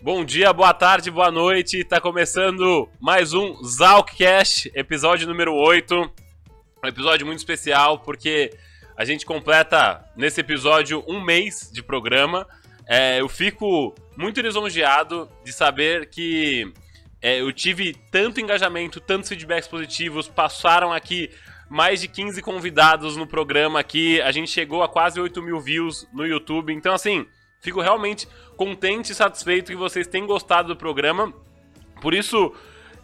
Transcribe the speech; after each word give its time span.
Bom 0.00 0.24
dia, 0.24 0.52
boa 0.52 0.72
tarde, 0.72 1.10
boa 1.10 1.28
noite. 1.28 1.82
Tá 1.82 2.00
começando 2.00 2.88
mais 3.00 3.34
um 3.34 3.60
Zalkcast, 3.64 4.70
episódio 4.72 5.26
número 5.26 5.52
8. 5.52 6.12
Um 6.84 6.86
episódio 6.86 7.26
muito 7.26 7.40
especial 7.40 7.98
porque 7.98 8.56
a 8.96 9.04
gente 9.04 9.26
completa 9.26 10.08
nesse 10.16 10.40
episódio 10.40 11.02
um 11.08 11.20
mês 11.20 11.68
de 11.72 11.82
programa. 11.82 12.46
É, 12.86 13.20
eu 13.20 13.28
fico 13.28 13.92
muito 14.16 14.40
lisonjeado 14.40 15.28
de 15.44 15.52
saber 15.52 16.08
que 16.08 16.72
é, 17.20 17.40
eu 17.40 17.52
tive 17.52 17.92
tanto 18.12 18.40
engajamento, 18.40 19.00
tantos 19.00 19.28
feedbacks 19.28 19.66
positivos, 19.66 20.28
passaram 20.28 20.92
aqui 20.92 21.28
mais 21.68 22.00
de 22.00 22.06
15 22.06 22.40
convidados 22.40 23.16
no 23.16 23.26
programa 23.26 23.80
aqui, 23.80 24.20
a 24.20 24.30
gente 24.30 24.48
chegou 24.48 24.84
a 24.84 24.88
quase 24.88 25.20
8 25.20 25.42
mil 25.42 25.60
views 25.60 26.08
no 26.14 26.24
YouTube, 26.24 26.72
então 26.72 26.94
assim, 26.94 27.26
fico 27.60 27.80
realmente 27.80 28.28
contente 28.58 29.12
e 29.12 29.14
satisfeito 29.14 29.70
que 29.70 29.76
vocês 29.76 30.06
tenham 30.06 30.26
gostado 30.26 30.68
do 30.68 30.76
programa, 30.76 31.32
por 32.02 32.12
isso... 32.12 32.52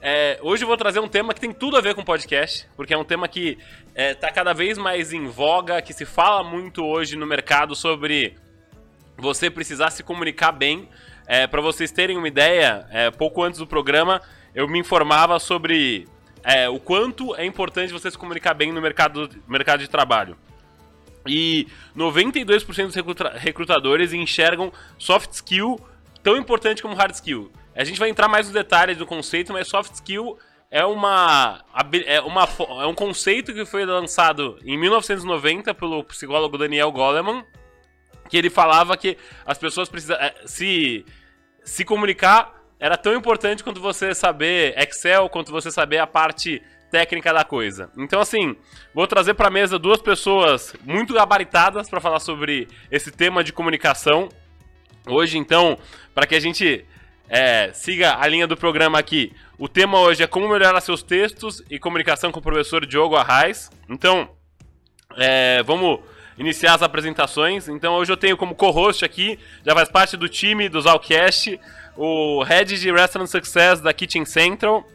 É, 0.07 0.39
hoje 0.43 0.63
eu 0.63 0.69
vou 0.69 0.77
trazer 0.77 1.01
um 1.01 1.09
tema 1.09 1.33
que 1.33 1.41
tem 1.41 1.51
tudo 1.51 1.79
a 1.79 1.81
ver 1.81 1.95
com 1.95 2.05
podcast, 2.05 2.69
porque 2.77 2.93
é 2.93 2.99
um 2.99 3.05
tema 3.05 3.27
que 3.27 3.57
está 3.95 4.27
é, 4.29 4.31
cada 4.31 4.53
vez 4.53 4.77
mais 4.77 5.15
em 5.15 5.27
voga, 5.27 5.81
que 5.81 5.95
se 5.95 6.05
fala 6.05 6.45
muito 6.45 6.85
hoje 6.85 7.17
no 7.17 7.27
mercado 7.27 7.75
sobre 7.75 8.37
você 9.17 9.49
precisar 9.49 9.89
se 9.91 10.03
comunicar 10.03 10.53
bem. 10.53 10.87
É, 11.27 11.47
para 11.47 11.63
vocês 11.63 11.91
terem 11.91 12.19
uma 12.19 12.29
ideia, 12.29 12.87
é, 12.91 13.11
pouco 13.11 13.43
antes 13.43 13.59
do 13.59 13.67
programa, 13.67 14.21
eu 14.55 14.69
me 14.69 14.79
informava 14.79 15.39
sobre 15.39 16.07
é, 16.43 16.69
o 16.69 16.79
quanto 16.79 17.35
é 17.37 17.47
importante 17.47 17.91
você 17.91 18.11
se 18.11 18.19
comunicar 18.19 18.53
bem 18.53 18.73
no 18.73 18.83
mercado, 18.83 19.31
mercado 19.49 19.81
de 19.81 19.89
trabalho. 19.89 20.37
E 21.27 21.67
92% 21.97 22.87
dos 22.87 22.95
recruta 22.95 23.31
recrutadores 23.31 24.13
enxergam 24.13 24.73
soft 24.99 25.33
skill 25.33 25.79
tão 26.23 26.37
importante 26.37 26.83
como 26.83 26.95
hard 26.95 27.15
skill. 27.15 27.51
A 27.75 27.85
gente 27.85 27.99
vai 27.99 28.09
entrar 28.09 28.29
mais 28.29 28.47
nos 28.47 28.55
detalhes 28.55 28.97
do 28.97 29.07
conceito, 29.07 29.53
mas 29.53 29.69
soft 29.69 29.95
skill 29.95 30.39
é 30.71 30.85
uma, 30.85 31.65
é 32.07 32.21
uma 32.21 32.49
é 32.83 32.87
um 32.87 32.95
conceito 32.95 33.55
que 33.55 33.65
foi 33.65 33.85
lançado 33.85 34.59
em 34.65 34.77
1990 34.77 35.73
pelo 35.75 36.03
psicólogo 36.03 36.59
Daniel 36.59 36.91
Goleman 36.91 37.45
que 38.29 38.37
ele 38.37 38.51
falava 38.51 38.97
que 38.97 39.17
as 39.47 39.57
pessoas 39.57 39.89
precisam 39.89 40.17
é, 40.17 40.35
se 40.47 41.05
se 41.63 41.85
comunicar 41.85 42.53
era 42.81 42.97
tão 42.97 43.15
importante 43.15 43.63
quanto 43.63 43.81
você 43.81 44.15
saber 44.15 44.75
Excel, 44.77 45.29
quanto 45.29 45.53
você 45.53 45.71
saber 45.71 45.99
a 45.99 46.07
parte 46.07 46.61
técnica 46.95 47.33
da 47.33 47.43
coisa. 47.43 47.91
Então 47.99 48.21
assim, 48.21 48.55
vou 48.95 49.05
trazer 49.05 49.35
para 49.35 49.51
mesa 49.51 49.81
duas 49.81 50.01
pessoas 50.01 50.77
muito 50.85 51.13
gabaritadas 51.13 51.91
para 51.91 52.01
falar 52.01 52.21
sobre 52.21 52.69
esse 52.89 53.11
tema 53.11 53.43
de 53.43 53.53
comunicação. 53.53 54.29
Hoje, 55.05 55.37
então, 55.37 55.77
para 56.15 56.25
que 56.25 56.37
a 56.37 56.41
gente 56.41 56.85
é, 57.29 57.73
siga 57.73 58.17
a 58.21 58.29
linha 58.29 58.47
do 58.47 58.57
programa 58.57 58.97
aqui, 58.97 59.33
o 59.59 59.69
tema 59.69 59.99
hoje 59.99 60.23
é 60.23 60.27
como 60.29 60.49
melhorar 60.49 60.81
seus 60.81 61.03
textos 61.03 61.65
e 61.69 61.81
comunicação 61.81 62.31
com 62.31 62.39
o 62.39 62.43
professor 62.43 62.87
Diogo 62.87 63.17
Arraes. 63.17 63.73
Então, 63.89 64.31
é, 65.17 65.65
vamos 65.65 65.99
iniciar 66.39 66.75
as 66.75 66.83
apresentações. 66.83 67.67
Então 67.67 67.95
hoje 67.95 68.13
eu 68.13 68.17
tenho 68.17 68.37
como 68.37 68.55
co-host 68.55 69.05
aqui, 69.05 69.37
já 69.67 69.75
faz 69.75 69.89
parte 69.89 70.17
do 70.17 70.29
time 70.29 70.69
do 70.69 70.81
Zalcast, 70.81 71.59
o 71.97 72.45
Head 72.45 72.79
de 72.79 72.93
Restaurant 72.93 73.27
Success 73.27 73.81
da 73.81 73.93
Kitchen 73.93 74.25
Central 74.25 74.87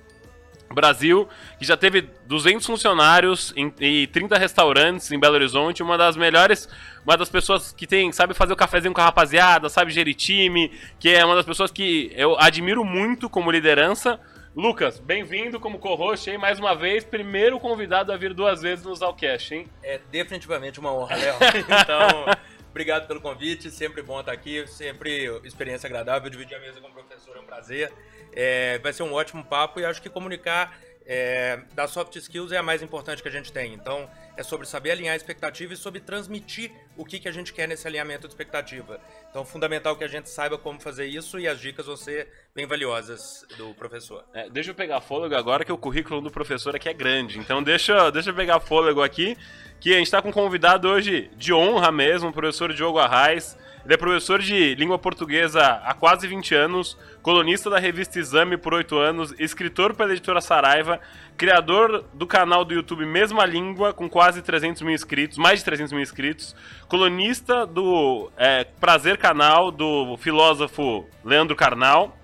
Brasil, 0.73 1.27
que 1.57 1.65
já 1.65 1.75
teve 1.75 2.09
200 2.25 2.65
funcionários 2.65 3.53
em, 3.55 3.73
e 3.79 4.07
30 4.07 4.37
restaurantes 4.37 5.11
em 5.11 5.19
Belo 5.19 5.35
Horizonte, 5.35 5.81
uma 5.81 5.97
das 5.97 6.15
melhores, 6.15 6.69
uma 7.03 7.17
das 7.17 7.29
pessoas 7.29 7.71
que 7.71 7.87
tem, 7.87 8.11
sabe 8.11 8.33
fazer 8.33 8.53
o 8.53 8.55
cafezinho 8.55 8.93
com 8.93 9.01
a 9.01 9.05
rapaziada, 9.05 9.69
sabe 9.69 9.91
gerir 9.91 10.15
time, 10.15 10.71
que 10.99 11.09
é 11.09 11.25
uma 11.25 11.35
das 11.35 11.45
pessoas 11.45 11.71
que 11.71 12.11
eu 12.15 12.39
admiro 12.39 12.85
muito 12.85 13.29
como 13.29 13.51
liderança. 13.51 14.19
Lucas, 14.55 14.99
bem-vindo 14.99 15.59
como 15.59 15.79
co-host, 15.79 16.29
hein? 16.29 16.37
Mais 16.37 16.59
uma 16.59 16.75
vez, 16.75 17.03
primeiro 17.03 17.59
convidado 17.59 18.11
a 18.11 18.17
vir 18.17 18.33
duas 18.33 18.61
vezes 18.61 18.83
no 18.83 18.95
Zalcast, 18.95 19.53
hein? 19.53 19.67
É 19.83 19.99
definitivamente 20.11 20.79
uma 20.79 20.91
honra, 20.91 21.15
Léo. 21.15 21.35
Então, 21.81 22.25
obrigado 22.69 23.07
pelo 23.07 23.19
convite, 23.19 23.69
sempre 23.69 24.01
bom 24.01 24.19
estar 24.19 24.31
aqui, 24.31 24.65
sempre 24.67 25.25
experiência 25.43 25.87
agradável, 25.87 26.29
dividir 26.29 26.55
a 26.55 26.59
mesa 26.59 26.79
com 26.79 26.87
o 26.87 26.91
professor 26.91 27.35
é 27.35 27.39
um 27.39 27.45
prazer. 27.45 27.91
É, 28.33 28.77
vai 28.79 28.93
ser 28.93 29.03
um 29.03 29.13
ótimo 29.13 29.43
papo 29.43 29.79
e 29.79 29.85
acho 29.85 30.01
que 30.01 30.09
comunicar 30.09 30.79
é, 31.05 31.59
das 31.73 31.89
soft 31.89 32.15
skills 32.15 32.51
é 32.51 32.57
a 32.57 32.63
mais 32.63 32.83
importante 32.83 33.21
que 33.23 33.27
a 33.27 33.31
gente 33.31 33.51
tem. 33.51 33.73
Então, 33.73 34.09
é 34.39 34.43
sobre 34.43 34.65
saber 34.65 34.91
alinhar 34.91 35.11
a 35.11 35.17
expectativa 35.17 35.73
e 35.73 35.75
sobre 35.75 35.99
transmitir 35.99 36.71
o 36.95 37.03
que, 37.03 37.19
que 37.19 37.27
a 37.27 37.31
gente 37.31 37.51
quer 37.51 37.67
nesse 37.67 37.85
alinhamento 37.85 38.21
de 38.21 38.33
expectativa. 38.33 38.97
Então, 39.29 39.43
fundamental 39.43 39.97
que 39.97 40.03
a 40.05 40.07
gente 40.07 40.29
saiba 40.29 40.57
como 40.57 40.79
fazer 40.79 41.07
isso 41.07 41.37
e 41.37 41.45
as 41.45 41.59
dicas 41.59 41.87
vão 41.87 41.97
ser 41.97 42.29
bem 42.55 42.65
valiosas 42.65 43.45
do 43.57 43.73
professor. 43.73 44.23
É, 44.33 44.49
deixa 44.49 44.71
eu 44.71 44.75
pegar 44.75 45.01
fôlego 45.01 45.35
agora, 45.35 45.65
que 45.65 45.73
o 45.73 45.77
currículo 45.77 46.21
do 46.21 46.31
professor 46.31 46.73
aqui 46.73 46.87
é 46.87 46.93
grande. 46.93 47.37
Então, 47.37 47.61
deixa, 47.61 48.09
deixa 48.11 48.29
eu 48.29 48.33
pegar 48.33 48.61
fôlego 48.61 49.03
aqui, 49.03 49.37
que 49.77 49.93
a 49.93 49.97
gente 49.97 50.05
está 50.05 50.21
com 50.21 50.29
um 50.29 50.31
convidado 50.31 50.87
hoje 50.87 51.29
de 51.35 51.53
honra 51.53 51.91
mesmo, 51.91 52.29
o 52.29 52.33
professor 52.33 52.73
Diogo 52.73 52.97
Arraes. 52.97 53.57
Ele 53.83 53.93
é 53.93 53.97
professor 53.97 54.41
de 54.41 54.75
língua 54.75 54.99
portuguesa 54.99 55.61
há 55.83 55.93
quase 55.93 56.27
20 56.27 56.53
anos, 56.55 56.97
colunista 57.21 57.69
da 57.69 57.79
revista 57.79 58.19
Exame 58.19 58.55
por 58.55 58.73
8 58.73 58.97
anos, 58.97 59.33
escritor 59.39 59.95
pela 59.95 60.11
editora 60.11 60.41
Saraiva, 60.41 60.99
criador 61.39 62.03
do 62.13 62.27
canal 62.27 62.65
do 62.65 62.73
YouTube 62.73 63.05
Mesma 63.05 63.45
Língua, 63.45 63.93
com 63.93 64.09
quase 64.09 64.41
300 64.41 64.81
mil 64.81 64.93
inscritos, 64.93 65.37
mais 65.37 65.59
de 65.59 65.65
300 65.65 65.93
mil 65.93 66.01
inscritos, 66.01 66.53
colunista 66.89 67.65
do 67.65 68.29
é, 68.35 68.65
Prazer 68.65 69.17
Canal, 69.17 69.71
do 69.71 70.17
filósofo 70.17 71.07
Leandro 71.23 71.55
Carnal, 71.55 72.17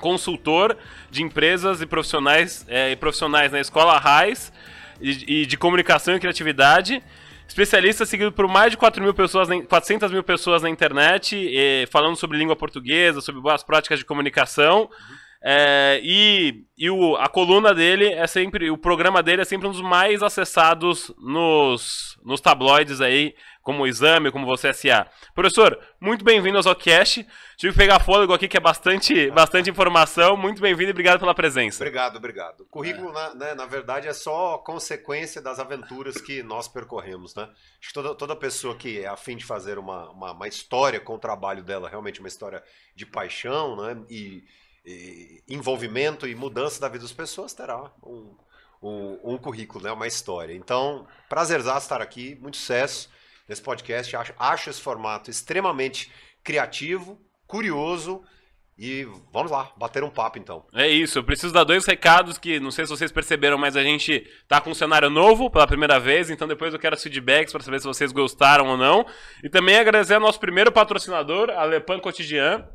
consultor 0.00 0.78
de 1.10 1.24
empresas 1.24 1.82
e 1.82 1.86
profissionais, 1.86 2.64
é, 2.68 2.92
e 2.92 2.96
profissionais 2.96 3.50
na 3.50 3.58
Escola 3.58 3.98
Raiz 3.98 4.52
e, 5.00 5.40
e 5.40 5.46
de 5.46 5.56
comunicação 5.56 6.14
e 6.14 6.20
criatividade 6.20 7.02
Especialista 7.48 8.04
seguido 8.04 8.32
por 8.32 8.48
mais 8.48 8.72
de 8.72 8.76
4 8.76 9.02
mil 9.02 9.14
pessoas, 9.14 9.48
400 9.48 10.10
mil 10.10 10.22
pessoas 10.22 10.62
na 10.62 10.68
internet, 10.68 11.86
falando 11.90 12.16
sobre 12.16 12.36
língua 12.36 12.56
portuguesa, 12.56 13.20
sobre 13.20 13.40
boas 13.40 13.62
práticas 13.62 14.00
de 14.00 14.04
comunicação. 14.04 14.90
É, 15.42 16.00
e 16.02 16.66
e 16.78 16.90
o, 16.90 17.16
a 17.16 17.26
coluna 17.26 17.74
dele 17.74 18.12
é 18.12 18.26
sempre. 18.26 18.70
O 18.70 18.76
programa 18.76 19.22
dele 19.22 19.40
é 19.40 19.46
sempre 19.46 19.66
um 19.66 19.70
dos 19.70 19.80
mais 19.80 20.22
acessados 20.22 21.10
nos, 21.16 22.18
nos 22.22 22.38
tabloides 22.38 23.00
aí, 23.00 23.34
como 23.62 23.82
o 23.82 23.86
Exame, 23.86 24.30
como 24.30 24.44
você 24.44 24.74
SA. 24.74 25.06
Professor, 25.34 25.78
muito 25.98 26.22
bem-vindo 26.22 26.58
ao 26.58 26.62
Zocast. 26.62 27.26
Tive 27.56 27.72
que 27.72 27.78
pegar 27.78 28.00
fôlego 28.00 28.34
aqui, 28.34 28.46
que 28.46 28.58
é 28.58 28.60
bastante, 28.60 29.30
bastante 29.30 29.70
informação. 29.70 30.36
Muito 30.36 30.60
bem-vindo 30.60 30.90
e 30.90 30.92
obrigado 30.92 31.18
pela 31.18 31.34
presença. 31.34 31.82
Obrigado, 31.82 32.16
obrigado. 32.16 32.60
O 32.60 32.66
currículo, 32.66 33.08
é. 33.08 33.12
na, 33.14 33.34
né, 33.34 33.54
na 33.54 33.64
verdade, 33.64 34.06
é 34.06 34.12
só 34.12 34.58
consequência 34.58 35.40
das 35.40 35.58
aventuras 35.58 36.20
que 36.20 36.42
nós 36.42 36.68
percorremos, 36.68 37.34
né? 37.34 37.44
Acho 37.44 37.88
que 37.88 37.94
toda, 37.94 38.14
toda 38.14 38.36
pessoa 38.36 38.76
que 38.76 39.00
é 39.00 39.06
afim 39.06 39.34
de 39.34 39.46
fazer 39.46 39.78
uma, 39.78 40.10
uma, 40.10 40.32
uma 40.32 40.46
história 40.46 41.00
com 41.00 41.14
o 41.14 41.18
trabalho 41.18 41.62
dela, 41.62 41.88
realmente 41.88 42.20
uma 42.20 42.28
história 42.28 42.62
de 42.94 43.06
paixão, 43.06 43.76
né? 43.76 44.04
E 44.10 44.44
envolvimento 45.48 46.26
e 46.26 46.34
mudança 46.34 46.80
da 46.80 46.88
vida 46.88 47.02
das 47.02 47.12
pessoas, 47.12 47.52
terá 47.52 47.90
um, 48.02 48.36
um, 48.82 49.18
um 49.34 49.38
currículo, 49.38 49.84
né? 49.84 49.92
uma 49.92 50.06
história. 50.06 50.54
Então, 50.54 51.06
prazerzaço 51.28 51.86
estar 51.86 52.00
aqui, 52.00 52.36
muito 52.40 52.56
sucesso 52.56 53.10
nesse 53.48 53.62
podcast. 53.62 54.14
Acho, 54.14 54.34
acho 54.38 54.70
esse 54.70 54.80
formato 54.80 55.30
extremamente 55.30 56.10
criativo, 56.42 57.20
curioso. 57.46 58.22
E 58.78 59.08
vamos 59.32 59.50
lá, 59.50 59.72
bater 59.74 60.04
um 60.04 60.10
papo 60.10 60.38
então. 60.38 60.66
É 60.74 60.86
isso, 60.86 61.18
eu 61.18 61.24
preciso 61.24 61.50
dar 61.50 61.64
dois 61.64 61.86
recados 61.86 62.36
que 62.36 62.60
não 62.60 62.70
sei 62.70 62.84
se 62.84 62.90
vocês 62.90 63.10
perceberam, 63.10 63.56
mas 63.56 63.74
a 63.74 63.82
gente 63.82 64.30
tá 64.46 64.60
com 64.60 64.68
um 64.68 64.74
cenário 64.74 65.08
novo 65.08 65.50
pela 65.50 65.66
primeira 65.66 65.98
vez, 65.98 66.28
então 66.28 66.46
depois 66.46 66.74
eu 66.74 66.78
quero 66.78 66.94
os 66.94 67.02
feedbacks 67.02 67.54
para 67.54 67.62
saber 67.62 67.80
se 67.80 67.86
vocês 67.86 68.12
gostaram 68.12 68.66
ou 68.66 68.76
não. 68.76 69.06
E 69.42 69.48
também 69.48 69.78
agradecer 69.78 70.12
ao 70.12 70.20
nosso 70.20 70.38
primeiro 70.38 70.70
patrocinador, 70.70 71.48
a 71.48 71.64
Lepan 71.64 71.98
Cotidian, 72.00 72.68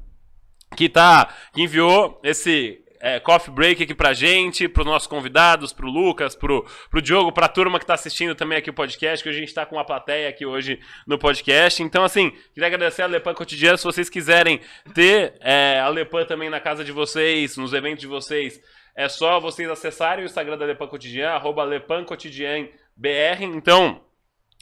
que 0.76 0.88
tá 0.90 1.34
que 1.54 1.62
enviou 1.62 2.20
esse 2.24 2.82
é, 3.02 3.20
coffee 3.20 3.54
break 3.54 3.84
aqui 3.84 3.96
pra 3.96 4.14
gente, 4.14 4.68
pros 4.68 4.86
nossos 4.86 5.08
convidados, 5.08 5.74
pro 5.74 5.90
Lucas, 5.90 6.36
pro, 6.36 6.66
pro 6.90 7.02
Diogo, 7.02 7.32
pra 7.32 7.48
turma 7.48 7.80
que 7.80 7.86
tá 7.86 7.96
assistindo 7.96 8.36
também 8.36 8.60
aqui 8.60 8.70
o 8.70 8.74
podcast, 8.74 9.24
que 9.24 9.30
a 9.30 9.34
gente 9.34 9.54
tá 9.54 9.66
com 9.66 9.76
uma 9.76 9.84
plateia 9.84 10.30
aqui 10.30 10.46
hoje 10.46 10.80
no 11.08 11.18
podcast. 11.18 11.82
Então, 11.82 12.04
assim, 12.04 12.32
queria 12.54 12.68
agradecer 12.68 13.02
a 13.02 13.08
Lepan 13.08 13.34
Cotidiano. 13.34 13.78
Se 13.78 13.84
vocês 13.84 14.10
quiserem 14.10 14.62
ter 14.94 15.34
é, 15.42 15.80
a 15.80 15.90
Lepan 15.90 16.26
também 16.26 16.50
na 16.50 16.60
casa 16.60 16.84
de 16.84 16.92
vocês, 16.92 17.58
nos 17.58 17.74
eventos 17.74 18.02
de 18.02 18.08
vocês, 18.08 18.62
é 18.96 19.10
só 19.10 19.40
vocês 19.40 19.68
acessarem 19.70 20.24
o 20.24 20.28
Instagram 20.28 20.58
da 20.58 20.66
Lepan 20.66 20.88
Cotidiano, 20.88 21.36
arroba 21.36 21.64
Lepan 21.64 22.04
Cotidian 22.04 22.68
BR. 22.96 23.42
Então, 23.42 24.02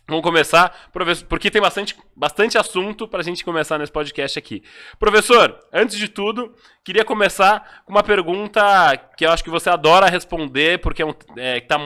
Vamos 0.10 0.24
começar, 0.24 0.90
porque 1.30 1.52
tem 1.52 1.62
bastante, 1.62 1.96
bastante 2.16 2.58
assunto 2.58 3.08
para 3.08 3.20
a 3.20 3.24
gente 3.24 3.46
começar 3.46 3.78
nesse 3.78 3.92
podcast 3.92 4.40
aqui. 4.40 4.64
Professor, 4.98 5.56
antes 5.72 6.00
de 6.00 6.08
tudo, 6.08 6.52
queria 6.84 7.06
começar 7.06 7.84
com 7.86 7.92
uma 7.92 8.02
pergunta 8.02 8.98
que 9.16 9.24
eu 9.24 9.32
acho 9.32 9.44
que 9.44 9.52
você 9.52 9.70
adora 9.70 10.10
responder, 10.10 10.80
porque 10.82 11.04
é, 11.04 11.06
um, 11.06 11.14
é, 11.38 11.60
tá, 11.62 11.78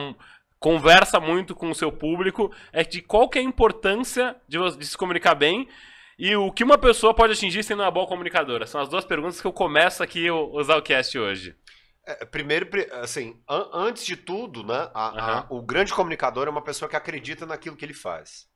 conversa 0.58 1.20
muito 1.20 1.54
com 1.54 1.68
o 1.68 1.74
seu 1.74 1.92
público, 1.92 2.50
é 2.72 2.82
de 2.82 3.02
qual 3.02 3.28
que 3.28 3.38
é 3.38 3.42
a 3.42 3.44
importância 3.44 4.34
de, 4.48 4.56
de 4.78 4.86
se 4.86 4.96
comunicar 4.96 5.34
bem 5.34 5.68
E 6.18 6.34
o 6.34 6.50
que 6.50 6.64
uma 6.64 6.78
pessoa 6.78 7.12
pode 7.12 7.34
atingir 7.34 7.62
sendo 7.62 7.82
uma 7.82 7.90
boa 7.90 8.06
comunicadora? 8.06 8.66
São 8.66 8.80
as 8.80 8.88
duas 8.88 9.04
perguntas 9.04 9.38
que 9.38 9.46
eu 9.46 9.52
começo 9.52 10.02
aqui 10.02 10.30
o 10.30 10.62
Zalcast 10.62 11.18
hoje. 11.18 11.54
É, 12.06 12.24
primeiro, 12.24 12.68
assim, 13.00 13.40
an 13.48 13.70
antes 13.72 14.04
de 14.04 14.16
tudo, 14.16 14.62
né, 14.62 14.90
a, 14.92 15.08
uhum. 15.08 15.18
a, 15.18 15.46
o 15.50 15.62
grande 15.62 15.92
comunicador 15.92 16.46
é 16.46 16.50
uma 16.50 16.62
pessoa 16.62 16.88
que 16.88 16.96
acredita 16.96 17.46
naquilo 17.46 17.76
que 17.76 17.84
ele 17.84 17.94
faz. 17.94 18.46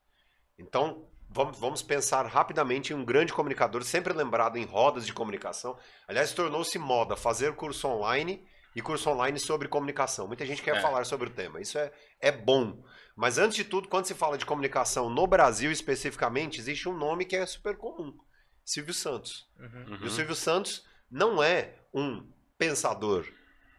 Então, 0.58 1.08
vamos, 1.30 1.58
vamos 1.58 1.82
pensar 1.82 2.26
rapidamente 2.26 2.92
em 2.92 2.96
um 2.96 3.04
grande 3.04 3.32
comunicador, 3.32 3.82
sempre 3.84 4.12
lembrado 4.12 4.56
em 4.56 4.64
rodas 4.64 5.06
de 5.06 5.12
comunicação. 5.12 5.78
Aliás, 6.06 6.32
tornou-se 6.32 6.78
moda 6.78 7.16
fazer 7.16 7.54
curso 7.54 7.88
online 7.88 8.44
e 8.74 8.82
curso 8.82 9.08
online 9.10 9.38
sobre 9.38 9.66
comunicação. 9.66 10.26
Muita 10.26 10.44
gente 10.44 10.62
quer 10.62 10.76
é. 10.76 10.80
falar 10.80 11.04
sobre 11.04 11.28
o 11.28 11.32
tema. 11.32 11.60
Isso 11.60 11.78
é, 11.78 11.90
é 12.20 12.30
bom. 12.30 12.82
Mas 13.16 13.38
antes 13.38 13.56
de 13.56 13.64
tudo, 13.64 13.88
quando 13.88 14.06
se 14.06 14.14
fala 14.14 14.38
de 14.38 14.46
comunicação 14.46 15.10
no 15.10 15.26
Brasil 15.26 15.72
especificamente, 15.72 16.60
existe 16.60 16.88
um 16.88 16.96
nome 16.96 17.24
que 17.24 17.34
é 17.34 17.44
super 17.46 17.76
comum: 17.76 18.16
Silvio 18.64 18.94
Santos. 18.94 19.48
Uhum. 19.58 19.98
E 20.02 20.06
o 20.06 20.10
Silvio 20.10 20.34
Santos 20.34 20.84
não 21.10 21.42
é 21.42 21.76
um 21.92 22.30
pensador. 22.56 23.26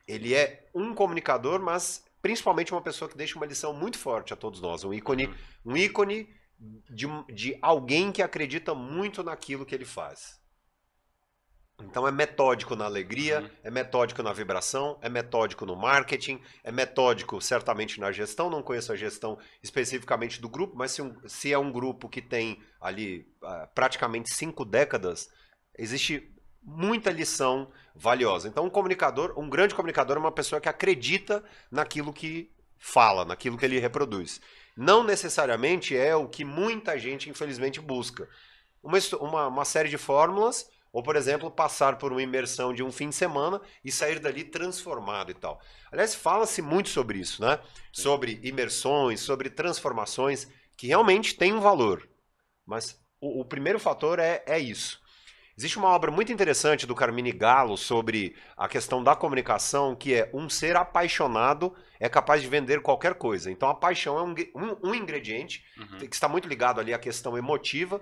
Ele 0.10 0.34
é 0.34 0.68
um 0.74 0.94
comunicador, 0.94 1.62
mas 1.62 2.04
principalmente 2.20 2.74
uma 2.74 2.82
pessoa 2.82 3.08
que 3.08 3.16
deixa 3.16 3.38
uma 3.38 3.46
lição 3.46 3.74
muito 3.74 3.98
forte 3.98 4.34
a 4.34 4.36
todos 4.36 4.60
nós. 4.60 4.84
Um 4.84 4.92
ícone, 4.92 5.28
uhum. 5.28 5.34
um 5.66 5.78
ícone 5.78 6.28
de, 6.90 7.06
de 7.32 7.58
alguém 7.62 8.12
que 8.12 8.24
acredita 8.24 8.74
muito 8.74 9.24
naquilo 9.24 9.66
que 9.66 9.76
ele 9.76 9.86
faz. 9.86 10.40
Então 11.82 12.08
é 12.08 12.12
metódico 12.12 12.76
na 12.76 12.86
alegria, 12.86 13.42
uhum. 13.42 13.50
é 13.64 13.72
metódico 13.72 14.22
na 14.22 14.34
vibração, 14.34 14.98
é 15.02 15.08
metódico 15.08 15.66
no 15.66 15.76
marketing, 15.76 16.42
é 16.64 16.72
metódico 16.72 17.40
certamente 17.40 18.00
na 18.00 18.12
gestão. 18.12 18.50
Não 18.50 18.64
conheço 18.64 18.92
a 18.92 18.96
gestão 18.96 19.38
especificamente 19.64 20.42
do 20.42 20.50
grupo, 20.50 20.76
mas 20.76 20.92
se, 20.92 21.02
um, 21.02 21.16
se 21.28 21.54
é 21.54 21.58
um 21.58 21.72
grupo 21.72 22.10
que 22.10 22.22
tem 22.22 22.62
ali 22.82 23.32
uh, 23.44 23.68
praticamente 23.74 24.34
cinco 24.34 24.66
décadas, 24.66 25.30
existe 25.78 26.36
muita 26.64 27.12
lição 27.12 27.72
valiosa. 27.96 28.48
Então 28.48 28.66
um 28.66 28.70
comunicador, 28.70 29.34
um 29.38 29.50
grande 29.50 29.76
comunicador 29.76 30.18
é 30.18 30.20
uma 30.20 30.32
pessoa 30.32 30.62
que 30.62 30.70
acredita 30.70 31.44
naquilo 31.72 32.14
que 32.14 32.52
fala, 32.78 33.26
naquilo 33.26 33.58
que 33.58 33.66
ele 33.66 33.80
reproduz. 33.80 34.40
Não 34.76 35.04
necessariamente 35.04 35.96
é 35.96 36.16
o 36.16 36.28
que 36.28 36.46
muita 36.46 36.98
gente 36.98 37.30
infelizmente 37.30 37.82
busca. 37.82 38.28
Uma, 38.82 38.98
uma, 39.20 39.48
uma 39.48 39.66
série 39.66 39.90
de 39.90 39.98
fórmulas 39.98 40.70
ou, 40.92 41.04
por 41.04 41.16
exemplo, 41.16 41.52
passar 41.52 41.98
por 41.98 42.12
uma 42.12 42.22
imersão 42.22 42.74
de 42.74 42.82
um 42.82 42.92
fim 42.92 43.10
de 43.10 43.16
semana 43.16 43.62
e 43.84 43.92
sair 43.92 44.20
dali 44.20 44.44
transformado 44.44 45.30
e 45.30 45.34
tal. 45.36 45.62
Aliás, 45.92 46.16
fala-se 46.16 46.62
muito 46.62 46.90
sobre 46.90 47.20
isso, 47.20 47.42
né? 47.42 47.60
Sobre 47.92 48.40
imersões, 48.44 49.20
sobre 49.20 49.50
transformações, 49.50 50.48
que 50.76 50.88
realmente 50.88 51.36
têm 51.36 51.54
um 51.54 51.60
valor. 51.60 52.10
Mas 52.66 53.00
o, 53.22 53.42
o 53.42 53.46
primeiro 53.46 53.80
fator 53.80 54.18
é, 54.18 54.44
é 54.48 54.58
isso. 54.58 55.00
Existe 55.60 55.78
uma 55.78 55.90
obra 55.90 56.10
muito 56.10 56.32
interessante 56.32 56.88
do 56.88 56.96
Carmine 56.96 57.34
Gallo 57.34 57.76
sobre 57.78 58.34
a 58.56 58.66
questão 58.70 59.04
da 59.04 59.14
comunicação, 59.14 59.94
que 59.94 60.14
é 60.14 60.32
um 60.34 60.48
ser 60.48 60.78
apaixonado 60.78 61.76
é 62.00 62.08
capaz 62.08 62.42
de 62.42 62.48
vender 62.48 62.82
qualquer 62.82 63.16
coisa. 63.16 63.52
Então 63.52 63.68
a 63.68 63.76
paixão 63.76 64.18
é 64.18 64.24
um, 64.24 64.34
um, 64.56 64.90
um 64.90 64.96
ingrediente 64.96 65.66
uhum. 65.78 65.98
que 65.98 66.16
está 66.16 66.30
muito 66.30 66.48
ligado 66.48 66.80
ali 66.80 66.94
à 66.94 66.98
questão 66.98 67.38
emotiva. 67.38 68.00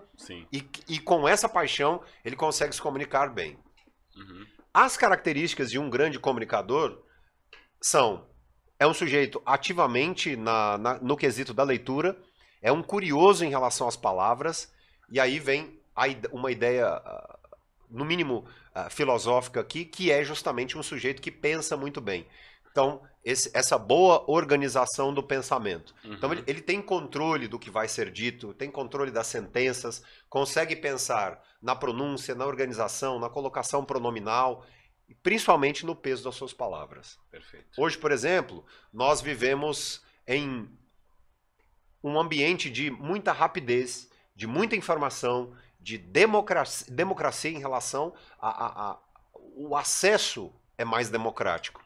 E, 0.53 0.69
e, 0.87 0.99
com 0.99 1.27
essa 1.27 1.49
paixão 1.49 1.99
ele 2.23 2.35
consegue 2.35 2.75
se 2.75 2.79
comunicar 2.79 3.33
bem. 3.33 3.57
Uhum. 4.15 4.45
As 4.71 4.95
características 4.95 5.71
de 5.71 5.79
um 5.79 5.89
grande 5.89 6.19
comunicador 6.19 7.01
são: 7.81 8.29
é 8.77 8.85
um 8.85 8.93
sujeito 8.93 9.41
ativamente 9.43 10.35
na, 10.35 10.77
na, 10.77 10.99
no 10.99 11.17
quesito 11.17 11.55
da 11.55 11.63
leitura, 11.63 12.15
é 12.61 12.71
um 12.71 12.83
curioso 12.83 13.43
em 13.43 13.49
relação 13.49 13.87
às 13.87 13.97
palavras, 13.97 14.71
e 15.09 15.19
aí 15.19 15.39
vem 15.39 15.75
a, 15.95 16.03
uma 16.31 16.51
ideia 16.51 17.01
no 17.89 18.05
mínimo 18.05 18.45
uh, 18.75 18.89
filosófica 18.89 19.59
aqui, 19.59 19.85
que 19.85 20.11
é 20.11 20.23
justamente 20.23 20.77
um 20.77 20.83
sujeito 20.83 21.21
que 21.21 21.31
pensa 21.31 21.77
muito 21.77 22.01
bem. 22.01 22.27
Então, 22.71 23.01
esse, 23.23 23.49
essa 23.53 23.77
boa 23.77 24.23
organização 24.29 25.13
do 25.13 25.23
pensamento. 25.23 25.95
Uhum. 26.03 26.13
Então, 26.13 26.31
ele, 26.31 26.43
ele, 26.45 26.61
tem 26.61 26.81
controle 26.81 27.47
do 27.47 27.57
que 27.57 27.71
vai 27.71 27.87
ser 27.87 28.11
dito, 28.11 28.53
tem 28.53 28.69
controle 28.69 29.09
das 29.09 29.27
sentenças, 29.27 30.03
consegue 30.29 30.75
pensar 30.75 31.43
na 31.61 31.75
pronúncia, 31.75 32.35
na 32.35 32.45
organização, 32.45 33.19
na 33.19 33.29
colocação 33.29 33.83
pronominal, 33.83 34.63
e 35.09 35.15
principalmente 35.15 35.85
no 35.85 35.95
peso 35.95 36.23
das 36.23 36.35
suas 36.35 36.53
palavras. 36.53 37.17
Perfeito. 37.31 37.81
Hoje, 37.81 37.97
por 37.97 38.11
exemplo, 38.11 38.63
nós 38.93 39.21
vivemos 39.21 40.03
em 40.27 40.69
um 42.03 42.19
ambiente 42.19 42.69
de 42.69 42.91
muita 42.91 43.31
rapidez, 43.31 44.09
de 44.35 44.45
muita 44.45 44.75
informação, 44.75 45.53
de 45.87 45.97
democracia, 45.97 46.85
democracia 46.93 47.49
em 47.49 47.59
relação 47.59 48.13
a, 48.41 48.49
a, 48.49 48.91
a, 48.91 48.97
o 49.55 49.73
acesso 49.73 50.51
é 50.77 50.83
mais 50.83 51.09
democrático. 51.09 51.81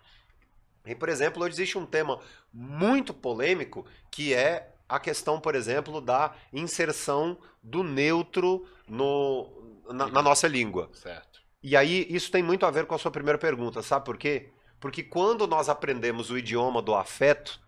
E, 0.84 0.96
por 0.96 1.08
exemplo, 1.08 1.44
hoje 1.44 1.54
existe 1.54 1.78
um 1.78 1.86
tema 1.86 2.20
muito 2.52 3.14
polêmico 3.14 3.86
que 4.10 4.34
é 4.34 4.74
a 4.90 5.00
questão, 5.00 5.40
por 5.40 5.54
exemplo, 5.54 6.02
da 6.02 6.34
inserção 6.52 7.38
do 7.62 7.84
neutro 7.84 8.68
no, 8.88 9.84
na, 9.94 10.08
na 10.08 10.22
nossa 10.24 10.48
língua. 10.48 10.90
Certo. 10.94 11.40
E 11.62 11.78
aí 11.78 12.08
isso 12.10 12.32
tem 12.32 12.42
muito 12.42 12.66
a 12.66 12.72
ver 12.72 12.88
com 12.88 12.96
a 12.96 12.98
sua 12.98 13.12
primeira 13.12 13.38
pergunta, 13.38 13.84
sabe 13.84 14.04
por 14.04 14.18
quê? 14.18 14.50
Porque 14.80 15.04
quando 15.04 15.46
nós 15.46 15.70
aprendemos 15.70 16.32
o 16.32 16.38
idioma 16.40 16.82
do 16.82 16.96
afeto, 16.96 17.62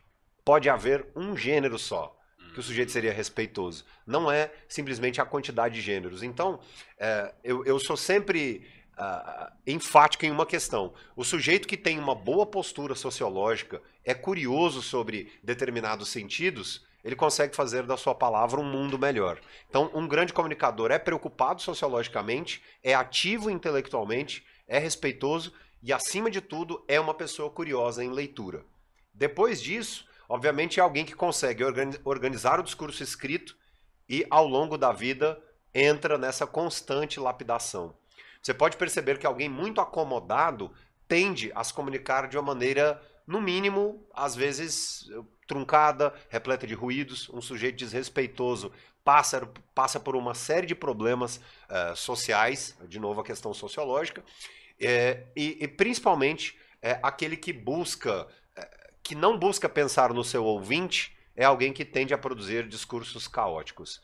pode 0.43 0.67
haver 0.67 1.05
um 1.15 1.37
gênero 1.37 1.77
só 1.77 2.17
que 2.53 2.59
o 2.59 2.63
sujeito 2.63 2.91
seria 2.91 3.11
respeitoso. 3.11 3.83
Não 4.05 4.31
é 4.31 4.51
simplesmente 4.67 5.19
a 5.19 5.25
quantidade 5.25 5.75
de 5.75 5.81
gêneros. 5.81 6.23
Então, 6.23 6.59
é, 6.97 7.33
eu, 7.43 7.65
eu 7.65 7.79
sou 7.79 7.97
sempre 7.97 8.65
uh, 8.97 9.51
enfático 9.65 10.25
em 10.25 10.31
uma 10.31 10.45
questão. 10.45 10.93
O 11.15 11.23
sujeito 11.23 11.67
que 11.67 11.77
tem 11.77 11.99
uma 11.99 12.15
boa 12.15 12.45
postura 12.45 12.95
sociológica, 12.95 13.81
é 14.03 14.13
curioso 14.13 14.81
sobre 14.81 15.31
determinados 15.41 16.09
sentidos, 16.09 16.85
ele 17.03 17.15
consegue 17.15 17.55
fazer 17.55 17.83
da 17.83 17.97
sua 17.97 18.15
palavra 18.15 18.59
um 18.59 18.63
mundo 18.63 18.97
melhor. 18.97 19.39
Então, 19.69 19.91
um 19.93 20.07
grande 20.07 20.31
comunicador 20.31 20.91
é 20.91 20.97
preocupado 20.97 21.61
sociologicamente, 21.61 22.61
é 22.81 22.93
ativo 22.93 23.49
intelectualmente, 23.49 24.45
é 24.67 24.77
respeitoso 24.77 25.53
e, 25.81 25.91
acima 25.91 26.31
de 26.31 26.39
tudo, 26.39 26.83
é 26.87 26.99
uma 26.99 27.13
pessoa 27.13 27.49
curiosa 27.49 28.03
em 28.03 28.09
leitura. 28.09 28.63
Depois 29.13 29.61
disso, 29.61 30.07
obviamente, 30.27 30.79
é 30.79 30.83
alguém 30.83 31.05
que 31.05 31.15
consegue 31.15 31.63
organizar 32.03 32.59
o 32.59 32.63
discurso 32.63 33.03
escrito 33.03 33.55
e, 34.07 34.25
ao 34.29 34.47
longo 34.47 34.77
da 34.77 34.91
vida, 34.91 35.41
entra 35.73 36.17
nessa 36.17 36.45
constante 36.45 37.19
lapidação. 37.19 37.95
Você 38.41 38.53
pode 38.53 38.77
perceber 38.77 39.17
que 39.17 39.25
alguém 39.25 39.49
muito 39.49 39.79
acomodado 39.79 40.71
tende 41.07 41.51
a 41.55 41.63
se 41.63 41.73
comunicar 41.73 42.27
de 42.27 42.37
uma 42.37 42.53
maneira, 42.53 43.01
no 43.25 43.41
mínimo, 43.41 44.05
às 44.13 44.35
vezes 44.35 45.07
truncada, 45.47 46.13
repleta 46.29 46.65
de 46.65 46.73
ruídos, 46.73 47.29
um 47.29 47.41
sujeito 47.41 47.77
desrespeitoso 47.77 48.71
passa, 49.03 49.47
passa 49.75 49.99
por 49.99 50.15
uma 50.15 50.33
série 50.33 50.65
de 50.65 50.75
problemas 50.75 51.37
uh, 51.37 51.95
sociais, 51.95 52.75
de 52.87 52.99
novo 52.99 53.21
a 53.21 53.23
questão 53.23 53.53
sociológica, 53.53 54.23
é, 54.79 55.25
e, 55.35 55.57
e, 55.61 55.67
principalmente 55.67 56.57
é, 56.81 56.99
aquele 57.03 57.37
que 57.37 57.53
busca 57.53 58.27
que 59.03 59.13
não 59.13 59.37
busca 59.37 59.67
pensar 59.67 60.13
no 60.13 60.23
seu 60.23 60.45
ouvinte 60.45 61.15
é 61.35 61.43
alguém 61.43 61.73
que 61.73 61.83
tende 61.83 62.13
a 62.13 62.17
produzir 62.17 62.67
discursos 62.67 63.27
caóticos. 63.27 64.01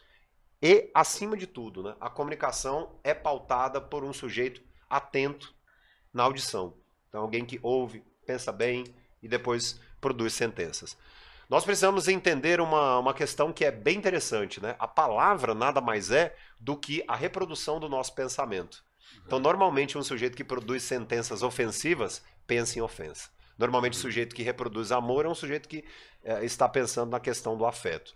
E, 0.61 0.91
acima 0.93 1.37
de 1.37 1.47
tudo, 1.47 1.81
né, 1.83 1.95
a 2.01 2.09
comunicação 2.09 2.99
é 3.03 3.13
pautada 3.13 3.79
por 3.79 4.03
um 4.03 4.11
sujeito 4.11 4.61
atento 4.89 5.55
na 6.13 6.23
audição. 6.23 6.73
Então, 7.07 7.21
alguém 7.21 7.45
que 7.45 7.59
ouve, 7.63 8.03
pensa 8.25 8.51
bem 8.51 8.83
e 9.23 9.27
depois 9.27 9.79
produz 10.01 10.33
sentenças. 10.33 10.97
Nós 11.49 11.63
precisamos 11.63 12.07
entender 12.07 12.59
uma, 12.59 12.99
uma 12.99 13.13
questão 13.13 13.51
que 13.51 13.65
é 13.65 13.71
bem 13.71 13.97
interessante. 13.97 14.61
Né? 14.61 14.75
A 14.77 14.87
palavra 14.87 15.55
nada 15.55 15.81
mais 15.81 16.11
é 16.11 16.35
do 16.59 16.75
que 16.75 17.03
a 17.07 17.15
reprodução 17.15 17.79
do 17.79 17.89
nosso 17.89 18.13
pensamento. 18.13 18.83
Então, 19.25 19.39
normalmente, 19.39 19.97
um 19.97 20.03
sujeito 20.03 20.37
que 20.37 20.43
produz 20.43 20.83
sentenças 20.83 21.41
ofensivas 21.41 22.21
pensa 22.45 22.77
em 22.77 22.81
ofensa. 22.81 23.29
Normalmente, 23.59 23.93
o 23.93 24.01
sujeito 24.01 24.33
que 24.33 24.41
reproduz 24.41 24.89
amor 24.89 25.25
é 25.25 25.29
um 25.29 25.35
sujeito 25.35 25.67
que 25.67 25.83
é, 26.23 26.45
está 26.45 26.67
pensando 26.69 27.11
na 27.11 27.19
questão 27.19 27.57
do 27.57 27.65
afeto. 27.65 28.15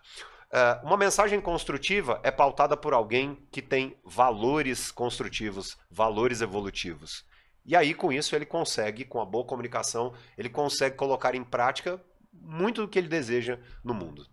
É, 0.50 0.79
uma 0.83 0.95
mensagem 0.95 1.41
construtiva 1.41 2.21
é 2.23 2.31
pautada 2.31 2.77
por 2.77 2.93
alguém 2.93 3.45
que 3.51 3.62
tem 3.62 3.97
valores 4.05 4.89
construtivos, 4.89 5.77
valores 5.91 6.39
evolutivos. 6.39 7.25
E 7.65 7.75
aí, 7.75 7.93
com 7.93 8.12
isso, 8.12 8.33
ele 8.35 8.45
consegue, 8.45 9.03
com 9.03 9.21
a 9.21 9.25
boa 9.25 9.45
comunicação, 9.45 10.13
ele 10.38 10.50
consegue 10.50 10.95
colocar 10.95 11.35
em 11.35 11.43
prática 11.43 12.01
muito 12.31 12.81
do 12.81 12.88
que 12.88 12.97
ele 12.97 13.09
deseja 13.09 13.59
no 13.83 13.93
mundo. 13.93 14.25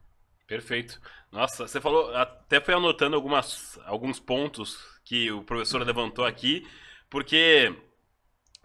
Perfeito. 0.47 1.01
Nossa, 1.33 1.67
você 1.67 1.81
falou, 1.81 2.15
até 2.17 2.61
foi 2.61 2.75
anotando 2.75 3.17
algumas, 3.17 3.79
alguns 3.85 4.21
pontos 4.21 4.79
que 5.05 5.31
o 5.31 5.43
professor 5.43 5.81
levantou 5.83 6.25
aqui, 6.25 6.67
porque 7.09 7.75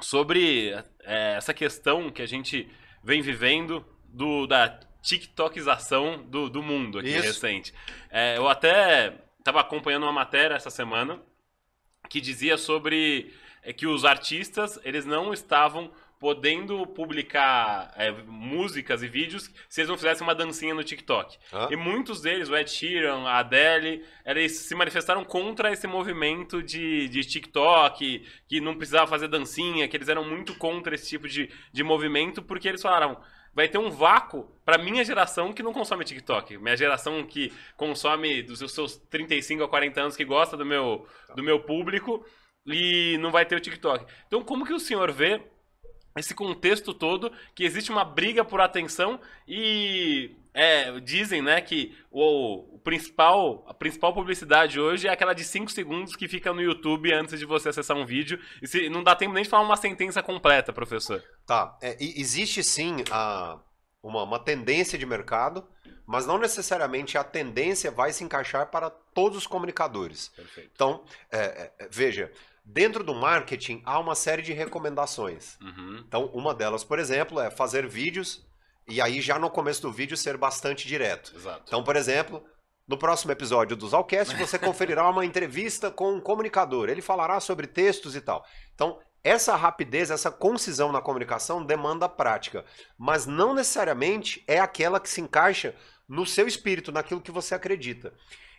sobre 0.02 0.74
é, 1.06 1.36
essa 1.38 1.54
questão 1.54 2.10
que 2.10 2.22
a 2.22 2.26
gente 2.26 2.70
vem 3.04 3.22
vivendo 3.22 3.86
do, 4.06 4.48
da 4.48 4.80
TikTokização 5.02 6.24
do, 6.24 6.50
do 6.50 6.64
mundo 6.64 7.00
aqui 7.00 7.10
Isso. 7.10 7.22
recente. 7.22 7.74
É, 8.10 8.38
eu 8.38 8.48
até 8.48 9.14
estava 9.38 9.62
acompanhando 9.62 10.04
uma 10.04 10.12
matéria 10.12 10.56
essa 10.56 10.72
semana 10.72 11.22
que 12.10 12.20
dizia 12.20 12.58
sobre 12.58 13.32
é, 13.62 13.72
que 13.72 13.86
os 13.86 14.04
artistas 14.04 14.80
eles 14.84 15.06
não 15.06 15.32
estavam 15.32 15.92
podendo 16.26 16.88
publicar 16.88 17.94
é, 17.96 18.12
músicas 18.12 19.04
e 19.04 19.08
vídeos 19.08 19.48
se 19.70 19.82
eles 19.82 19.90
não 19.90 19.96
fizessem 19.96 20.26
uma 20.26 20.34
dancinha 20.34 20.74
no 20.74 20.84
TikTok. 20.84 21.38
E 21.70 21.76
muitos 21.76 22.20
deles, 22.20 22.50
o 22.50 22.58
Ed 22.58 22.68
Sheeran, 22.68 23.28
a 23.28 23.38
Adele, 23.38 24.04
eles 24.26 24.54
se 24.54 24.74
manifestaram 24.74 25.24
contra 25.24 25.72
esse 25.72 25.86
movimento 25.86 26.64
de, 26.64 27.08
de 27.10 27.24
TikTok, 27.24 28.26
que 28.48 28.60
não 28.60 28.76
precisava 28.76 29.06
fazer 29.06 29.28
dancinha, 29.28 29.88
que 29.88 29.96
eles 29.96 30.10
eram 30.10 30.28
muito 30.28 30.56
contra 30.58 30.96
esse 30.96 31.08
tipo 31.08 31.28
de, 31.28 31.48
de 31.72 31.84
movimento, 31.84 32.42
porque 32.42 32.70
eles 32.70 32.82
falaram 32.82 33.22
vai 33.54 33.68
ter 33.68 33.78
um 33.78 33.92
vácuo 33.92 34.52
para 34.66 34.80
minha 34.80 35.06
geração 35.06 35.54
que 35.54 35.62
não 35.62 35.72
consome 35.72 36.04
TikTok. 36.04 36.58
Minha 36.58 36.76
geração 36.76 37.24
que 37.24 37.54
consome 37.78 38.42
dos 38.42 38.60
seus 38.74 38.98
35 38.98 39.64
a 39.64 39.70
40 39.70 40.02
anos, 40.02 40.16
que 40.16 40.26
gosta 40.26 40.58
do 40.58 40.66
meu, 40.66 41.08
do 41.36 41.44
meu 41.44 41.60
público, 41.60 42.26
e 42.66 43.16
não 43.20 43.32
vai 43.32 43.46
ter 43.46 43.56
o 43.56 43.62
TikTok. 43.62 44.06
Então, 44.26 44.44
como 44.44 44.66
que 44.66 44.74
o 44.74 44.80
senhor 44.80 45.12
vê 45.12 45.40
esse 46.16 46.34
contexto 46.34 46.94
todo 46.94 47.32
que 47.54 47.64
existe 47.64 47.92
uma 47.92 48.06
briga 48.06 48.44
por 48.46 48.62
atenção 48.62 49.20
e 49.48 50.32
é, 50.54 50.98
dizem 51.02 51.42
né 51.42 51.60
que 51.60 51.94
o, 52.10 52.76
o, 52.76 52.80
principal 52.80 53.66
a 53.68 53.74
principal 53.74 54.14
publicidade 54.14 54.80
hoje 54.80 55.08
é 55.08 55.12
aquela 55.12 55.34
de 55.34 55.44
5 55.44 55.70
segundos 55.70 56.16
que 56.16 56.28
fica 56.28 56.54
no 56.54 56.62
YouTube 56.62 57.12
antes 57.12 57.38
de 57.38 57.46
você 57.46 57.70
acessar 57.70 57.98
um 57.98 58.06
vídeo. 58.06 58.40
E 58.62 58.68
se, 58.68 58.88
não 58.90 59.04
dá 59.04 59.16
tempo 59.16 59.34
nem 59.34 59.44
de 59.44 59.50
falar 59.50 59.64
uma 59.64 59.76
sentença 59.76 60.24
completa 60.24 60.72
professor. 60.72 61.22
Tá, 61.46 61.78
é, 61.82 61.98
existe 62.00 62.64
sim 62.64 63.04
a, 63.12 63.60
uma, 64.02 64.24
uma 64.24 64.40
tendência 64.40 64.98
de 64.98 65.06
mercado, 65.06 65.68
mas 66.08 66.26
não 66.26 66.38
necessariamente 66.38 67.18
a 67.18 67.24
tendência 67.24 67.92
vai 67.92 68.14
se 68.14 68.24
encaixar 68.24 68.68
para 68.68 68.90
todos 68.90 69.40
os 69.40 69.48
comunicadores. 69.48 70.30
perfeito. 70.30 70.72
Então, 70.74 71.04
é, 71.32 71.72
é, 71.80 71.88
veja, 71.92 72.32
dentro 72.66 73.04
do 73.04 73.14
marketing 73.14 73.82
há 73.86 74.00
uma 74.00 74.16
série 74.16 74.42
de 74.42 74.52
recomendações. 74.52 75.58
uhum. 75.62 76.04
Então, 76.08 76.26
uma 76.34 76.54
delas, 76.54 76.84
por 76.84 76.98
exemplo, 76.98 77.40
é 77.40 77.52
fazer 77.52 77.88
vídeos 77.88 78.46
e 78.88 79.02
aí 79.02 79.22
já 79.22 79.40
no 79.40 79.50
começo 79.50 79.82
do 79.82 79.92
vídeo 79.92 80.18
ser 80.18 80.38
bastante 80.38 80.88
direto. 80.88 81.34
exato 81.36 81.64
Então, 81.68 81.84
por 81.84 81.96
exemplo, 81.96 82.44
no 82.88 82.98
próximo 82.98 83.32
episódio 83.32 83.76
do 83.76 83.88
Zalcast, 83.88 84.36
você 84.38 84.60
conferirá 84.60 85.10
uma 85.10 85.26
entrevista 85.26 85.92
com 85.92 86.14
um 86.14 86.22
comunicador. 86.22 86.90
Ele 86.90 87.02
falará 87.02 87.40
sobre 87.40 87.68
textos 87.68 88.16
e 88.16 88.22
tal. 88.22 88.46
Então, 88.74 89.00
essa 89.24 89.56
rapidez, 89.56 90.12
essa 90.12 90.30
concisão 90.30 90.92
na 90.92 91.02
comunicação 91.02 91.66
demanda 91.66 92.08
prática, 92.08 92.64
mas 92.96 93.26
não 93.26 93.56
necessariamente 93.56 94.44
é 94.48 94.60
aquela 94.60 95.00
que 95.00 95.10
se 95.10 95.20
encaixa 95.20 95.76
no 96.08 96.28
seu 96.28 96.48
espírito, 96.48 96.92
naquilo 96.92 97.22
que 97.22 97.32
você 97.32 97.56
acredita. 97.56 98.14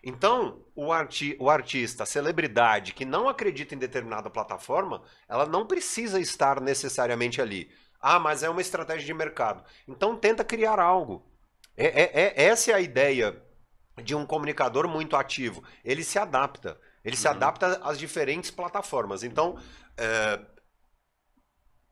Então, 0.08 0.64
o, 0.76 0.92
arti 0.92 1.36
o 1.40 1.50
artista, 1.50 2.04
a 2.04 2.06
celebridade 2.06 2.94
que 2.94 3.04
não 3.04 3.28
acredita 3.28 3.75
em 3.75 3.78
determinada 3.78 4.30
plataforma, 4.30 5.02
ela 5.28 5.44
não 5.46 5.66
precisa 5.66 6.20
estar 6.20 6.60
necessariamente 6.60 7.42
ali. 7.42 7.68
Ah, 8.00 8.20
mas 8.20 8.44
é 8.44 8.48
uma 8.48 8.60
estratégia 8.60 9.04
de 9.04 9.12
mercado. 9.12 9.64
Então, 9.88 10.16
tenta 10.16 10.44
criar 10.44 10.78
algo. 10.78 11.26
É, 11.76 11.86
é- 11.86 12.10
é- 12.22 12.44
essa 12.44 12.70
é 12.70 12.75
a 12.75 12.80
ideia 12.80 13.42
de 14.00 14.14
um 14.14 14.25
comunicador 14.25 14.86
muito 14.86 15.16
ativo. 15.16 15.64
Ele 15.84 16.04
se 16.04 16.20
adapta. 16.20 16.80
Ele 17.04 17.16
se 17.16 17.26
Uhum. 17.26 17.34
adapta 17.34 17.80
às 17.82 17.98
diferentes 17.98 18.52
plataformas. 18.52 19.25
Então, 19.25 19.58
é, 19.96 20.38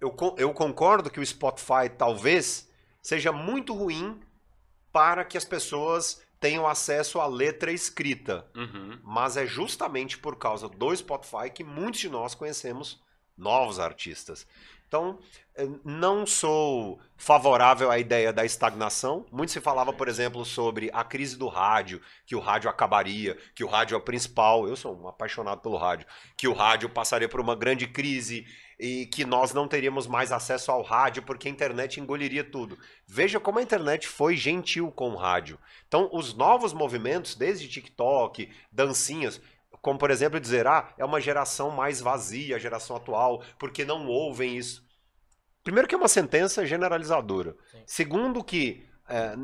eu, 0.01 0.15
eu 0.39 0.55
concordo 0.55 1.11
que 1.11 1.19
o 1.19 1.27
Spotify 1.27 1.89
talvez 1.99 2.71
seja 3.03 3.33
muito 3.33 3.75
ruim 3.75 4.21
para 4.93 5.25
que 5.25 5.37
as 5.37 5.45
pessoas 5.45 6.23
tenham 6.41 6.67
acesso 6.67 7.21
à 7.21 7.27
letra 7.27 7.73
escrita. 7.73 8.47
Uhum. 8.55 8.99
Mas 9.03 9.37
é 9.37 9.47
justamente 9.47 10.19
por 10.19 10.37
causa 10.37 10.69
do 10.69 10.95
Spotify 10.95 11.51
que 11.53 11.65
muitos 11.65 12.01
de 12.01 12.09
nós 12.09 12.35
conhecemos 12.35 13.03
novos 13.37 13.79
artistas. 13.79 14.47
Então, 14.95 15.19
eh, 15.57 15.67
não 15.85 16.25
sou 16.25 17.01
favorável 17.17 17.91
à 17.91 17.99
ideia 17.99 18.33
da 18.33 18.45
estagnação. 18.45 19.27
Muito 19.33 19.51
se 19.51 19.61
falava, 19.61 19.93
por 19.93 20.07
exemplo, 20.07 20.45
sobre 20.45 20.89
a 20.93 21.03
crise 21.03 21.37
do 21.37 21.49
rádio, 21.49 22.01
que 22.25 22.37
o 22.37 22.39
rádio 22.39 22.71
acabaria, 22.71 23.37
que 23.57 23.65
o 23.65 23.67
rádio 23.67 23.97
é 23.97 23.99
o 23.99 24.01
principal. 24.01 24.69
Eu 24.69 24.77
sou 24.77 24.97
um 24.97 25.09
apaixonado 25.09 25.61
pelo 25.61 25.77
rádio. 25.77 26.07
Que 26.37 26.47
o 26.47 26.53
rádio 26.53 26.89
passaria 26.89 27.29
por 27.29 27.41
uma 27.41 27.57
grande 27.57 27.89
crise 27.89 28.47
e 28.79 29.07
que 29.07 29.25
nós 29.25 29.53
não 29.53 29.67
teríamos 29.67 30.07
mais 30.07 30.31
acesso 30.31 30.71
ao 30.71 30.83
rádio 30.83 31.25
porque 31.25 31.49
a 31.49 31.51
internet 31.51 31.99
engoliria 31.99 32.45
tudo. 32.45 32.79
Veja 33.05 33.41
como 33.41 33.59
a 33.59 33.63
internet 33.63 34.07
foi 34.07 34.37
gentil 34.37 34.93
com 34.93 35.11
o 35.11 35.17
rádio. 35.17 35.59
Então, 35.89 36.09
os 36.13 36.35
novos 36.35 36.73
movimentos, 36.73 37.35
desde 37.35 37.67
TikTok, 37.67 38.49
dancinhas, 38.71 39.41
como 39.83 39.99
por 39.99 40.11
exemplo 40.11 40.41
dizer, 40.41 40.67
ah, 40.67 40.95
é 40.97 41.05
uma 41.05 41.21
geração 41.21 41.71
mais 41.71 42.01
vazia, 42.01 42.57
a 42.57 42.59
geração 42.59 42.97
atual, 42.97 43.43
porque 43.59 43.85
não 43.85 44.07
ouvem 44.07 44.57
isso. 44.57 44.84
Primeiro 45.65 45.89
que 45.89 45.95
é 45.95 45.99
uma 45.99 46.09
sentença 46.09 46.65
generalizadora. 46.67 47.57
Sim. 47.73 47.83
Segundo 47.87 48.45
que 48.45 48.87
é, 49.09 49.35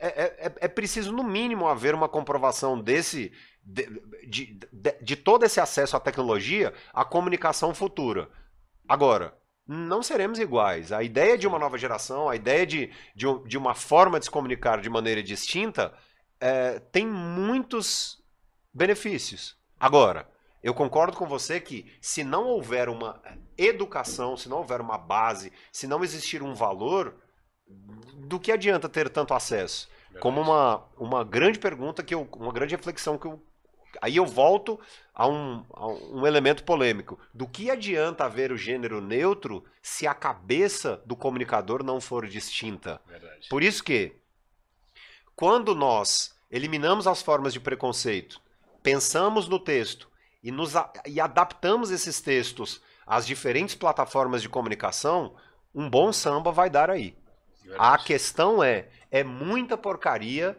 é, 0.00 0.46
é- 0.46 0.54
é 0.62 0.68
preciso, 0.68 1.12
no 1.12 1.22
mínimo, 1.22 1.68
haver 1.68 1.94
uma 1.94 2.08
comprovação 2.08 2.80
desse. 2.80 3.30
De, 3.62 3.86
de, 4.28 4.58
de- 4.72 4.98
de 5.00 5.16
todo 5.16 5.44
esse 5.44 5.58
acesso 5.60 5.96
à 5.96 6.00
tecnologia 6.00 6.74
à 6.92 7.02
comunicação 7.04 7.74
futura. 7.74 8.28
Agora, 8.86 9.34
não 9.66 10.02
seremos 10.02 10.38
iguais. 10.38 10.92
A 10.92 11.02
ideia 11.02 11.38
de 11.38 11.46
uma 11.46 11.58
nova 11.58 11.78
geração, 11.78 12.28
a 12.28 12.36
ideia 12.36 12.66
de, 12.66 12.90
de, 13.16 13.26
um- 13.26 13.42
de 13.44 13.56
uma 13.56 13.74
forma 13.74 14.18
de 14.18 14.26
se 14.26 14.30
comunicar 14.30 14.80
de 14.82 14.90
maneira 14.90 15.22
distinta, 15.22 15.94
é, 16.38 16.78
tem 16.78 17.06
muitos 17.06 18.22
benefícios. 18.72 19.56
Agora, 19.80 20.28
eu 20.64 20.72
concordo 20.72 21.14
com 21.14 21.26
você 21.26 21.60
que 21.60 21.92
se 22.00 22.24
não 22.24 22.46
houver 22.46 22.88
uma 22.88 23.20
educação, 23.56 24.34
se 24.34 24.48
não 24.48 24.56
houver 24.56 24.80
uma 24.80 24.96
base, 24.96 25.52
se 25.70 25.86
não 25.86 26.02
existir 26.02 26.42
um 26.42 26.54
valor, 26.54 27.16
do 27.68 28.40
que 28.40 28.50
adianta 28.50 28.88
ter 28.88 29.10
tanto 29.10 29.34
acesso? 29.34 29.90
Como 30.20 30.40
uma, 30.40 30.82
uma 30.96 31.22
grande 31.22 31.58
pergunta, 31.58 32.02
que 32.02 32.14
eu, 32.14 32.26
uma 32.36 32.50
grande 32.50 32.74
reflexão 32.74 33.18
que 33.18 33.26
eu. 33.26 33.42
Aí 34.00 34.16
eu 34.16 34.24
volto 34.24 34.80
a 35.14 35.28
um, 35.28 35.66
a 35.70 35.86
um 35.86 36.26
elemento 36.26 36.64
polêmico. 36.64 37.20
Do 37.34 37.46
que 37.46 37.70
adianta 37.70 38.24
haver 38.24 38.50
o 38.50 38.56
gênero 38.56 39.02
neutro 39.02 39.66
se 39.82 40.06
a 40.06 40.14
cabeça 40.14 41.02
do 41.04 41.14
comunicador 41.14 41.84
não 41.84 42.00
for 42.00 42.26
distinta? 42.26 43.02
Verdade. 43.06 43.48
Por 43.50 43.62
isso 43.62 43.84
que, 43.84 44.16
quando 45.36 45.74
nós 45.74 46.34
eliminamos 46.50 47.06
as 47.06 47.20
formas 47.20 47.52
de 47.52 47.60
preconceito, 47.60 48.40
pensamos 48.82 49.46
no 49.46 49.58
texto 49.58 50.13
e, 50.44 50.52
nos, 50.52 50.74
e 51.06 51.18
adaptamos 51.18 51.90
esses 51.90 52.20
textos 52.20 52.82
às 53.06 53.26
diferentes 53.26 53.74
plataformas 53.74 54.42
de 54.42 54.48
comunicação, 54.48 55.34
um 55.74 55.88
bom 55.88 56.12
samba 56.12 56.52
vai 56.52 56.68
dar 56.68 56.90
aí. 56.90 57.16
A 57.78 57.96
questão 57.96 58.62
é, 58.62 58.88
é 59.10 59.24
muita 59.24 59.76
porcaria, 59.78 60.56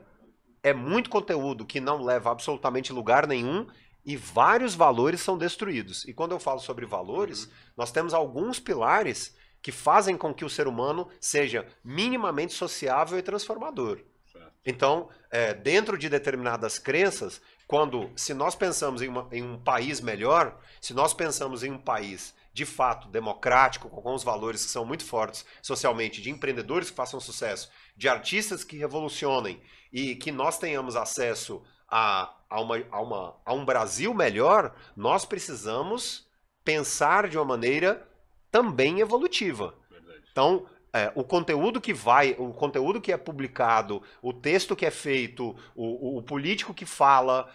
é 0.64 0.74
muito 0.74 1.08
conteúdo 1.08 1.66
que 1.66 1.80
não 1.80 2.04
leva 2.04 2.32
absolutamente 2.32 2.92
lugar 2.92 3.28
nenhum 3.28 3.68
e 4.04 4.18
vários 4.18 4.74
valores 4.74 5.22
são 5.22 5.38
destruídos. 5.38 6.04
E 6.06 6.14
quando 6.14 6.32
eu 6.32 6.40
falo 6.40 6.60
sobre 6.60 6.86
valores, 6.88 7.48
nós 7.78 7.92
temos 7.92 8.12
alguns 8.14 8.60
pilares 8.60 9.36
que 9.62 9.72
fazem 9.72 10.18
com 10.18 10.34
que 10.34 10.44
o 10.44 10.50
ser 10.50 10.68
humano 10.68 11.08
seja 11.22 11.68
minimamente 11.84 12.54
sociável 12.54 13.20
e 13.20 13.22
transformador. 13.22 14.00
Certo. 14.32 14.52
Então, 14.66 15.10
é, 15.30 15.54
dentro 15.54 15.96
de 15.96 16.10
determinadas 16.10 16.80
crenças, 16.80 17.40
quando 17.68 18.12
se 18.16 18.34
nós 18.34 18.56
pensamos 18.56 19.02
em, 19.02 19.08
uma- 19.08 19.28
em 19.32 19.44
um 19.44 19.60
país 19.60 20.00
melhor, 20.02 20.60
se 20.80 20.94
nós 20.94 21.14
pensamos 21.14 21.64
em 21.64 21.72
um 21.72 21.78
país 21.80 22.34
de 22.54 22.66
fato 22.66 23.10
democrático, 23.10 23.90
com 23.90 24.14
os 24.14 24.24
valores 24.24 24.64
que 24.64 24.72
são 24.72 24.86
muito 24.86 25.04
fortes 25.04 25.46
socialmente, 25.62 26.22
de 26.22 26.30
empreendedores 26.30 26.90
que 26.90 26.96
façam 26.96 27.20
sucesso, 27.20 27.70
de 27.98 28.08
artistas 28.08 28.64
que 28.64 28.78
revolucionem 28.78 29.62
e 29.92 30.16
que 30.16 30.32
nós 30.32 30.58
tenhamos 30.58 30.96
acesso 30.96 31.62
a, 31.90 32.34
a, 32.50 32.62
uma, 32.62 32.78
a, 32.92 33.02
uma, 33.02 33.36
a 33.46 33.54
um 33.54 33.66
Brasil 33.66 34.14
melhor, 34.14 34.74
nós 34.96 35.26
precisamos 35.26 36.28
pensar 36.64 37.28
de 37.28 37.38
uma 37.38 37.46
maneira 37.46 38.08
também 38.50 39.00
evolutiva. 39.02 39.76
Verdade. 39.90 40.24
Então, 40.32 40.66
é, 40.96 41.12
o 41.16 41.24
conteúdo 41.24 41.82
que 41.82 41.94
vai, 41.94 42.36
o 42.40 42.54
conteúdo 42.54 43.02
que 43.02 43.12
é 43.12 43.18
publicado, 43.18 44.02
o 44.22 44.34
texto 44.34 44.76
que 44.76 44.86
é 44.86 44.92
feito, 44.92 45.56
o, 45.76 46.18
o- 46.20 46.24
político 46.24 46.74
que 46.74 46.86
fala, 46.86 47.50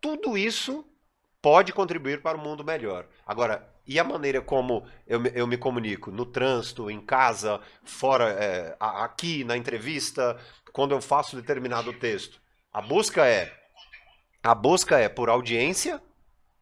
tudo 0.00 0.38
isso 0.38 0.84
pode 1.42 1.72
contribuir 1.72 2.22
para 2.22 2.38
um 2.38 2.42
mundo 2.42 2.64
melhor. 2.64 3.06
Agora, 3.26 3.68
e 3.86 3.98
a 3.98 4.04
maneira 4.04 4.40
como 4.42 4.86
eu, 5.06 5.20
me- 5.20 5.32
eu 5.34 5.46
me 5.46 5.56
comunico? 5.56 6.10
No 6.10 6.26
trânsito, 6.26 6.90
em 6.90 7.00
casa, 7.00 7.60
fora, 7.84 8.30
é, 8.30 8.76
aqui, 8.80 9.44
na 9.44 9.56
entrevista, 9.56 10.38
quando 10.72 10.92
eu 10.92 11.00
faço 11.00 11.36
determinado 11.36 11.92
texto? 11.94 12.40
A 12.72 12.80
busca 12.82 13.26
é. 13.26 13.52
A 14.42 14.54
busca 14.54 14.98
é 14.98 15.08
por 15.08 15.28
audiência 15.28 16.02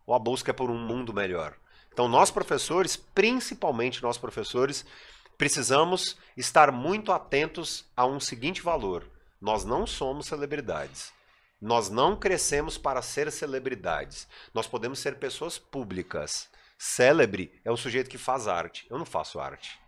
ou 0.06 0.14
a 0.14 0.18
busca 0.18 0.50
é 0.50 0.54
por 0.54 0.70
um 0.70 0.78
mundo 0.78 1.12
melhor? 1.12 1.54
Então, 1.92 2.08
nós 2.08 2.30
professores, 2.30 2.96
principalmente 2.96 4.02
nós 4.02 4.18
professores, 4.18 4.84
precisamos 5.36 6.16
estar 6.36 6.70
muito 6.72 7.12
atentos 7.12 7.84
a 7.96 8.06
um 8.06 8.20
seguinte 8.20 8.62
valor: 8.62 9.08
nós 9.40 9.64
não 9.64 9.86
somos 9.86 10.26
celebridades. 10.26 11.12
Nós 11.60 11.88
não 11.88 12.14
crescemos 12.14 12.76
para 12.76 13.00
ser 13.00 13.32
celebridades. 13.32 14.28
Nós 14.52 14.66
podemos 14.66 14.98
ser 14.98 15.16
pessoas 15.16 15.58
públicas. 15.58 16.50
Célebre 16.78 17.50
é 17.64 17.72
um 17.72 17.76
sujeito 17.76 18.10
que 18.10 18.18
faz 18.18 18.46
arte. 18.46 18.86
Eu 18.90 18.98
não 18.98 19.06
faço 19.06 19.40
arte. 19.40 19.78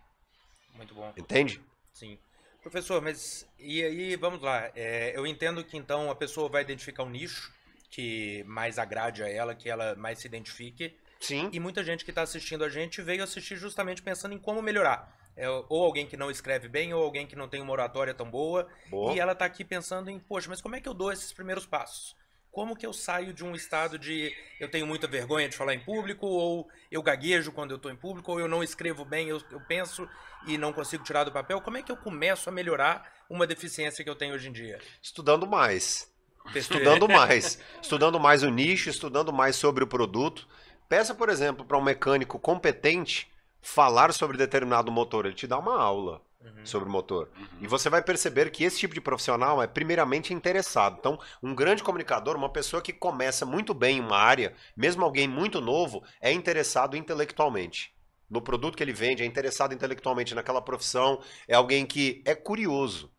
Muito 0.73 0.95
bom. 0.95 1.13
Entende? 1.15 1.61
Sim. 1.93 2.17
Professor, 2.61 3.01
mas 3.01 3.47
e 3.57 3.83
aí, 3.83 4.15
vamos 4.15 4.41
lá. 4.41 4.71
É, 4.75 5.13
eu 5.15 5.25
entendo 5.27 5.63
que 5.63 5.77
então 5.77 6.09
a 6.09 6.15
pessoa 6.15 6.49
vai 6.49 6.63
identificar 6.63 7.03
um 7.03 7.09
nicho 7.09 7.53
que 7.89 8.43
mais 8.45 8.77
agrade 8.77 9.23
a 9.23 9.29
ela, 9.29 9.55
que 9.55 9.69
ela 9.69 9.95
mais 9.95 10.19
se 10.19 10.27
identifique. 10.27 10.95
Sim. 11.19 11.49
E 11.51 11.59
muita 11.59 11.83
gente 11.83 12.03
que 12.03 12.11
está 12.11 12.21
assistindo 12.21 12.63
a 12.63 12.69
gente 12.69 13.01
veio 13.01 13.23
assistir 13.23 13.55
justamente 13.57 14.01
pensando 14.01 14.33
em 14.33 14.39
como 14.39 14.61
melhorar. 14.61 15.18
É, 15.39 15.47
ou 15.47 15.85
alguém 15.85 16.05
que 16.05 16.17
não 16.17 16.29
escreve 16.29 16.67
bem, 16.67 16.93
ou 16.93 17.01
alguém 17.01 17.25
que 17.25 17.33
não 17.33 17.47
tem 17.47 17.61
uma 17.61 17.71
oratória 17.71 18.13
tão 18.13 18.29
boa. 18.29 18.67
Boa. 18.89 19.13
E 19.13 19.19
ela 19.21 19.31
está 19.31 19.45
aqui 19.45 19.63
pensando 19.63 20.09
em, 20.09 20.19
poxa, 20.19 20.49
mas 20.49 20.61
como 20.61 20.75
é 20.75 20.81
que 20.81 20.89
eu 20.89 20.93
dou 20.93 21.13
esses 21.13 21.31
primeiros 21.31 21.65
passos? 21.65 22.13
Como 22.51 22.75
que 22.75 22.85
eu 22.85 22.91
saio 22.91 23.33
de 23.33 23.45
um 23.45 23.55
estado 23.55 23.97
de 23.97 24.35
eu 24.59 24.69
tenho 24.69 24.85
muita 24.85 25.07
vergonha 25.07 25.47
de 25.47 25.55
falar 25.55 25.73
em 25.73 25.79
público, 25.79 26.27
ou 26.27 26.67
eu 26.91 27.01
gaguejo 27.01 27.53
quando 27.53 27.71
eu 27.71 27.77
estou 27.77 27.89
em 27.89 27.95
público, 27.95 28.33
ou 28.33 28.39
eu 28.39 28.49
não 28.49 28.61
escrevo 28.61 29.05
bem, 29.05 29.29
eu, 29.29 29.41
eu 29.49 29.61
penso 29.61 30.09
e 30.45 30.57
não 30.57 30.73
consigo 30.73 31.05
tirar 31.05 31.23
do 31.23 31.31
papel? 31.31 31.61
Como 31.61 31.77
é 31.77 31.83
que 31.83 31.91
eu 31.91 31.95
começo 31.95 32.49
a 32.49 32.51
melhorar 32.51 33.09
uma 33.29 33.47
deficiência 33.47 34.03
que 34.03 34.09
eu 34.09 34.15
tenho 34.15 34.35
hoje 34.35 34.49
em 34.49 34.51
dia? 34.51 34.79
Estudando 35.01 35.47
mais. 35.47 36.11
Estudando 36.53 37.07
mais. 37.07 37.57
estudando 37.81 38.19
mais 38.19 38.43
o 38.43 38.49
nicho, 38.49 38.89
estudando 38.89 39.31
mais 39.31 39.55
sobre 39.55 39.85
o 39.85 39.87
produto. 39.87 40.45
Peça, 40.89 41.15
por 41.15 41.29
exemplo, 41.29 41.63
para 41.63 41.77
um 41.77 41.81
mecânico 41.81 42.37
competente 42.37 43.31
falar 43.61 44.13
sobre 44.13 44.37
determinado 44.37 44.91
motor. 44.91 45.25
Ele 45.25 45.35
te 45.35 45.47
dá 45.47 45.57
uma 45.57 45.79
aula 45.81 46.21
Uhum. 46.41 46.65
sobre 46.65 46.87
o 46.87 46.91
motor. 46.91 47.27
E 47.59 47.67
você 47.67 47.89
vai 47.89 48.01
perceber 48.01 48.49
que 48.49 48.63
esse 48.63 48.79
tipo 48.79 48.93
de 48.93 49.01
profissional 49.01 49.61
é 49.61 49.67
primeiramente 49.67 50.33
interessado. 50.33 50.95
Então, 50.97 51.19
um 51.43 51.53
grande 51.53 51.83
comunicador, 51.83 52.37
uma 52.37 52.47
pessoa 52.49 52.81
que 52.81 52.93
começa 52.93 53.45
muito 53.45 53.73
bem 53.73 53.97
em 53.97 53.99
uma 53.99 54.17
área, 54.17 54.53
mesmo 54.75 55.03
alguém 55.03 55.27
muito 55.27 55.59
novo, 55.59 56.01
é 56.21 56.31
interessado 56.31 56.95
intelectualmente. 56.95 57.93
No 58.29 58.41
produto 58.41 58.77
que 58.77 58.83
ele 58.83 58.93
vende, 58.93 59.21
é 59.21 59.25
interessado 59.25 59.73
intelectualmente 59.73 60.33
naquela 60.33 60.61
profissão, 60.61 61.21
é 61.45 61.55
alguém 61.55 61.85
que 61.85 62.21
é 62.25 62.33
curioso. 62.33 63.11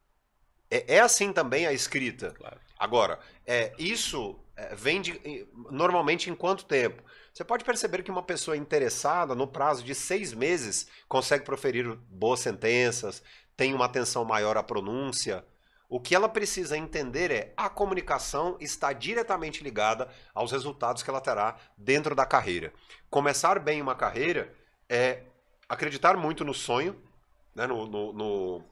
É, 0.70 0.96
é 0.96 1.00
assim 1.00 1.32
também 1.32 1.66
a 1.66 1.72
escrita. 1.72 2.30
Claro. 2.30 2.58
Agora, 2.78 3.18
é, 3.46 3.72
isso 3.78 4.38
é, 4.56 4.74
vem 4.74 5.00
de, 5.02 5.12
em- 5.24 5.46
normalmente 5.70 6.30
em 6.30 6.34
quanto 6.34 6.64
tempo? 6.64 7.02
Você 7.32 7.44
pode 7.44 7.64
perceber 7.64 8.02
que 8.02 8.10
uma 8.10 8.22
pessoa 8.22 8.56
interessada, 8.56 9.34
no 9.34 9.46
prazo 9.46 9.84
de 9.84 9.94
seis 9.94 10.32
meses, 10.32 10.88
consegue 11.08 11.44
proferir 11.44 11.96
boas 12.08 12.40
sentenças, 12.40 13.22
tem 13.56 13.72
uma 13.72 13.84
atenção 13.84 14.24
maior 14.24 14.56
à 14.56 14.62
pronúncia. 14.62 15.44
O 15.88 16.00
que 16.00 16.14
ela 16.14 16.28
precisa 16.28 16.76
entender 16.76 17.30
é 17.30 17.52
a 17.56 17.68
comunicação 17.68 18.56
está 18.60 18.92
diretamente 18.92 19.62
ligada 19.62 20.08
aos 20.34 20.52
resultados 20.52 21.02
que 21.02 21.10
ela 21.10 21.20
terá 21.20 21.56
dentro 21.76 22.14
da 22.14 22.26
carreira. 22.26 22.72
Começar 23.08 23.58
bem 23.58 23.80
uma 23.80 23.94
carreira 23.94 24.52
é 24.88 25.22
acreditar 25.68 26.16
muito 26.16 26.44
no 26.44 26.54
sonho, 26.54 27.00
né, 27.54 27.66
no, 27.66 27.86
no, 27.86 28.12
no, 28.12 28.64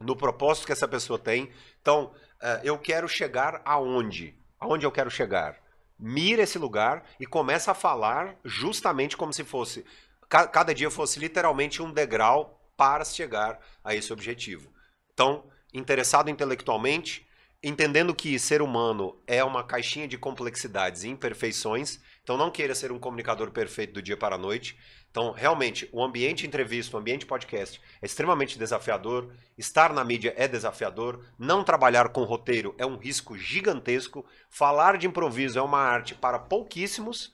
no 0.00 0.16
propósito 0.16 0.66
que 0.66 0.72
essa 0.72 0.88
pessoa 0.88 1.18
tem. 1.18 1.50
Então, 1.80 2.12
eh, 2.40 2.60
eu 2.64 2.78
quero 2.78 3.08
chegar 3.08 3.60
aonde? 3.64 4.38
Aonde 4.58 4.86
eu 4.86 4.92
quero 4.92 5.10
chegar? 5.10 5.63
Mira 5.98 6.42
esse 6.42 6.58
lugar 6.58 7.04
e 7.20 7.26
começa 7.26 7.70
a 7.70 7.74
falar 7.74 8.36
justamente 8.44 9.16
como 9.16 9.32
se 9.32 9.44
fosse 9.44 9.84
ca- 10.28 10.46
cada 10.48 10.74
dia 10.74 10.90
fosse 10.90 11.18
literalmente 11.20 11.80
um 11.82 11.92
degrau 11.92 12.60
para 12.76 13.04
chegar 13.04 13.60
a 13.82 13.94
esse 13.94 14.12
objetivo. 14.12 14.72
Então, 15.12 15.44
interessado 15.72 16.28
intelectualmente, 16.28 17.26
entendendo 17.62 18.14
que 18.14 18.38
ser 18.38 18.60
humano 18.60 19.16
é 19.26 19.42
uma 19.44 19.62
caixinha 19.64 20.08
de 20.08 20.18
complexidades 20.18 21.04
e 21.04 21.08
imperfeições, 21.08 22.00
então 22.24 22.36
não 22.36 22.50
queira 22.50 22.74
ser 22.74 22.90
um 22.90 22.98
comunicador 22.98 23.52
perfeito 23.52 23.92
do 23.92 24.02
dia 24.02 24.16
para 24.16 24.34
a 24.34 24.38
noite. 24.38 24.76
Então, 25.10 25.30
realmente, 25.30 25.88
o 25.92 26.02
ambiente 26.02 26.44
entrevista, 26.46 26.96
o 26.96 26.98
ambiente 26.98 27.24
podcast 27.26 27.80
é 28.02 28.06
extremamente 28.06 28.58
desafiador. 28.58 29.32
Estar 29.56 29.92
na 29.92 30.02
mídia 30.02 30.34
é 30.36 30.48
desafiador. 30.48 31.24
Não 31.38 31.62
trabalhar 31.62 32.08
com 32.08 32.24
roteiro 32.24 32.74
é 32.78 32.84
um 32.86 32.96
risco 32.96 33.36
gigantesco. 33.38 34.26
Falar 34.50 34.96
de 34.98 35.06
improviso 35.06 35.58
é 35.58 35.62
uma 35.62 35.78
arte 35.78 36.14
para 36.16 36.38
pouquíssimos. 36.38 37.32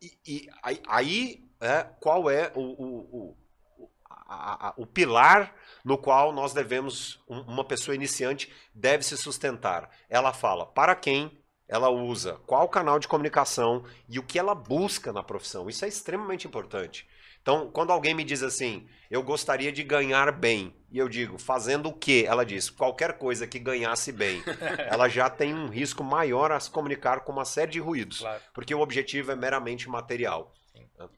E, 0.00 0.18
e 0.26 0.48
aí, 0.88 1.44
é, 1.60 1.84
qual 2.00 2.28
é 2.28 2.50
o, 2.56 2.60
o, 2.60 3.36
o, 3.78 3.88
a- 4.26 4.68
a- 4.70 4.74
o 4.76 4.86
pilar 4.86 5.54
no 5.84 5.98
qual 5.98 6.32
nós 6.32 6.52
devemos, 6.54 7.22
um- 7.28 7.42
uma 7.42 7.64
pessoa 7.64 7.94
iniciante 7.94 8.52
deve 8.74 9.04
se 9.04 9.16
sustentar? 9.16 9.90
Ela 10.08 10.32
fala 10.32 10.66
para 10.66 10.94
quem 10.96 11.38
ela 11.72 11.88
usa, 11.88 12.34
qual 12.46 12.68
canal 12.68 12.98
de 12.98 13.08
comunicação 13.08 13.82
e 14.06 14.18
o 14.18 14.22
que 14.22 14.38
ela 14.38 14.54
busca 14.54 15.10
na 15.10 15.22
profissão. 15.22 15.70
Isso 15.70 15.86
é 15.86 15.88
extremamente 15.88 16.46
importante. 16.46 17.08
Então, 17.40 17.70
quando 17.72 17.90
alguém 17.90 18.14
me 18.14 18.22
diz 18.24 18.42
assim, 18.42 18.86
eu 19.10 19.22
gostaria 19.22 19.72
de 19.72 19.82
ganhar 19.82 20.30
bem, 20.30 20.76
e 20.90 20.98
eu 20.98 21.08
digo, 21.08 21.38
fazendo 21.38 21.88
o 21.88 21.92
quê? 21.92 22.24
Ela 22.28 22.44
diz, 22.44 22.68
qualquer 22.68 23.16
coisa 23.16 23.46
que 23.46 23.58
ganhasse 23.58 24.12
bem. 24.12 24.42
Ela 24.86 25.08
já 25.08 25.30
tem 25.30 25.54
um 25.54 25.66
risco 25.68 26.04
maior 26.04 26.52
a 26.52 26.60
se 26.60 26.70
comunicar 26.70 27.20
com 27.20 27.32
uma 27.32 27.44
série 27.46 27.70
de 27.72 27.80
ruídos, 27.80 28.18
Claro. 28.20 28.42
porque 28.52 28.74
o 28.74 28.80
objetivo 28.80 29.32
é 29.32 29.34
meramente 29.34 29.88
material. 29.88 30.52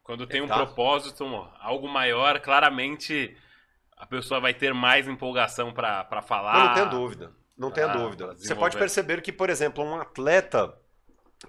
Quando 0.05 0.25
tem 0.27 0.41
um 0.41 0.47
Tá. 0.47 0.55
propósito, 0.55 1.25
algo 1.61 1.89
maior, 1.89 2.39
claramente 2.41 3.37
a 3.99 4.07
pessoa 4.07 4.41
vai 4.41 4.55
ter 4.55 4.73
mais 4.73 5.07
empolgação 5.09 5.73
pra 5.75 6.23
falar. 6.23 6.53
Mas 6.55 6.65
não 6.69 6.75
tenha 6.75 6.87
dúvida. 6.87 7.33
Não 7.57 7.71
tenha 7.71 7.87
Ah, 7.91 7.97
dúvida. 7.97 8.35
Você 8.37 8.55
pode 8.55 8.77
perceber 8.77 9.23
que, 9.23 9.33
por 9.33 9.49
exemplo, 9.51 9.85
um 9.85 9.97
atleta. 9.97 10.75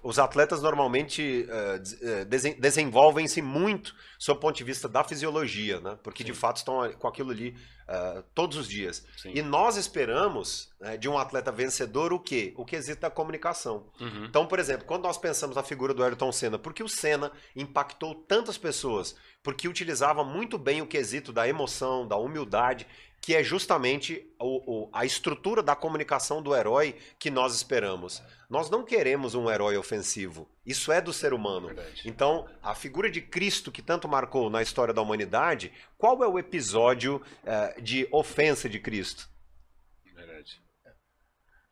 Os 0.02 0.18
atletas 0.18 0.60
normalmente 0.60 1.46
eh, 1.48 1.82
eh, 2.02 2.24
desen- 2.26 2.60
desenvolvem-se 2.60 3.40
muito 3.40 3.94
sob 4.18 4.36
o 4.36 4.40
ponto 4.40 4.54
de 4.56 4.62
vista 4.64 4.86
da 4.86 5.02
fisiologia, 5.02 5.80
né? 5.80 5.98
Porque 6.02 6.22
de 6.22 6.34
Sim. 6.34 6.38
fato 6.38 6.56
estão 6.58 6.92
com 6.98 7.08
aquilo 7.08 7.30
ali 7.30 7.56
eh, 7.88 8.22
todos 8.34 8.58
os 8.58 8.68
dias. 8.68 9.06
Sim. 9.16 9.32
E 9.34 9.40
nós 9.40 9.76
esperamos 9.78 10.68
né, 10.78 10.98
de 10.98 11.08
um 11.08 11.16
atleta 11.16 11.50
vencedor 11.50 12.12
o 12.12 12.20
quê? 12.20 12.52
O 12.58 12.64
quesito 12.64 13.00
da 13.00 13.10
comunicação. 13.10 13.90
Uhum. 13.98 14.26
Então, 14.26 14.44
por 14.46 14.58
exemplo, 14.58 14.84
quando 14.86 15.04
nós 15.04 15.16
pensamos 15.16 15.56
na 15.56 15.62
figura 15.62 15.94
do 15.94 16.04
Ayrton 16.04 16.30
Senna, 16.30 16.58
por 16.58 16.74
que 16.74 16.82
o 16.82 16.88
Senna 16.88 17.32
impactou 17.54 18.14
tantas 18.14 18.58
pessoas? 18.58 19.16
Porque 19.42 19.66
utilizava 19.66 20.22
muito 20.22 20.58
bem 20.58 20.82
o 20.82 20.86
quesito 20.86 21.32
da 21.32 21.48
emoção, 21.48 22.06
da 22.06 22.16
humildade, 22.16 22.86
que 23.26 23.34
é 23.34 23.42
justamente 23.42 24.24
o- 24.38 24.84
o- 24.84 24.88
a 24.92 25.04
estrutura 25.04 25.60
da 25.60 25.74
comunicação 25.74 26.40
do 26.40 26.54
herói 26.54 26.94
que 27.18 27.28
nós 27.28 27.56
esperamos. 27.56 28.22
Nós 28.48 28.70
não 28.70 28.84
queremos 28.84 29.34
um 29.34 29.50
herói 29.50 29.76
ofensivo. 29.76 30.48
Isso 30.64 30.92
é 30.92 31.00
do 31.00 31.12
ser 31.12 31.34
humano. 31.34 31.66
Verdade. 31.66 32.02
Então, 32.04 32.46
a 32.62 32.72
figura 32.72 33.10
de 33.10 33.20
Cristo 33.20 33.72
que 33.72 33.82
tanto 33.82 34.06
marcou 34.06 34.48
na 34.48 34.62
história 34.62 34.94
da 34.94 35.02
humanidade, 35.02 35.72
qual 35.98 36.22
é 36.22 36.28
o 36.28 36.38
episódio 36.38 37.20
eh, 37.44 37.80
de 37.80 38.06
ofensa 38.12 38.68
de 38.68 38.78
Cristo? 38.78 39.28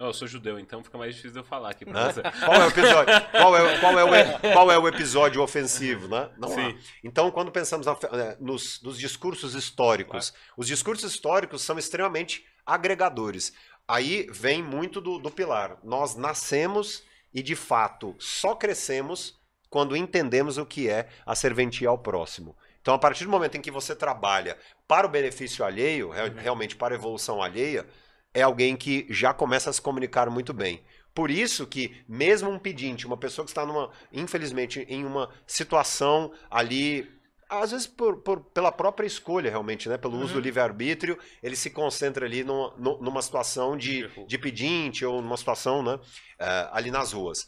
Eu 0.07 0.13
sou 0.15 0.27
judeu, 0.29 0.59
então 0.59 0.83
fica 0.83 0.97
mais 0.99 1.11
difícil 1.15 1.33
de 1.33 1.39
eu 1.39 1.45
falar 1.45 1.71
aqui 1.71 1.85
pra 1.85 2.01
Hã? 2.07 2.13
você. 2.13 2.23
Qual 2.23 2.55
é 2.55 2.65
o 2.65 2.69
episódio? 2.69 3.15
Qual 3.31 3.57
é, 3.57 3.79
qual 3.81 3.99
é 3.99 4.05
o, 4.05 4.53
qual 4.53 4.73
é 4.73 4.79
o 4.79 4.89
episódio 4.89 5.43
ofensivo, 5.43 6.09
né? 6.09 6.31
Não 6.39 6.49
há. 6.49 6.55
Sim. 6.55 6.79
Então, 7.03 7.31
quando 7.31 7.51
pensamos 7.51 7.87
eh, 7.87 8.37
nos, 8.41 8.81
nos 8.83 8.99
discursos 8.99 9.55
históricos, 9.55 10.33
os 10.57 10.67
discursos 10.67 11.13
históricos 11.13 11.63
são 11.63 11.79
extremamente 11.79 12.45
agregadores. 12.65 13.53
Aí 13.87 14.27
vem 14.31 14.63
muito 14.63 15.01
do, 15.01 15.19
do 15.19 15.31
pilar. 15.31 15.79
Nós 15.85 16.17
nascemos 16.17 17.03
e, 17.33 17.43
de 17.43 17.55
fato, 17.55 18.15
só 18.19 18.55
crescemos 18.55 19.39
quando 19.69 19.97
entendemos 19.97 20.57
o 20.57 20.65
que 20.65 20.89
é 20.89 21.09
a 21.27 21.35
serventia 21.35 21.89
ao 21.89 21.99
próximo. 21.99 22.57
Então, 22.81 22.95
a 22.95 22.99
partir 22.99 23.25
do 23.25 23.31
momento 23.31 23.57
em 23.57 23.61
que 23.61 23.71
você 23.71 23.95
trabalha 23.97 24.57
para 24.87 25.07
o 25.07 25.11
benefício 25.11 25.65
alheio, 25.65 26.11
re- 26.11 26.29
realmente 26.37 26.77
para 26.77 26.95
a 26.95 26.99
evolução 26.99 27.43
alheia, 27.43 27.87
é 28.35 28.43
alguém 28.43 28.77
que 28.77 29.07
já 29.09 29.33
começa 29.33 29.71
a 29.71 29.73
se 29.73 29.81
comunicar 29.81 30.29
muito 30.29 30.53
bem. 30.53 30.83
Por 31.15 31.31
isso 31.31 31.65
que, 31.67 32.05
mesmo 32.09 32.51
um 32.51 32.59
pedinte, 32.59 33.07
uma 33.07 33.17
pessoa 33.17 33.45
que 33.45 33.51
está 33.53 33.65
numa, 33.65 33.91
infelizmente, 34.13 34.85
em 34.89 35.05
uma 35.05 35.31
situação 35.47 36.33
ali, 36.51 37.09
às 37.49 37.71
vezes 37.71 37.87
por, 37.87 38.17
por- 38.23 38.41
pela 38.47 38.73
própria 38.73 39.07
escolha, 39.07 39.49
realmente, 39.49 39.89
né? 39.89 39.97
Pelo 39.97 40.19
uso 40.19 40.35
do 40.35 40.41
livre-arbítrio, 40.41 41.17
ele 41.41 41.55
se 41.55 41.71
concentra 41.71 42.27
ali 42.27 42.43
numa, 42.43 42.75
nu- 42.77 42.99
numa 43.01 43.23
situação 43.23 43.77
de, 43.77 44.09
de 44.27 44.37
pedinte 44.39 45.05
ou 45.05 45.23
numa 45.23 45.37
situação, 45.37 45.83
né? 45.85 46.01
eh, 46.41 46.69
ali 46.73 46.91
nas 46.91 47.13
ruas. 47.13 47.47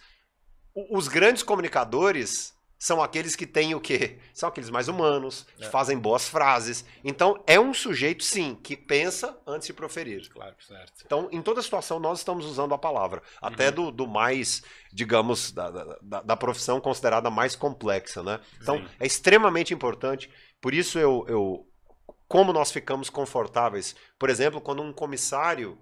O- 0.73 0.97
Os 0.97 1.09
grandes 1.09 1.43
comunicadores 1.43 2.55
são 2.79 3.03
aqueles 3.03 3.35
que 3.35 3.47
têm 3.47 3.75
o 3.75 3.81
quê? 3.81 4.19
São 4.35 4.49
aqueles 4.51 4.69
mais 4.69 4.87
humanos, 4.89 5.47
que 5.57 5.65
É. 5.65 5.71
fazem 5.71 5.97
boas 5.99 6.29
frases. 6.29 6.85
Então, 7.03 7.43
é 7.47 7.59
um 7.59 7.73
sujeito, 7.73 8.23
sim, 8.23 8.55
que 8.63 8.77
pensa 8.77 9.39
antes 9.47 9.67
de 9.67 9.73
proferir. 9.73 10.29
Claro, 10.29 10.55
certo. 10.61 10.93
Então, 11.05 11.29
em 11.33 11.41
toda 11.41 11.63
situação, 11.63 11.99
nós 11.99 12.19
estamos 12.19 12.45
usando 12.45 12.75
a 12.75 12.79
palavra. 12.79 13.23
Até 13.41 13.71
do, 13.71 13.91
do 13.91 14.07
mais, 14.07 14.63
digamos, 14.93 15.53
da, 15.53 15.71
da- 15.71 15.99
da, 16.03 16.23
da 16.23 16.37
profissão 16.37 16.79
considerada 16.81 17.31
mais 17.31 17.57
complexa, 17.57 18.23
né? 18.23 18.41
Então, 18.61 18.77
Sim. 18.79 18.89
é 19.01 19.07
extremamente 19.07 19.73
importante. 19.73 20.31
Por 20.61 20.75
isso, 20.75 20.99
eu, 20.99 21.25
eu, 21.29 21.67
como 22.29 22.53
nós 22.53 22.71
ficamos 22.71 23.09
confortáveis. 23.09 23.97
Por 24.19 24.29
exemplo, 24.29 24.61
quando 24.61 24.83
um 24.83 24.93
comissário 24.93 25.79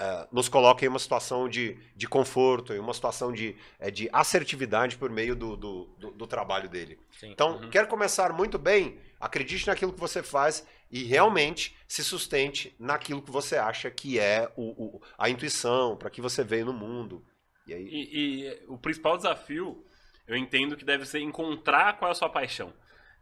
é, 0.00 0.26
nos 0.32 0.48
coloca 0.48 0.84
em 0.84 0.88
uma 0.88 0.98
situação 0.98 1.48
de, 1.48 1.76
de 1.94 2.08
conforto, 2.08 2.72
em 2.72 2.78
uma 2.78 2.94
situação 2.94 3.32
de, 3.32 3.54
é, 3.78 3.90
de 3.90 4.08
assertividade 4.12 4.96
por 4.96 5.10
meio 5.10 5.36
do, 5.36 5.56
do, 5.56 5.84
do, 5.98 6.10
do 6.12 6.26
trabalho 6.26 6.68
dele. 6.68 6.98
Sim. 7.18 7.30
Então, 7.30 7.58
Uhum. 7.58 7.70
quer 7.70 7.86
começar 7.86 8.32
muito 8.32 8.58
bem? 8.58 8.98
Acredite 9.20 9.66
naquilo 9.66 9.92
que 9.92 10.00
você 10.00 10.22
faz 10.22 10.66
e 10.90 11.04
realmente 11.04 11.76
se 11.86 12.02
sustente 12.02 12.74
naquilo 12.78 13.22
que 13.22 13.30
você 13.30 13.56
acha 13.56 13.90
que 13.90 14.18
é 14.18 14.50
o, 14.56 14.96
o- 14.96 15.02
a 15.18 15.28
intuição, 15.28 15.96
para 15.96 16.10
que 16.10 16.20
você 16.20 16.42
veio 16.42 16.64
no 16.66 16.72
mundo. 16.72 17.22
E 17.66 17.74
aí, 17.74 17.86
E, 17.86 18.46
e 18.48 18.62
o 18.68 18.78
principal 18.78 19.16
desafio, 19.18 19.84
eu 20.26 20.36
entendo 20.36 20.76
que 20.76 20.84
deve 20.84 21.04
ser 21.06 21.20
encontrar 21.20 21.98
qual 21.98 22.08
é 22.08 22.12
a 22.12 22.14
sua 22.14 22.28
paixão. 22.30 22.72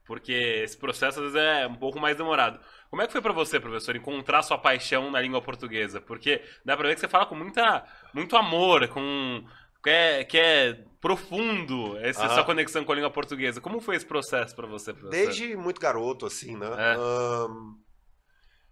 Porque 0.09 0.33
esse 0.33 0.75
processo 0.75 1.21
às 1.21 1.33
vezes 1.33 1.37
é 1.37 1.67
um 1.67 1.75
pouco 1.75 2.01
mais 2.01 2.17
demorado. 2.17 2.59
Como 2.89 3.03
é 3.03 3.07
que 3.07 3.13
foi 3.13 3.21
pra 3.21 3.35
você, 3.35 3.61
professor, 3.61 3.95
encontrar 3.95 4.43
sua 4.43 4.57
paixão 4.57 5.11
na 5.11 5.21
língua 5.21 5.43
portuguesa? 5.43 6.01
Porque 6.01 6.43
dá 6.65 6.75
pra 6.75 6.89
ver 6.89 6.95
que 6.95 7.01
você 7.03 7.09
fala 7.09 7.27
com 7.27 7.35
muita, 7.35 7.85
muito 8.15 8.35
amor, 8.35 8.89
com 8.89 9.45
que 9.85 9.91
é, 9.91 10.25
que 10.25 10.39
é 10.39 10.83
profundo 10.99 11.99
essa 11.99 12.25
Aham. 12.25 12.35
sua 12.37 12.45
conexão 12.45 12.85
com 12.85 12.93
a 12.93 12.95
língua 12.95 13.11
portuguesa. 13.11 13.61
Como 13.61 13.83
foi 13.83 13.97
esse 13.97 14.07
processo 14.07 14.57
pra 14.57 14.67
você, 14.67 14.95
professor? 14.95 15.11
desde 15.11 15.55
muito 15.59 15.79
garoto, 15.79 16.25
assim, 16.25 16.57
né? 16.57 16.67
É. 16.67 16.95
Ahn, 16.97 17.75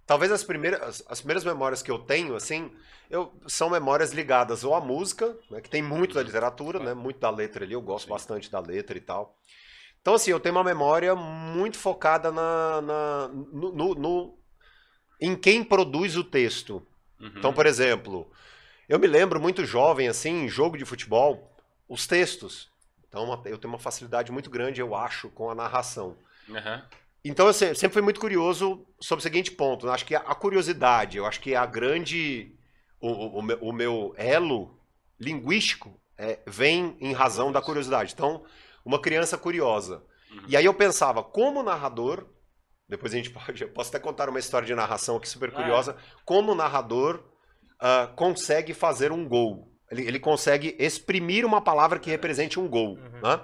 talvez 0.07 0.33
as 0.33 0.43
primeiras, 0.43 0.81
as, 0.81 1.05
as 1.07 1.21
primeiras 1.21 1.45
memórias 1.45 1.83
que 1.83 1.91
eu 1.91 1.99
tenho, 1.99 2.35
assim, 2.35 2.75
eu, 3.11 3.31
são 3.47 3.69
memórias 3.69 4.13
ligadas 4.13 4.65
ou 4.65 4.75
à 4.75 4.81
música, 4.81 5.37
né, 5.51 5.61
que 5.61 5.69
tem 5.69 5.83
muito 5.83 6.15
da 6.15 6.23
literatura, 6.23 6.79
né? 6.79 6.95
Muito 6.95 7.21
da 7.21 7.29
letra 7.29 7.63
ali, 7.63 7.75
eu 7.75 7.83
gosto 7.83 8.07
Sim. 8.07 8.13
bastante 8.13 8.51
da 8.51 8.59
letra 8.59 8.97
e 8.97 9.03
tal. 9.03 9.39
Então, 10.07 10.15
assim, 10.15 10.31
eu 10.31 10.39
tenho 10.39 10.55
uma 10.55 10.63
memória 10.63 11.17
muito 11.17 11.77
focada 11.77 12.31
na, 12.31 12.81
na- 12.81 13.29
no, 13.29 13.73
no- 13.73 13.95
no- 13.97 14.39
em 15.21 15.35
quem 15.35 15.65
produz 15.65 16.17
o 16.17 16.23
texto. 16.23 16.81
Uhum. 17.19 17.33
Então, 17.35 17.53
por 17.53 17.67
exemplo, 17.67 18.31
eu 18.89 19.01
me 19.01 19.09
lembro 19.09 19.41
muito 19.41 19.65
jovem, 19.65 20.07
assim, 20.07 20.45
em 20.45 20.49
jogo 20.49 20.79
de 20.79 20.85
futebol, 20.85 21.51
os 21.89 22.07
textos. 22.07 22.71
Então, 23.09 23.29
eu 23.47 23.59
tenho 23.59 23.73
uma 23.73 23.81
facilidade 23.81 24.31
muito 24.31 24.49
grande, 24.49 24.81
eu 24.81 24.95
acho, 24.95 25.29
com 25.31 25.51
a 25.51 25.57
narração. 25.57 26.17
Aham. 26.49 26.85
Então, 27.25 27.49
eu 27.49 27.53
se- 27.53 27.75
sempre 27.75 27.95
fui 27.95 28.03
muito 28.03 28.21
curioso 28.21 28.87
sobre 29.01 29.19
o 29.19 29.23
seguinte 29.25 29.51
ponto. 29.51 29.87
né? 29.87 29.93
Acho 29.93 30.05
que 30.07 30.15
a 30.15 30.21
a 30.21 30.37
curiosidade, 30.37 31.17
eu 31.17 31.27
acho 31.27 31.41
que 31.41 31.53
a 31.57 31.67
grande. 31.67 32.53
O, 33.01 33.09
o- 33.11 33.39
o 33.39 33.43
meu, 33.43 33.59
o 33.61 33.73
meu 33.73 34.15
elo 34.17 34.79
linguístico 35.19 36.01
é, 36.17 36.39
vem 36.47 36.97
em 37.01 37.13
razão 37.13 37.51
da 37.51 37.61
curiosidade. 37.61 38.13
Então, 38.15 38.45
uma 38.87 39.01
criança 39.01 39.37
curiosa. 39.37 40.03
Uhum. 40.31 40.43
E 40.49 40.57
aí 40.57 40.65
eu 40.65 40.73
pensava, 40.73 41.23
como 41.23 41.63
narrador. 41.63 42.25
Depois 42.89 43.13
a 43.13 43.17
gente 43.17 43.31
pode. 43.35 43.63
Eu 43.63 43.69
posso 43.71 43.91
até 43.91 43.99
contar 43.99 44.29
uma 44.29 44.39
história 44.39 44.67
de 44.67 44.75
narração 44.75 45.17
aqui 45.17 45.29
super 45.29 45.51
Ah, 45.51 45.53
curiosa. 45.53 45.97
Como 46.25 46.55
narrador 46.55 47.23
ah, 47.81 48.11
consegue 48.15 48.73
fazer 48.73 49.11
um 49.11 49.29
gol. 49.29 49.73
Ele, 49.91 50.03
ele 50.07 50.21
consegue 50.21 50.77
exprimir 50.79 51.45
uma 51.45 51.61
palavra 51.61 51.99
que 51.99 52.11
represente 52.11 52.59
um 52.59 52.69
gol. 52.69 52.97
Uhum. 52.97 53.21
né? 53.23 53.41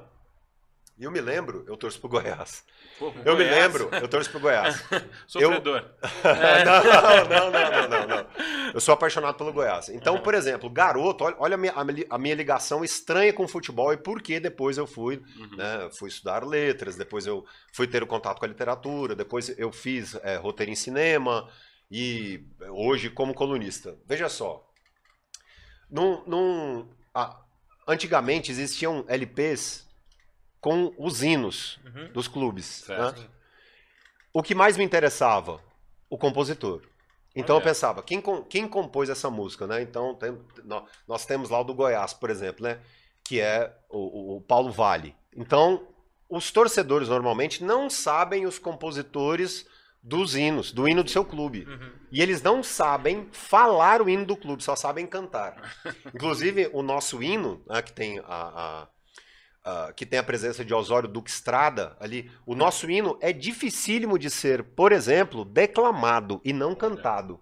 E 0.98 1.05
eu 1.05 1.11
me 1.11 1.20
lembro, 1.20 1.64
eu 1.66 1.76
torço 1.76 1.98
pro 1.98 2.09
Goiás. 2.09 2.64
Pô, 2.98 3.07
Eu 3.24 3.37
me 3.37 3.44
Goiás, 3.44 3.50
lembro, 3.74 3.88
eu 3.96 4.07
torço 4.09 4.31
pro 4.31 4.38
Goiás. 4.40 4.83
Sofredor. 5.26 5.85
não, 6.64 7.24
não, 7.24 7.50
não, 7.50 7.50
não, 7.50 7.88
não, 7.88 8.07
não. 8.07 8.26
Eu 8.74 8.81
sou 8.81 8.94
apaixonado 8.94 9.37
pelo 9.37 9.52
Goiás. 9.52 9.88
Então, 9.88 10.18
por 10.20 10.35
exemplo, 10.35 10.70
garoto, 10.70 11.24
olha, 11.38 11.55
a, 11.55 11.59
minha, 11.59 11.72
a 11.72 11.85
mi- 11.85 12.07
a 12.09 12.18
minha 12.18 12.35
ligação 12.35 12.85
estranha 12.85 13.33
com 13.33 13.44
o 13.44 13.48
futebol 13.48 13.92
e 13.92 13.96
por 13.96 14.22
que 14.22 14.38
depois 14.38 14.78
eu 14.78 14.87
fui, 14.87 15.16
Uhum. 15.37 15.57
né, 15.57 15.88
fui 15.98 16.09
estudar 16.09 16.44
letras, 16.46 16.94
depois 16.96 17.26
eu 17.26 17.44
fui 17.74 17.87
ter 17.87 18.02
o 18.02 18.07
contato 18.07 18.38
com 18.38 18.44
a 18.44 18.48
literatura, 18.48 19.14
depois 19.16 19.48
eu 19.59 19.72
fiz 19.72 20.14
é, 20.22 20.37
roteiro 20.37 20.70
em 20.70 20.76
cinema 20.76 21.48
e 21.90 22.44
hoje 22.70 23.11
como 23.11 23.35
colunista. 23.35 23.96
Veja 24.07 24.28
só, 24.28 24.64
num, 25.90 26.22
num- 26.26 26.88
ah, 27.14 27.38
antigamente 27.87 28.50
existiam 28.50 29.05
LPs 29.09 29.87
com 30.62 30.94
os 30.96 31.22
hinos 31.22 31.79
Uhum. 31.85 32.12
dos 32.12 32.27
clubes. 32.29 32.64
Certo. 32.87 33.20
né? 33.20 33.29
O 34.33 34.42
que 34.42 34.55
mais 34.55 34.79
me 34.79 34.85
interessava? 34.85 35.61
O 36.09 36.16
compositor. 36.16 36.81
Então 37.37 37.57
Olha. 37.57 37.62
eu 37.62 37.66
pensava, 37.66 38.03
quem, 38.03 38.22
quem 38.48 38.66
compôs 38.68 39.11
essa 39.11 39.29
música, 39.29 39.66
né? 39.66 39.83
Então 39.83 40.14
tem- 40.14 40.38
nó- 40.64 40.85
nós 41.07 41.27
temos 41.27 41.51
lá 41.51 41.61
o 41.61 41.64
do 41.64 41.75
Goiás, 41.75 42.14
por 42.14 42.31
exemplo, 42.31 42.62
né? 42.62 42.79
Que 43.25 43.40
é 43.40 43.75
o, 43.90 43.98
o- 43.98 44.37
o 44.37 44.40
Paulo 44.40 44.70
Vale. 44.70 45.14
Então, 45.37 45.87
os 46.29 46.51
torcedores 46.51 47.09
normalmente 47.09 47.62
não 47.64 47.90
sabem 47.90 48.46
os 48.46 48.59
compositores 48.59 49.66
dos 50.03 50.35
hinos, 50.35 50.72
do 50.72 50.88
hino 50.88 51.03
do 51.05 51.11
seu 51.11 51.25
clube. 51.25 51.64
Uhum. 51.66 51.92
E 52.11 52.20
eles 52.20 52.42
não 52.42 52.62
sabem 52.62 53.29
falar 53.33 54.03
o 54.03 54.09
hino 54.09 54.25
do 54.27 54.37
clube, 54.37 54.62
só 54.62 54.75
sabem 54.77 55.07
cantar. 55.07 55.55
Inclusive, 56.14 56.70
o 56.72 56.83
nosso 56.83 57.22
hino, 57.22 57.62
né, 57.66 57.81
que 57.83 57.92
tem 57.92 58.18
a, 58.20 58.25
a- 58.27 58.88
a- 59.64 59.92
que 59.92 60.05
tem 60.07 60.18
a 60.18 60.22
presença 60.22 60.64
de 60.64 60.75
Osório 60.75 61.09
Duque 61.09 61.31
Estrada 61.31 61.96
ali, 62.01 62.31
o 62.46 62.55
nosso 62.55 62.90
hino 62.90 63.18
é 63.20 63.33
dificílimo 63.33 64.18
de 64.18 64.31
ser, 64.31 64.62
por 64.62 64.92
exemplo, 64.92 65.44
declamado 65.44 66.40
e 66.44 66.53
não 66.53 66.75
cantado. 66.75 67.40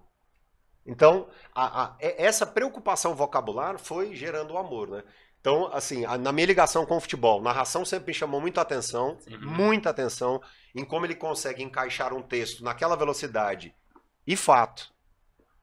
Então, 0.85 1.27
a- 1.53 1.83
a- 1.83 1.97
e- 2.01 2.15
essa 2.17 2.45
preocupação 2.45 3.15
vocabular 3.15 3.77
foi 3.77 4.15
gerando 4.15 4.53
o 4.53 4.57
amor, 4.57 4.89
né? 4.89 5.03
Então, 5.39 5.69
assim, 5.73 6.05
a- 6.05 6.17
na 6.17 6.31
minha 6.31 6.45
ligação 6.47 6.85
com 6.85 6.97
o 6.97 6.99
futebol, 6.99 7.41
narração 7.41 7.83
sempre 7.83 8.07
me 8.07 8.13
chamou 8.13 8.39
muita 8.39 8.61
atenção, 8.61 9.17
muita 9.39 9.89
atenção 9.89 10.41
em 10.75 10.85
como 10.85 11.05
ele 11.05 11.15
consegue 11.15 11.63
encaixar 11.63 12.13
um 12.13 12.21
texto 12.21 12.63
naquela 12.63 12.95
velocidade. 12.95 13.73
E 14.25 14.35
fato, 14.35 14.91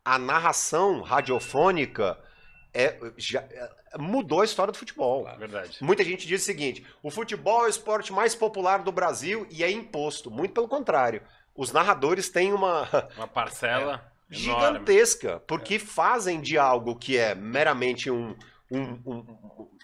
a 0.05 0.19
narração 0.19 1.01
radiofônica 1.03 2.19
é, 2.75 2.99
já- 3.17 3.41
é- 3.41 3.71
mudou 3.99 4.41
a 4.41 4.45
história 4.45 4.73
do 4.73 4.79
futebol. 4.79 5.25
Verdade. 5.39 5.79
Muita 5.81 6.03
gente 6.05 6.27
diz 6.27 6.43
o 6.43 6.45
seguinte: 6.45 6.85
o 7.03 7.11
futebol 7.11 7.63
é 7.63 7.67
o 7.67 7.71
esporte 7.71 8.13
mais 8.13 8.35
popular 8.35 8.83
do 8.83 8.93
Brasil 8.93 9.47
e 9.51 9.63
é 9.65 9.71
imposto. 9.71 10.31
Muito 10.31 10.53
pelo 10.55 10.69
contrário. 10.69 11.23
Os 11.55 11.73
narradores 11.73 12.29
têm 12.29 12.53
uma 12.53 12.89
Uma 13.17 13.27
parcela 13.29 14.13
enorme. 14.31 14.37
gigantesca, 14.77 15.41
porque 15.47 15.79
fazem 15.79 16.41
de 16.41 16.59
algo 16.59 16.95
que 16.97 17.17
é 17.17 17.35
meramente 17.35 18.11
um, 18.11 18.35
um- 18.71 18.99
um- 19.07 19.25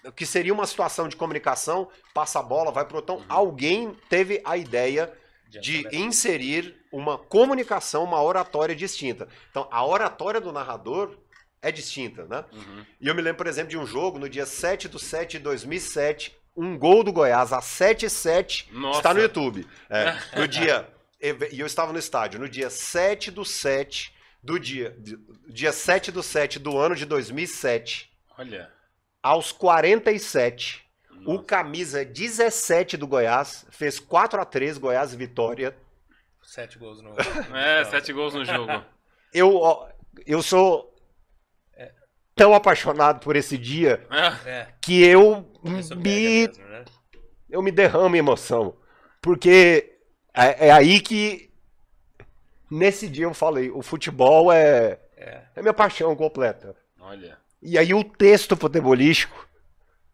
um- 0.05 0.11
que 0.15 0.25
seria 0.25 0.53
uma 0.53 0.67
situação 0.67 1.07
de 1.07 1.15
comunicação, 1.15 1.89
passa 2.13 2.39
a 2.39 2.43
bola, 2.43 2.71
vai 2.71 2.85
pro 2.85 2.97
outro. 2.97 3.15
Então, 3.15 3.25
alguém 3.27 3.95
teve 4.07 4.39
a 4.45 4.55
ideia 4.55 5.11
de 5.49 5.87
inserir 5.95 6.75
uma 6.91 7.17
comunicação, 7.17 8.03
uma 8.03 8.21
oratória 8.21 8.75
distinta. 8.75 9.27
Então, 9.49 9.67
a 9.71 9.85
oratória 9.85 10.39
do 10.39 10.51
narrador 10.51 11.17
é 11.65 11.71
distinta, 11.71 12.25
né? 12.25 12.45
Uhum. 12.53 12.85
E 13.01 13.07
eu 13.07 13.15
me 13.15 13.23
lembro, 13.23 13.37
por 13.37 13.47
exemplo, 13.47 13.71
de 13.71 13.77
um 13.77 13.87
jogo 13.87 14.19
no 14.19 14.29
dia 14.29 14.45
7 14.45 14.87
de 14.87 14.99
7 14.99 15.39
de 15.39 15.43
2007, 15.43 16.37
um 16.55 16.77
gol 16.77 17.03
do 17.03 17.11
Goiás, 17.11 17.51
a 17.51 17.59
7 17.59 18.07
7 18.07 18.69
Nossa. 18.71 18.99
está 18.99 19.13
no 19.15 19.19
YouTube. 19.19 19.67
É, 19.89 20.15
no 20.39 20.47
dia, 20.47 20.87
e 21.19 21.59
eu 21.59 21.65
estava 21.65 21.91
no 21.91 21.97
estádio, 21.97 22.39
no 22.39 22.47
dia 22.47 22.69
7 22.69 23.31
do 23.31 23.43
7 23.43 24.13
do 24.43 24.59
dia, 24.59 24.95
dia 25.47 25.71
7 25.71 26.11
do 26.11 26.21
7 26.21 26.59
do 26.59 26.77
ano 26.77 26.95
de 26.95 27.03
2007, 27.03 28.11
Olha. 28.37 28.71
aos 29.23 29.51
47, 29.51 30.85
o 31.25 31.33
Nossa. 31.33 31.45
camisa 31.45 32.05
17 32.05 32.95
do 32.95 33.07
Goiás 33.07 33.65
fez 33.71 33.99
4 33.99 34.39
a 34.39 34.45
3 34.45 34.77
Goiás 34.77 35.15
Vitória. 35.15 35.75
Sete 36.43 36.77
gols 36.77 37.01
no. 37.01 37.15
É, 37.57 37.83
sete 37.85 38.13
gols 38.13 38.35
no 38.35 38.45
jogo. 38.45 38.85
Eu, 39.33 39.89
eu 40.27 40.43
sou 40.43 40.94
tão 42.35 42.53
apaixonado 42.53 43.19
por 43.21 43.35
esse 43.35 43.57
dia 43.57 44.05
É. 44.11 44.49
É, 44.49 44.67
que 44.81 45.03
eu 45.03 45.49
isso 45.63 45.89
pega 45.89 46.01
me 46.01 46.47
mesmo, 46.47 46.65
né? 46.65 46.85
eu 47.49 47.61
me 47.61 47.71
derramo 47.71 48.15
em 48.15 48.19
emoção. 48.19 48.75
Porque 49.21 49.97
é, 50.33 50.67
é 50.67 50.71
aí 50.71 50.99
que. 50.99 51.49
Nesse 52.69 53.07
dia 53.07 53.25
eu 53.25 53.33
falei, 53.33 53.69
o 53.71 53.81
futebol 53.81 54.51
é, 54.51 54.99
É. 55.15 55.43
é 55.55 55.61
minha 55.61 55.73
paixão 55.73 56.15
completa. 56.15 56.75
Olha. 56.99 57.37
E 57.61 57.77
aí 57.77 57.93
o 57.93 58.03
texto 58.03 58.55
futebolístico, 58.55 59.47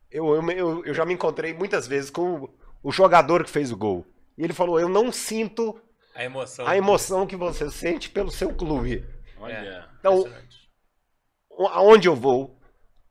eu, 0.09 0.35
eu, 0.35 0.51
eu, 0.51 0.85
eu 0.85 0.93
já 0.93 1.05
me 1.05 1.13
encontrei 1.13 1.53
muitas 1.53 1.87
vezes 1.87 2.09
com 2.09 2.35
o, 2.35 2.53
o 2.83 2.91
jogador 2.91 3.43
que 3.43 3.49
fez 3.49 3.71
o 3.71 3.77
gol. 3.77 4.05
E 4.37 4.43
ele 4.43 4.53
falou, 4.53 4.79
eu 4.79 4.87
não 4.87 5.11
sinto 5.11 5.81
A 6.15 6.23
emoção. 6.23 6.67
a 6.67 6.77
emoção 6.77 7.25
que 7.27 7.35
você 7.35 7.69
sente 7.71 8.09
pelo 8.09 8.29
seu 8.31 8.53
clube. 8.53 9.03
Olha. 9.39 9.89
Então, 9.99 10.19
Impressionante. 10.19 10.60
Aonde 11.67 12.07
eu 12.07 12.15
vou, 12.15 12.59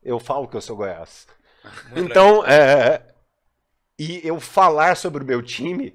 eu 0.03 0.19
falo 0.19 0.49
que 0.49 0.57
eu 0.57 0.61
sou 0.61 0.77
Goiás. 0.77 1.27
Então, 1.95 2.45
é, 2.47 3.03
e 3.99 4.27
eu 4.27 4.41
falar 4.41 4.97
sobre 4.97 5.23
o 5.23 5.27
meu 5.27 5.43
time, 5.43 5.95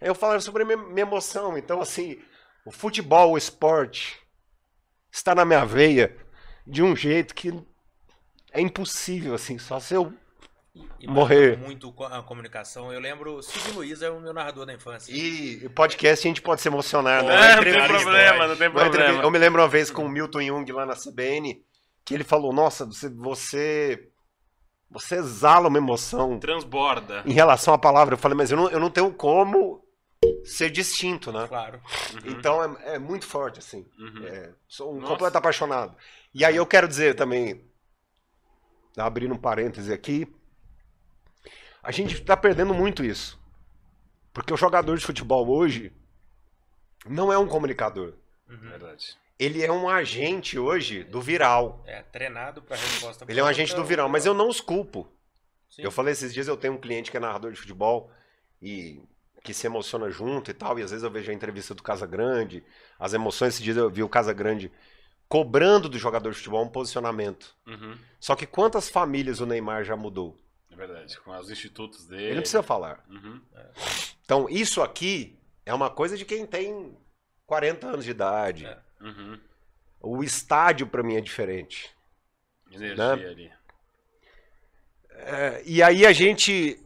é 0.00 0.08
eu 0.08 0.14
falar 0.14 0.40
sobre 0.40 0.62
a 0.62 0.66
minha, 0.66 1.02
emoção. 1.02 1.56
Então, 1.58 1.80
assim, 1.80 2.18
o 2.64 2.72
futebol, 2.72 3.32
o 3.32 3.38
esporte, 3.38 4.18
está 5.10 5.34
na 5.34 5.44
minha 5.44 5.64
veia 5.64 6.16
de 6.66 6.82
um 6.82 6.96
jeito 6.96 7.34
que 7.34 7.52
é 8.52 8.60
impossível, 8.60 9.34
assim, 9.34 9.58
só 9.58 9.78
se 9.78 9.94
eu... 9.94 10.12
E 10.98 11.06
Morrer. 11.06 11.50
marca 11.50 11.66
muito 11.66 11.94
a 12.04 12.22
comunicação. 12.22 12.90
Eu 12.90 12.98
lembro, 12.98 13.42
Cid 13.42 13.72
Luiz 13.72 14.00
é 14.00 14.08
o 14.08 14.18
meu 14.18 14.32
narrador 14.32 14.64
da 14.64 14.72
infância. 14.72 15.12
E 15.12 15.68
podcast 15.68 16.26
a 16.26 16.30
gente 16.30 16.40
pode 16.40 16.62
se 16.62 16.68
emocionar, 16.68 17.22
né? 17.22 17.34
É, 17.34 17.36
Uma 17.36 17.56
não 17.56 17.62
tem 17.62 17.86
problema, 17.86 18.46
não 18.46 18.56
tem 18.56 18.70
problema. 18.70 19.22
Eu 19.22 19.30
me 19.30 19.38
lembro 19.38 19.60
uma 19.60 19.68
vez 19.68 19.90
com 19.90 20.06
o 20.06 20.08
Milton 20.08 20.40
Jung 20.40 20.72
lá 20.72 20.86
na 20.86 20.94
CBN, 20.94 21.62
que 22.04 22.14
ele 22.14 22.24
falou: 22.24 22.52
Nossa, 22.52 22.84
você, 22.86 23.08
você, 23.08 24.08
você 24.90 25.16
exala 25.16 25.68
uma 25.68 25.78
emoção 25.78 26.38
Transborda. 26.38 27.22
em 27.26 27.32
relação 27.32 27.72
à 27.74 27.78
palavra. 27.78 28.14
Eu 28.14 28.18
falei, 28.18 28.36
mas 28.36 28.50
eu 28.50 28.56
não, 28.56 28.70
eu 28.70 28.80
não 28.80 28.90
tenho 28.90 29.12
como 29.12 29.82
ser 30.44 30.70
distinto, 30.70 31.32
né? 31.32 31.46
Claro. 31.48 31.80
Uhum, 32.14 32.30
Então 32.32 32.62
é, 32.80 32.94
é 32.94 32.98
muito 32.98 33.26
forte, 33.26 33.58
assim. 33.58 33.86
uhum. 33.98 34.24
É, 34.26 34.52
sou 34.68 34.92
um 34.92 34.96
Nossa. 35.00 35.12
completo 35.12 35.38
apaixonado. 35.38 35.96
E 36.34 36.44
aí 36.44 36.56
eu 36.56 36.66
quero 36.66 36.86
dizer 36.88 37.14
também, 37.14 37.64
abrindo 38.96 39.34
um 39.34 39.38
parêntese 39.38 39.92
aqui, 39.92 40.32
a 41.82 41.90
gente 41.90 42.14
está 42.14 42.36
perdendo 42.36 42.72
muito 42.72 43.04
isso. 43.04 43.40
Porque 44.32 44.52
o 44.52 44.56
jogador 44.56 44.96
de 44.96 45.04
futebol 45.04 45.48
hoje 45.48 45.92
não 47.06 47.32
é 47.32 47.36
um 47.36 47.46
comunicador. 47.48 48.14
Uhum. 48.48 48.56
Verdade. 48.70 49.18
Ele 49.42 49.62
é 49.62 49.72
um 49.72 49.88
agente 49.88 50.56
hoje 50.58 51.02
do 51.02 51.20
viral. 51.20 51.82
É, 51.86 52.00
treinado 52.02 52.62
pra 52.62 52.76
resposta 52.76 53.24
Ele 53.28 53.40
é 53.40 53.42
um 53.42 53.46
agente 53.46 53.74
do 53.74 53.84
viral, 53.84 54.08
mas 54.08 54.24
eu 54.24 54.32
não 54.32 54.48
os 54.48 54.60
culpo. 54.60 55.10
Sim. 55.68 55.82
Eu 55.82 55.90
falei 55.90 56.12
esses 56.12 56.32
dias, 56.32 56.46
eu 56.46 56.56
tenho 56.56 56.74
um 56.74 56.78
cliente 56.78 57.10
que 57.10 57.16
é 57.16 57.20
narrador 57.20 57.50
de 57.50 57.58
futebol 57.58 58.10
e 58.60 59.02
que 59.42 59.52
se 59.52 59.66
emociona 59.66 60.08
junto 60.10 60.50
e 60.50 60.54
tal, 60.54 60.78
e 60.78 60.82
às 60.82 60.90
vezes 60.92 61.02
eu 61.02 61.10
vejo 61.10 61.30
a 61.30 61.34
entrevista 61.34 61.74
do 61.74 61.82
Casa 61.82 62.06
Grande, 62.06 62.62
as 62.98 63.12
emoções, 63.12 63.54
esses 63.54 63.64
dias 63.64 63.76
eu 63.76 63.90
vi 63.90 64.04
o 64.04 64.08
Casa 64.08 64.32
Grande 64.32 64.70
cobrando 65.28 65.88
do 65.88 65.98
jogador 65.98 66.30
de 66.30 66.36
futebol 66.36 66.62
um 66.62 66.68
posicionamento. 66.68 67.56
Uhum. 67.66 67.98
Só 68.20 68.36
que 68.36 68.46
quantas 68.46 68.88
famílias 68.88 69.40
o 69.40 69.46
Neymar 69.46 69.82
já 69.82 69.96
mudou? 69.96 70.36
É 70.70 70.76
verdade. 70.76 71.18
Com 71.20 71.36
os 71.36 71.50
institutos 71.50 72.06
dele. 72.06 72.22
Ele 72.22 72.34
não 72.34 72.42
precisa 72.42 72.62
falar. 72.62 73.04
Uhum. 73.08 73.40
Então, 74.24 74.46
isso 74.48 74.80
aqui 74.80 75.36
é 75.66 75.74
uma 75.74 75.90
coisa 75.90 76.16
de 76.16 76.24
quem 76.24 76.46
tem 76.46 76.96
40 77.46 77.86
anos 77.88 78.04
de 78.04 78.10
idade. 78.10 78.66
É. 78.66 78.78
Uhum. 79.02 79.38
O 80.00 80.22
estádio, 80.22 80.86
pra 80.86 81.02
mim, 81.02 81.16
é 81.16 81.20
diferente. 81.20 81.94
Energia 82.70 83.16
Né? 83.16 83.26
ali. 83.26 83.52
É, 85.10 85.62
e 85.64 85.82
aí 85.82 86.06
a 86.06 86.12
gente. 86.12 86.80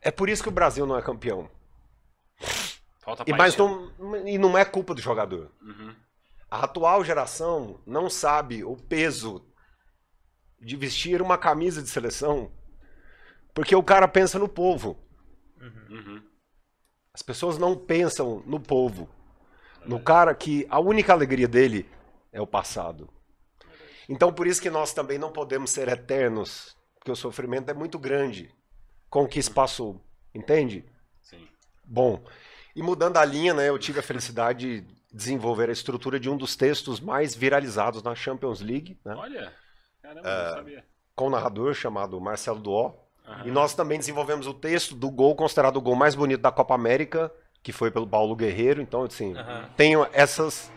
É 0.00 0.10
por 0.10 0.28
isso 0.28 0.42
que 0.42 0.48
o 0.48 0.52
Brasil 0.52 0.86
não 0.86 0.96
é 0.96 1.02
campeão. 1.02 1.50
Falta 3.00 3.24
E, 3.26 3.32
mas 3.32 3.56
não, 3.56 3.92
e 4.26 4.38
não 4.38 4.56
é 4.56 4.64
culpa 4.64 4.94
do 4.94 5.00
jogador. 5.00 5.50
Uhum. 5.60 5.94
A 6.50 6.64
atual 6.64 7.04
geração 7.04 7.80
não 7.86 8.08
sabe 8.08 8.62
o 8.62 8.76
peso 8.76 9.44
de 10.60 10.76
vestir 10.76 11.20
uma 11.20 11.36
camisa 11.36 11.82
de 11.82 11.88
seleção 11.88 12.50
porque 13.54 13.74
o 13.74 13.82
cara 13.82 14.08
pensa 14.08 14.38
no 14.38 14.48
povo. 14.48 14.98
Uhum. 15.60 16.20
As 17.12 17.22
pessoas 17.22 17.56
não 17.56 17.76
pensam 17.76 18.42
no 18.44 18.58
povo. 18.58 19.08
No 19.86 20.00
cara 20.00 20.34
que 20.34 20.66
a 20.68 20.78
única 20.80 21.12
alegria 21.12 21.48
dele 21.48 21.88
é 22.32 22.40
o 22.40 22.46
passado. 22.46 23.08
Então 24.08 24.32
por 24.32 24.46
isso 24.46 24.60
que 24.60 24.70
nós 24.70 24.92
também 24.92 25.18
não 25.18 25.32
podemos 25.32 25.70
ser 25.70 25.88
eternos, 25.88 26.76
porque 26.96 27.10
o 27.10 27.16
sofrimento 27.16 27.70
é 27.70 27.74
muito 27.74 27.98
grande 27.98 28.54
com 29.08 29.24
o 29.24 29.28
que 29.28 29.42
se 29.42 29.50
passou. 29.50 30.00
Entende? 30.34 30.84
Sim. 31.22 31.46
Bom, 31.84 32.22
e 32.74 32.82
mudando 32.82 33.16
a 33.18 33.24
linha, 33.24 33.54
né, 33.54 33.68
eu 33.68 33.78
tive 33.78 34.00
a 34.00 34.02
felicidade 34.02 34.80
de 34.80 34.94
desenvolver 35.12 35.68
a 35.68 35.72
estrutura 35.72 36.18
de 36.18 36.28
um 36.28 36.36
dos 36.36 36.56
textos 36.56 36.98
mais 36.98 37.34
viralizados 37.36 38.02
na 38.02 38.14
Champions 38.16 38.60
League, 38.60 38.98
né, 39.04 39.14
Olha. 39.14 39.52
Caramba, 40.02 40.22
não 40.22 40.54
sabia. 40.56 40.84
com 41.14 41.28
um 41.28 41.30
narrador 41.30 41.72
chamado 41.72 42.20
Marcelo 42.20 42.58
Duó. 42.58 42.94
Aham. 43.26 43.46
E 43.46 43.50
nós 43.50 43.74
também 43.74 43.98
desenvolvemos 43.98 44.46
o 44.46 44.52
texto 44.52 44.94
do 44.94 45.10
gol 45.10 45.34
considerado 45.36 45.76
o 45.76 45.80
gol 45.80 45.94
mais 45.94 46.14
bonito 46.14 46.40
da 46.40 46.52
Copa 46.52 46.74
América, 46.74 47.32
que 47.64 47.72
foi 47.72 47.90
pelo 47.90 48.06
Paulo 48.06 48.36
Guerreiro. 48.36 48.80
Então, 48.80 49.02
assim, 49.02 49.34
Aham. 49.36 49.68
tenho 49.76 50.06
essas 50.12 50.70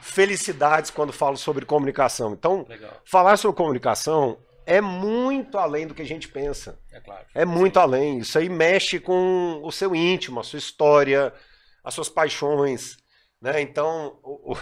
felicidades 0.00 0.90
quando 0.90 1.12
falo 1.12 1.36
sobre 1.36 1.64
comunicação. 1.66 2.32
Então, 2.32 2.64
Legal. 2.68 2.90
falar 3.04 3.36
sobre 3.36 3.56
comunicação 3.56 4.38
é 4.66 4.80
muito 4.80 5.58
além 5.58 5.86
do 5.86 5.94
que 5.94 6.02
a 6.02 6.06
gente 6.06 6.28
pensa. 6.28 6.78
É 6.90 6.98
claro. 7.00 7.26
É 7.34 7.44
muito 7.44 7.78
além. 7.78 8.18
Isso 8.18 8.38
aí 8.38 8.48
mexe 8.48 8.98
com 8.98 9.60
o 9.62 9.70
seu 9.70 9.94
íntimo, 9.94 10.40
a 10.40 10.42
sua 10.42 10.58
história, 10.58 11.32
as 11.84 11.94
suas 11.94 12.08
paixões. 12.08 12.96
Né? 13.40 13.60
Então, 13.60 14.18
o, 14.22 14.52
o, 14.54 14.56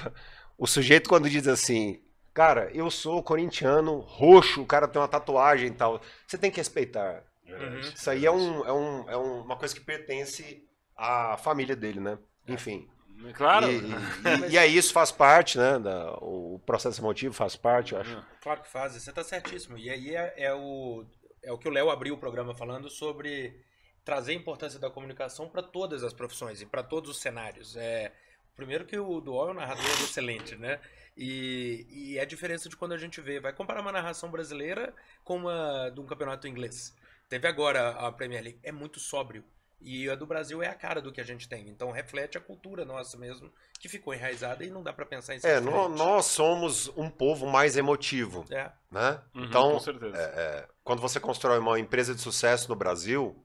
o 0.59 0.67
sujeito, 0.67 1.09
quando 1.09 1.31
diz 1.31 1.47
assim, 1.47 2.01
cara, 2.35 2.71
eu 2.75 2.91
sou 2.91 3.23
corintiano, 3.23 3.99
roxo, 4.01 4.62
o 4.62 4.67
cara 4.67 4.88
tem 4.88 5.01
uma 5.01 5.09
tatuagem 5.09 5.69
e 5.69 5.73
tal, 5.73 6.01
você 6.27 6.37
tem 6.37 6.51
que 6.51 6.57
respeitar. 6.59 7.23
Verdade. 7.45 7.93
Isso 7.95 8.11
aí 8.11 8.27
é, 8.27 8.31
um, 8.31 8.67
é, 8.67 8.73
um, 8.73 9.11
é 9.11 9.17
um- 9.17 9.41
uma 9.43 9.57
coisa 9.57 9.75
que 9.75 9.81
pertence 9.81 10.64
à 10.98 11.37
família 11.38 11.76
dele, 11.76 12.00
né? 12.00 12.18
Enfim. 12.46 12.88
Claro. 13.34 13.66
E, 13.70 13.78
e- 14.50 14.52
e 14.52 14.58
aí 14.58 14.76
isso 14.76 14.92
faz 14.92 15.11
parte, 15.12 15.56
né? 15.58 15.78
da- 15.78 16.14
o 16.20 16.61
processo 16.66 17.00
emotivo 17.00 17.34
faz 17.34 17.56
parte, 17.56 17.94
eu 17.94 18.00
acho. 18.00 18.22
Claro 18.42 18.62
que 18.62 18.68
faz, 18.68 18.92
você 18.94 19.11
está 19.11 19.24
certíssimo. 19.24 19.78
E 19.78 19.88
aí 19.90 20.14
é, 20.16 20.34
é 20.37 20.54
o, 20.54 21.04
é 21.42 21.52
o 21.52 21.58
que 21.58 21.68
o 21.68 21.70
Léo 21.70 21.90
abriu 21.90 22.14
o 22.14 22.18
programa 22.18 22.54
falando 22.54 22.90
sobre 22.90 23.61
trazer 24.04 24.32
a 24.32 24.37
importância 24.37 24.78
da 24.78 24.90
comunicação 24.90 25.48
para 25.48 25.62
todas 25.62 26.02
as 26.02 26.12
profissões 26.12 26.61
e 26.61 26.66
para 26.66 26.82
todos 26.82 27.11
os 27.11 27.18
cenários. 27.20 27.76
É, 27.76 28.12
primeiro 28.56 28.84
que 28.87 28.98
o 28.98 29.20
Duol 29.20 29.48
é 29.48 29.50
um 29.52 29.54
narrador 29.54 29.84
excelente, 30.02 30.56
né? 30.56 30.80
E, 31.16 31.87
e 31.90 32.18
é 32.18 32.22
a 32.22 32.24
diferença 32.26 32.68
de 32.68 32.76
quando 32.76 32.92
a 32.92 32.98
gente 32.98 33.20
vê, 33.20 33.40
vai 33.40 33.52
comparar 33.52 33.80
uma 33.80 33.92
narração 33.92 34.30
brasileira 34.30 34.94
com 35.24 35.37
uma 35.37 35.90
de 35.90 36.00
um 36.00 36.06
campeonato 36.06 36.46
inglês. 36.46 36.94
Teve 37.28 37.46
agora 37.48 37.90
a 37.90 38.11
Premier 38.12 38.42
League, 38.42 38.61
é 38.62 38.72
muito 38.72 38.98
sóbrio. 39.00 39.44
E 39.81 40.11
a 40.11 40.14
do 40.17 40.27
Brasil 40.27 40.62
é 40.62 40.67
a 40.69 40.75
cara 40.75 41.01
do 41.01 41.12
que 41.12 41.21
a 41.21 41.25
gente 41.25 41.49
tem. 41.49 41.69
Então 41.69 41.91
reflete 41.93 42.37
a 42.37 42.41
cultura 42.41 42.85
nossa 42.85 43.17
mesmo, 43.17 43.51
que 43.79 43.88
ficou 43.88 44.12
enraizada 44.12 44.64
e 44.64 44.71
não 44.71 44.83
dá 44.83 44.93
para 44.93 45.07
pensar 45.07 45.35
em 45.37 45.38
ser 45.41 45.49
É, 45.49 45.61
nó- 45.61 45.71
diferente. 45.88 45.99
nós 45.99 46.27
somos 46.27 46.88
um 46.97 47.09
povo 47.09 47.47
mais 47.47 47.77
emotivo, 47.77 48.45
É, 48.51 48.71
né? 48.91 49.21
Uhum, 49.35 49.45
então, 49.45 49.73
com 49.73 49.81
certeza. 49.81 50.17
é, 50.17 50.69
quando 50.83 51.01
você 51.01 51.21
constrói 51.21 51.59
uma 51.59 51.79
empresa 51.79 52.14
de 52.14 52.21
sucesso 52.21 52.69
no 52.69 52.75
Brasil, 52.75 53.45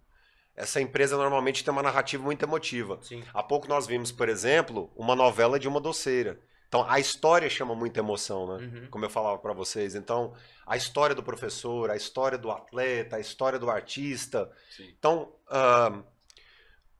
essa 0.56 0.82
empresa 0.82 1.17
normalmente 1.17 1.63
tem 1.63 1.72
uma 1.72 1.84
narrativa 1.84 2.24
muito 2.24 2.43
emotiva. 2.43 3.00
sim. 3.02 3.24
Há 3.34 3.43
pouco 3.43 3.67
nós 3.67 3.86
vimos, 3.88 4.12
por 4.12 4.28
exemplo, 4.30 4.91
uma 4.96 5.15
novela 5.15 5.60
de 5.60 5.67
uma 5.67 5.80
doceira. 5.82 6.39
Então, 6.67 6.84
a 6.89 7.00
história 7.00 7.48
chama 7.52 7.76
muita 7.76 8.00
emoção, 8.00 8.48
né? 8.58 8.65
Uhum. 8.65 8.88
Como 8.89 9.06
eu 9.06 9.10
falava 9.10 9.38
para 9.38 9.54
vocês. 9.54 9.93
Então, 9.93 10.34
a 10.65 10.76
história 10.76 11.13
do 11.15 11.22
professor, 11.22 11.91
a 11.91 11.96
história 11.96 12.36
do 12.38 12.50
atleta, 12.50 13.17
a 13.17 13.19
história 13.19 13.60
do 13.60 13.69
artista. 13.69 14.52
Sim. 14.76 14.91
Então, 14.98 15.32
ah, 15.50 16.02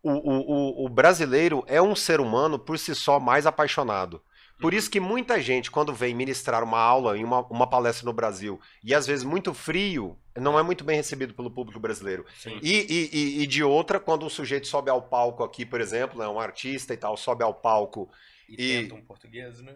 o, 0.04 0.12
o- 0.12 0.86
o- 0.86 0.90
brasileiro 0.90 1.64
é 1.68 1.82
um 1.82 1.96
ser 1.96 2.20
humano 2.20 2.60
por 2.60 2.78
si 2.78 2.94
só 2.94 3.20
mais 3.20 3.46
apaixonado. 3.48 4.22
Por 4.60 4.74
isso 4.74 4.90
que 4.90 5.00
muita 5.00 5.42
gente, 5.42 5.72
quando 5.72 5.94
vem 5.94 6.14
ministrar 6.16 6.64
uma 6.64 6.80
aula 6.80 7.18
em 7.18 7.24
uma, 7.24 7.42
uma 7.48 7.68
palestra 7.70 8.06
no 8.06 8.14
Brasil, 8.14 8.60
e 8.84 8.94
às 8.94 9.06
vezes 9.08 9.26
muito 9.26 9.54
frio, 9.54 10.18
não 10.38 10.58
é 10.60 10.64
muito 10.64 10.84
bem 10.84 10.96
recebido 10.96 11.34
pelo 11.34 11.52
público 11.52 11.80
brasileiro. 11.80 12.26
E, 12.62 12.72
e- 13.12 13.44
e- 13.44 13.48
de 13.48 13.64
outra, 13.64 14.00
quando 14.00 14.26
um 14.26 14.30
sujeito 14.30 14.68
sobe 14.68 14.90
ao 14.90 15.02
palco 15.02 15.44
aqui, 15.44 15.66
por 15.66 15.82
exemplo, 15.82 16.20
né, 16.20 16.28
um 16.28 16.40
artista 16.40 16.94
e 16.94 16.98
tal, 16.98 17.18
sobe 17.18 17.44
ao 17.44 17.54
palco 17.54 18.10
E, 18.48 18.54
E- 18.54 18.82
tenta 18.84 18.96
um 18.96 19.02
português, 19.02 19.60
né? 19.62 19.76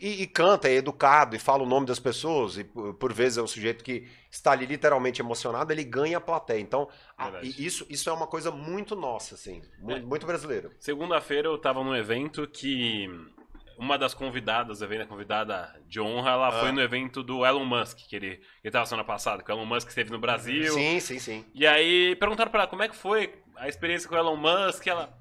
E, 0.00 0.22
e 0.22 0.26
canta, 0.26 0.68
é 0.68 0.74
educado 0.74 1.36
e 1.36 1.38
fala 1.38 1.62
o 1.62 1.66
nome 1.66 1.86
das 1.86 1.98
pessoas, 1.98 2.56
e 2.58 2.64
por, 2.64 2.94
por 2.94 3.12
vezes 3.12 3.38
é 3.38 3.42
um 3.42 3.46
sujeito 3.46 3.84
que 3.84 4.08
está 4.30 4.52
ali 4.52 4.66
literalmente 4.66 5.20
emocionado, 5.20 5.72
ele 5.72 5.84
ganha 5.84 6.18
a 6.18 6.20
plateia. 6.20 6.60
Então, 6.60 6.88
a- 7.18 7.40
isso, 7.42 7.86
isso 7.90 8.08
é 8.08 8.12
uma 8.12 8.26
coisa 8.26 8.50
muito 8.50 8.96
nossa, 8.96 9.34
assim, 9.34 9.62
mu- 9.78 9.92
É. 9.92 10.00
muito, 10.00 10.26
brasileira. 10.26 10.70
Segunda-feira 10.78 11.48
eu 11.48 11.58
tava 11.58 11.82
num 11.84 11.94
evento 11.94 12.46
que 12.46 13.08
uma 13.78 13.96
das 13.96 14.12
convidadas 14.12 14.82
a 14.82 15.06
convidada 15.06 15.74
de 15.88 16.00
honra, 16.00 16.30
ela 16.32 16.48
Ah. 16.48 16.52
foi 16.60 16.70
no 16.72 16.80
evento 16.82 17.22
do 17.22 17.46
Elon 17.46 17.64
Musk, 17.64 17.96
que 18.08 18.14
ele, 18.14 18.40
ele 18.62 18.70
tava 18.70 18.84
semana 18.86 19.04
passada, 19.04 19.42
que 19.42 19.50
o 19.50 19.54
Elon 19.54 19.64
Musk 19.64 19.88
esteve 19.88 20.10
no 20.10 20.18
Brasil. 20.18 20.72
Sim, 20.74 21.00
sim, 21.00 21.18
sim. 21.18 21.44
E 21.54 21.66
aí 21.66 22.14
perguntaram 22.16 22.50
pra 22.50 22.60
ela 22.62 22.68
como 22.70 22.82
é 22.82 22.88
que 22.88 22.96
foi 22.96 23.34
a 23.56 23.68
experiência 23.68 24.08
com 24.08 24.14
o 24.14 24.18
Elon 24.18 24.36
Musk, 24.36 24.86
ela 24.86 25.18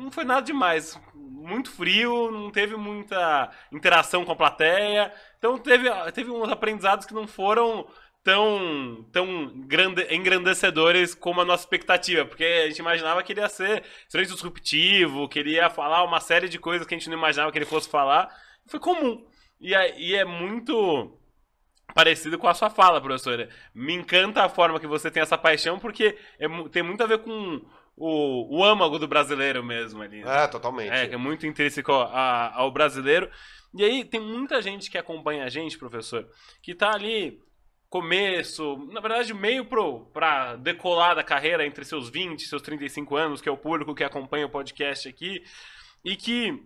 não 0.00 0.10
foi 0.10 0.24
nada 0.24 0.42
demais, 0.42 1.00
muito 1.14 1.70
frio, 1.70 2.30
não 2.30 2.50
teve 2.50 2.76
muita 2.76 3.50
interação 3.72 4.24
com 4.24 4.32
a 4.32 4.36
plateia, 4.36 5.12
então 5.38 5.56
teve, 5.58 5.88
teve 6.12 6.30
uns 6.30 6.50
aprendizados 6.50 7.06
que 7.06 7.14
não 7.14 7.26
foram 7.26 7.86
tão, 8.26 9.06
tão 9.12 9.52
grande, 9.66 10.12
engrandecedores 10.12 11.14
como 11.14 11.40
a 11.40 11.44
nossa 11.44 11.62
expectativa, 11.62 12.24
porque 12.24 12.44
a 12.44 12.66
gente 12.66 12.78
imaginava 12.78 13.22
que 13.22 13.32
ele 13.32 13.40
ia 13.40 13.48
ser 13.48 13.84
extremamente 14.02 14.34
disruptivo, 14.34 15.28
que 15.28 15.38
ele 15.38 15.52
ia 15.52 15.70
falar 15.70 16.02
uma 16.02 16.18
série 16.20 16.48
de 16.48 16.58
coisas 16.58 16.86
que 16.86 16.94
a 16.94 16.98
gente 16.98 17.08
não 17.08 17.16
imaginava 17.16 17.52
que 17.52 17.58
ele 17.58 17.64
fosse 17.64 17.88
falar, 17.88 18.28
foi 18.66 18.80
comum. 18.80 19.24
E 19.60 19.74
é, 19.74 19.98
e 19.98 20.14
é 20.16 20.24
muito 20.24 21.16
parecido 21.94 22.36
com 22.36 22.48
a 22.48 22.54
sua 22.54 22.68
fala, 22.68 23.00
professora. 23.00 23.48
Me 23.72 23.94
encanta 23.94 24.42
a 24.42 24.48
forma 24.48 24.80
que 24.80 24.86
você 24.86 25.10
tem 25.10 25.22
essa 25.22 25.38
paixão, 25.38 25.78
porque 25.78 26.18
é 26.38 26.48
tem 26.70 26.82
muito 26.82 27.02
a 27.02 27.06
ver 27.06 27.18
com 27.18 27.64
o, 27.96 28.58
o 28.58 28.64
âmago 28.64 28.98
do 28.98 29.08
brasileiro 29.08 29.64
mesmo 29.64 30.02
ali. 30.02 30.22
né? 30.22 30.44
É, 30.44 30.46
totalmente. 30.46 30.90
É, 30.92 31.06
que 31.08 31.14
é 31.14 31.18
muito 31.18 31.46
intrínseco 31.46 31.92
a- 31.92 32.52
ao 32.54 32.70
brasileiro. 32.70 33.30
E 33.74 33.82
aí 33.84 34.04
tem 34.04 34.20
muita 34.20 34.60
gente 34.62 34.90
que 34.90 34.98
acompanha 34.98 35.44
a 35.44 35.48
gente, 35.48 35.78
professor, 35.78 36.26
que 36.62 36.74
tá 36.74 36.92
ali 36.94 37.38
começo, 37.88 38.76
na 38.92 39.00
verdade 39.00 39.32
meio 39.32 39.64
pro 39.64 40.06
para 40.12 40.56
decolar 40.56 41.14
da 41.14 41.22
carreira 41.22 41.64
entre 41.64 41.84
seus 41.84 42.10
20 42.10 42.40
e 42.40 42.46
seus 42.46 42.60
35 42.62 43.16
anos, 43.16 43.40
que 43.40 43.48
é 43.48 43.52
o 43.52 43.56
público 43.56 43.94
que 43.94 44.04
acompanha 44.04 44.46
o 44.46 44.50
podcast 44.50 45.08
aqui, 45.08 45.42
e 46.04 46.16
que 46.16 46.62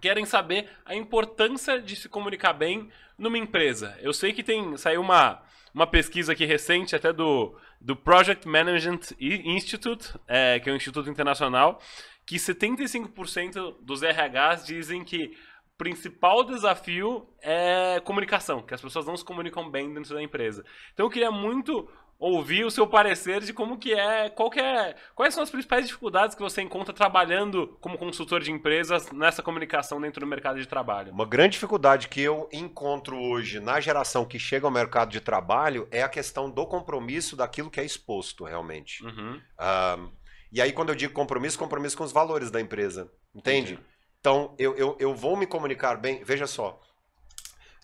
querem 0.00 0.24
saber 0.24 0.68
a 0.84 0.94
importância 0.94 1.80
de 1.80 1.94
se 1.94 2.08
comunicar 2.08 2.52
bem 2.54 2.90
numa 3.18 3.36
empresa. 3.38 3.96
Eu 4.00 4.12
sei 4.12 4.32
que 4.32 4.42
tem 4.42 4.76
saiu 4.76 5.02
uma, 5.02 5.42
uma 5.74 5.86
pesquisa 5.86 6.32
aqui 6.32 6.44
recente 6.44 6.94
até 6.96 7.12
do, 7.12 7.56
do 7.80 7.96
Project 7.96 8.46
Management 8.46 9.00
Institute, 9.18 10.14
é, 10.26 10.58
que 10.60 10.68
é 10.68 10.72
um 10.72 10.76
instituto 10.76 11.08
internacional, 11.08 11.80
que 12.26 12.36
75% 12.36 13.76
dos 13.80 14.02
RHs 14.02 14.66
dizem 14.66 15.04
que 15.04 15.36
o 15.74 15.78
principal 15.78 16.44
desafio 16.44 17.26
é 17.42 18.00
comunicação, 18.04 18.62
que 18.62 18.74
as 18.74 18.80
pessoas 18.80 19.06
não 19.06 19.16
se 19.16 19.24
comunicam 19.24 19.70
bem 19.70 19.92
dentro 19.92 20.14
da 20.14 20.22
empresa. 20.22 20.64
Então 20.92 21.06
eu 21.06 21.10
queria 21.10 21.30
muito 21.30 21.88
ouvir 22.20 22.66
o 22.66 22.70
seu 22.70 22.86
parecer 22.86 23.40
de 23.40 23.54
como 23.54 23.78
que 23.78 23.94
é, 23.94 24.28
qual 24.28 24.50
que 24.50 24.60
é, 24.60 24.94
quais 25.14 25.32
são 25.32 25.42
as 25.42 25.48
principais 25.48 25.86
dificuldades 25.86 26.36
que 26.36 26.42
você 26.42 26.60
encontra 26.60 26.92
trabalhando 26.92 27.78
como 27.80 27.96
consultor 27.96 28.42
de 28.42 28.52
empresas 28.52 29.10
nessa 29.10 29.42
comunicação 29.42 29.98
dentro 29.98 30.20
do 30.20 30.26
mercado 30.26 30.60
de 30.60 30.66
trabalho. 30.66 31.12
Uma 31.12 31.24
grande 31.24 31.54
dificuldade 31.54 32.08
que 32.08 32.20
eu 32.20 32.46
encontro 32.52 33.18
hoje 33.18 33.58
na 33.58 33.80
geração 33.80 34.26
que 34.26 34.38
chega 34.38 34.66
ao 34.66 34.70
mercado 34.70 35.10
de 35.10 35.20
trabalho 35.20 35.88
é 35.90 36.02
a 36.02 36.08
questão 36.10 36.50
do 36.50 36.66
compromisso 36.66 37.34
daquilo 37.34 37.70
que 37.70 37.80
é 37.80 37.84
exposto 37.84 38.44
realmente. 38.44 39.02
Uhum. 39.02 39.40
Uh, 39.58 40.12
e 40.52 40.60
aí 40.60 40.72
quando 40.72 40.90
eu 40.90 40.94
digo 40.94 41.14
compromisso, 41.14 41.58
compromisso 41.58 41.96
com 41.96 42.04
os 42.04 42.12
valores 42.12 42.50
da 42.50 42.60
empresa, 42.60 43.10
entende? 43.34 43.72
Entendi. 43.72 43.90
Então 44.20 44.54
eu, 44.58 44.76
eu, 44.76 44.94
eu 45.00 45.14
vou 45.14 45.38
me 45.38 45.46
comunicar 45.46 45.96
bem, 45.96 46.22
veja 46.22 46.46
só, 46.46 46.78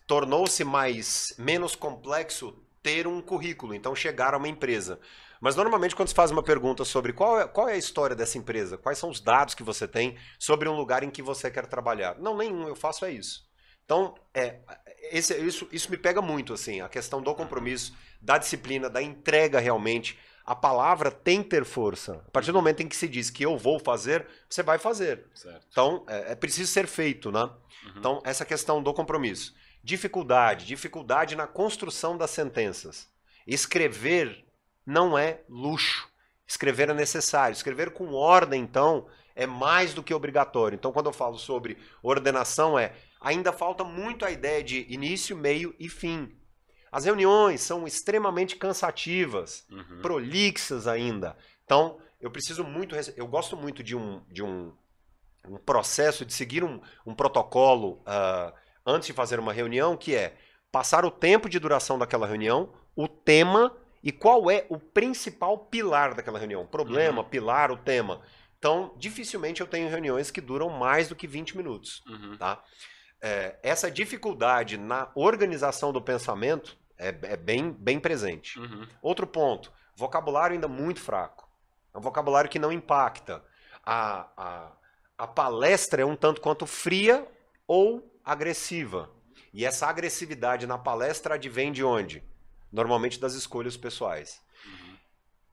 tornou-se 0.05 0.63
mais 0.63 1.33
menos 1.39 1.75
complexo 1.75 2.66
ter 2.87 3.05
um 3.05 3.21
currículo, 3.21 3.73
então 3.73 3.93
chegar 3.93 4.33
a 4.33 4.37
uma 4.37 4.47
empresa. 4.47 4.97
Mas 5.41 5.57
normalmente 5.57 5.93
quando 5.93 6.07
se 6.07 6.15
faz 6.15 6.31
uma 6.31 6.41
pergunta 6.41 6.85
sobre 6.85 7.11
qual 7.11 7.41
é, 7.41 7.45
qual 7.45 7.67
é 7.67 7.73
a 7.73 7.77
história 7.77 8.15
dessa 8.15 8.37
empresa, 8.37 8.77
quais 8.77 8.97
são 8.97 9.09
os 9.09 9.19
dados 9.19 9.53
que 9.53 9.61
você 9.61 9.85
tem 9.85 10.15
sobre 10.39 10.69
um 10.69 10.77
lugar 10.77 11.03
em 11.03 11.09
que 11.09 11.21
você 11.21 11.51
quer 11.51 11.67
trabalhar. 11.67 12.17
Não, 12.17 12.37
nenhum, 12.37 12.65
eu 12.65 12.77
faço 12.77 13.03
é 13.03 13.11
isso. 13.11 13.45
Então, 13.83 14.15
é, 14.33 14.59
esse, 15.11 15.35
isso, 15.35 15.67
isso 15.69 15.91
me 15.91 15.97
pega 15.97 16.21
muito, 16.21 16.53
assim, 16.53 16.79
a 16.79 16.87
questão 16.87 17.21
do 17.21 17.35
compromisso, 17.35 17.93
da 18.21 18.37
disciplina, 18.37 18.89
da 18.89 19.01
entrega 19.01 19.59
realmente. 19.59 20.17
A 20.45 20.55
palavra 20.55 21.11
tem 21.11 21.43
que 21.43 21.49
ter 21.49 21.65
força. 21.65 22.23
A 22.25 22.31
partir 22.31 22.53
do 22.53 22.57
momento 22.57 22.81
em 22.81 22.87
que 22.87 22.95
se 22.95 23.07
diz 23.07 23.29
que 23.29 23.45
eu 23.45 23.57
vou 23.57 23.79
fazer, 23.79 24.25
você 24.49 24.63
vai 24.63 24.77
fazer. 24.77 25.25
Certo. 25.35 25.67
Então, 25.69 26.05
é, 26.07 26.31
é, 26.31 26.35
preciso 26.35 26.71
ser 26.71 26.87
feito, 26.87 27.33
né? 27.33 27.43
Uhum. 27.43 27.93
Então, 27.97 28.21
essa 28.23 28.45
questão 28.45 28.81
do 28.81 28.93
compromisso. 28.93 29.53
Dificuldade, 29.87 30.65
dificuldade 30.65 31.33
na 31.33 31.47
construção 31.47 32.17
das 32.17 32.31
sentenças. 32.31 33.07
Escrever 33.47 34.43
não 34.85 35.17
é 35.17 35.39
luxo. 35.47 36.09
Escrever 36.45 36.89
é 36.89 36.93
necessário. 36.93 37.53
Escrever 37.53 37.91
com 37.91 38.11
ordem, 38.13 38.61
então, 38.61 39.07
é 39.33 39.47
mais 39.47 39.93
do 39.93 40.03
que 40.03 40.13
obrigatório. 40.13 40.75
Então, 40.75 40.91
quando 40.91 41.05
eu 41.05 41.13
falo 41.13 41.37
sobre 41.37 41.77
ordenação, 42.03 42.77
é 42.77 42.95
ainda 43.21 43.53
falta 43.53 43.85
muito 43.85 44.25
a 44.25 44.29
ideia 44.29 44.61
de 44.61 44.85
início, 44.89 45.37
meio 45.37 45.73
e 45.79 45.87
fim. 45.87 46.37
As 46.91 47.05
reuniões 47.05 47.61
são 47.61 47.87
extremamente 47.87 48.57
cansativas, 48.57 49.65
uhum. 49.71 50.01
prolixas 50.01 50.85
ainda. 50.85 51.37
Então, 51.63 51.97
eu 52.19 52.29
preciso 52.29 52.61
muito. 52.61 52.93
Eu 53.15 53.25
gosto 53.25 53.55
muito 53.55 53.81
de 53.81 53.95
um, 53.95 54.21
de 54.29 54.43
um, 54.43 54.73
um 55.47 55.55
processo, 55.55 56.25
de 56.25 56.33
seguir 56.33 56.61
um, 56.61 56.81
um 57.05 57.15
protocolo. 57.15 58.01
Uh, 58.01 58.66
antes 58.87 59.07
de 59.07 59.13
fazer 59.13 59.37
uma 59.37 59.51
reunião, 59.51 59.97
que 59.97 60.15
é 60.15 60.33
passar 60.71 61.03
o 61.03 61.11
tempo 61.11 61.49
de 61.49 61.59
duração 61.59 61.99
daquela 61.99 62.25
reunião, 62.25 62.73
o 62.95 63.07
tema 63.07 63.75
e 64.01 64.11
qual 64.11 64.49
é 64.49 64.65
o 64.69 64.79
principal 64.79 65.57
pilar 65.57 66.15
daquela 66.15 66.39
reunião. 66.39 66.65
Problema, 66.65 67.21
uhum. 67.21 67.27
pilar, 67.27 67.69
o 67.69 67.77
tema. 67.77 68.21
Então, 68.57 68.93
dificilmente 68.97 69.59
eu 69.59 69.67
tenho 69.67 69.89
reuniões 69.89 70.31
que 70.31 70.39
duram 70.39 70.69
mais 70.69 71.09
do 71.09 71.15
que 71.15 71.27
20 71.27 71.57
minutos. 71.57 72.01
Uhum. 72.07 72.37
Tá? 72.37 72.63
É, 73.21 73.57
essa 73.61 73.91
dificuldade 73.91 74.77
na 74.77 75.11
organização 75.13 75.91
do 75.91 76.01
pensamento 76.01 76.77
é, 76.97 77.09
é 77.09 77.37
bem, 77.37 77.71
bem 77.71 77.99
presente. 77.99 78.57
Uhum. 78.57 78.87
Outro 79.01 79.27
ponto, 79.27 79.71
vocabulário 79.95 80.53
ainda 80.53 80.67
muito 80.67 81.01
fraco. 81.01 81.47
É 81.93 81.97
um 81.97 82.01
vocabulário 82.01 82.49
que 82.49 82.59
não 82.59 82.71
impacta. 82.71 83.43
A, 83.83 84.27
a, 84.37 84.71
a 85.17 85.27
palestra 85.27 86.01
é 86.01 86.05
um 86.05 86.15
tanto 86.15 86.41
quanto 86.41 86.65
fria 86.65 87.27
ou 87.67 88.16
agressiva. 88.27 89.09
E 89.53 89.65
essa 89.65 89.87
agressividade 89.87 90.67
na 90.67 90.77
palestra 90.77 91.35
advém 91.35 91.71
de 91.71 91.81
onde? 91.81 92.21
Normalmente 92.69 93.19
das 93.19 93.33
escolhas 93.33 93.77
pessoais. 93.77 94.41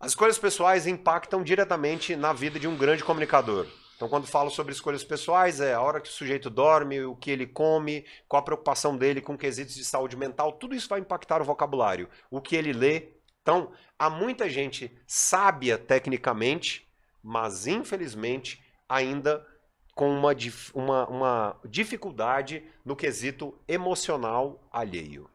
As 0.00 0.10
escolhas 0.10 0.38
pessoais 0.38 0.84
impactam 0.84 1.44
diretamente 1.44 2.16
na 2.16 2.32
vida 2.32 2.58
de 2.58 2.66
um 2.66 2.76
grande 2.76 3.04
comunicador. 3.04 3.68
Então, 3.94 4.08
quando 4.08 4.26
falo 4.26 4.50
sobre 4.50 4.72
escolhas 4.72 5.04
pessoais, 5.04 5.60
é 5.60 5.72
a 5.72 5.80
hora 5.80 6.00
que 6.00 6.08
o 6.08 6.12
sujeito 6.12 6.50
dorme, 6.50 7.00
o 7.04 7.14
que 7.14 7.30
ele 7.30 7.46
come, 7.46 8.04
qual 8.26 8.40
a 8.40 8.44
preocupação 8.44 8.96
dele 8.96 9.20
com 9.20 9.38
quesitos 9.38 9.76
de 9.76 9.84
saúde 9.84 10.16
mental, 10.16 10.52
tudo 10.52 10.74
isso 10.74 10.88
vai 10.88 10.98
impactar 10.98 11.40
o 11.40 11.44
vocabulário. 11.44 12.08
O 12.28 12.40
que 12.40 12.56
ele 12.56 12.72
lê. 12.72 13.12
Então, 13.40 13.70
há 13.96 14.10
muita 14.10 14.50
gente 14.50 14.90
sábia 15.06 15.78
tecnicamente, 15.78 16.90
mas 17.22 17.68
infelizmente 17.68 18.60
ainda 18.88 19.46
com 19.94 20.10
uma, 20.10 20.30
uma, 20.74 21.06
uma 21.08 21.60
dificuldade 21.64 22.64
no 22.84 22.96
quesito 22.96 23.56
emocional 23.68 24.66
alheio. 24.72 25.30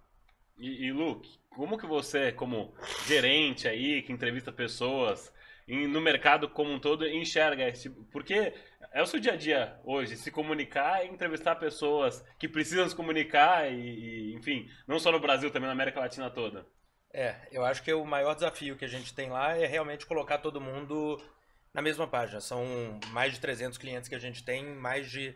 E, 0.58 0.88
e 0.88 0.92
Luke, 0.92 1.40
como 1.50 1.78
que 1.78 1.88
você, 1.88 2.32
como 2.32 2.74
gerente 3.08 3.68
aí, 3.68 4.02
que 4.02 4.12
entrevista 4.12 4.52
pessoas, 4.52 5.34
em, 5.68 5.88
no 5.88 6.02
mercado 6.02 6.50
como 6.50 6.72
um 6.72 6.80
todo, 6.80 7.08
enxerga 7.08 7.68
esse 7.68 7.90
Porque 7.90 8.54
é 8.92 9.02
o 9.02 9.06
seu 9.06 9.20
dia 9.20 9.34
a 9.34 9.38
dia 9.38 9.80
hoje, 9.84 10.18
se 10.18 10.32
comunicar 10.32 11.06
e 11.06 11.10
entrevistar 11.10 11.56
pessoas 11.56 12.26
que 12.38 12.48
precisam 12.48 12.88
se 12.90 12.96
comunicar 12.96 13.72
e, 13.72 14.32
e, 14.32 14.34
enfim, 14.36 14.70
não 14.88 15.00
só 15.00 15.12
no 15.12 15.20
Brasil, 15.20 15.52
também 15.52 15.68
na 15.68 15.74
América 15.74 16.00
Latina 16.00 16.30
toda. 16.30 16.66
É, 17.12 17.36
eu 17.52 17.66
acho 17.66 17.82
que 17.82 17.92
o 17.92 18.06
maior 18.06 18.36
desafio 18.36 18.76
que 18.76 18.86
a 18.86 18.90
gente 18.90 19.14
tem 19.14 19.30
lá 19.30 19.58
é 19.58 19.66
realmente 19.66 20.06
colocar 20.06 20.38
todo 20.38 20.62
mundo 20.62 21.20
na 21.74 21.82
mesma 21.82 22.08
página. 22.08 22.40
São 22.42 23.00
mais 23.12 23.34
de 23.34 23.40
300 23.40 23.78
clientes 23.78 24.10
que 24.10 24.16
a 24.16 24.20
gente 24.20 24.44
tem, 24.44 24.66
mais 24.66 25.10
de. 25.10 25.36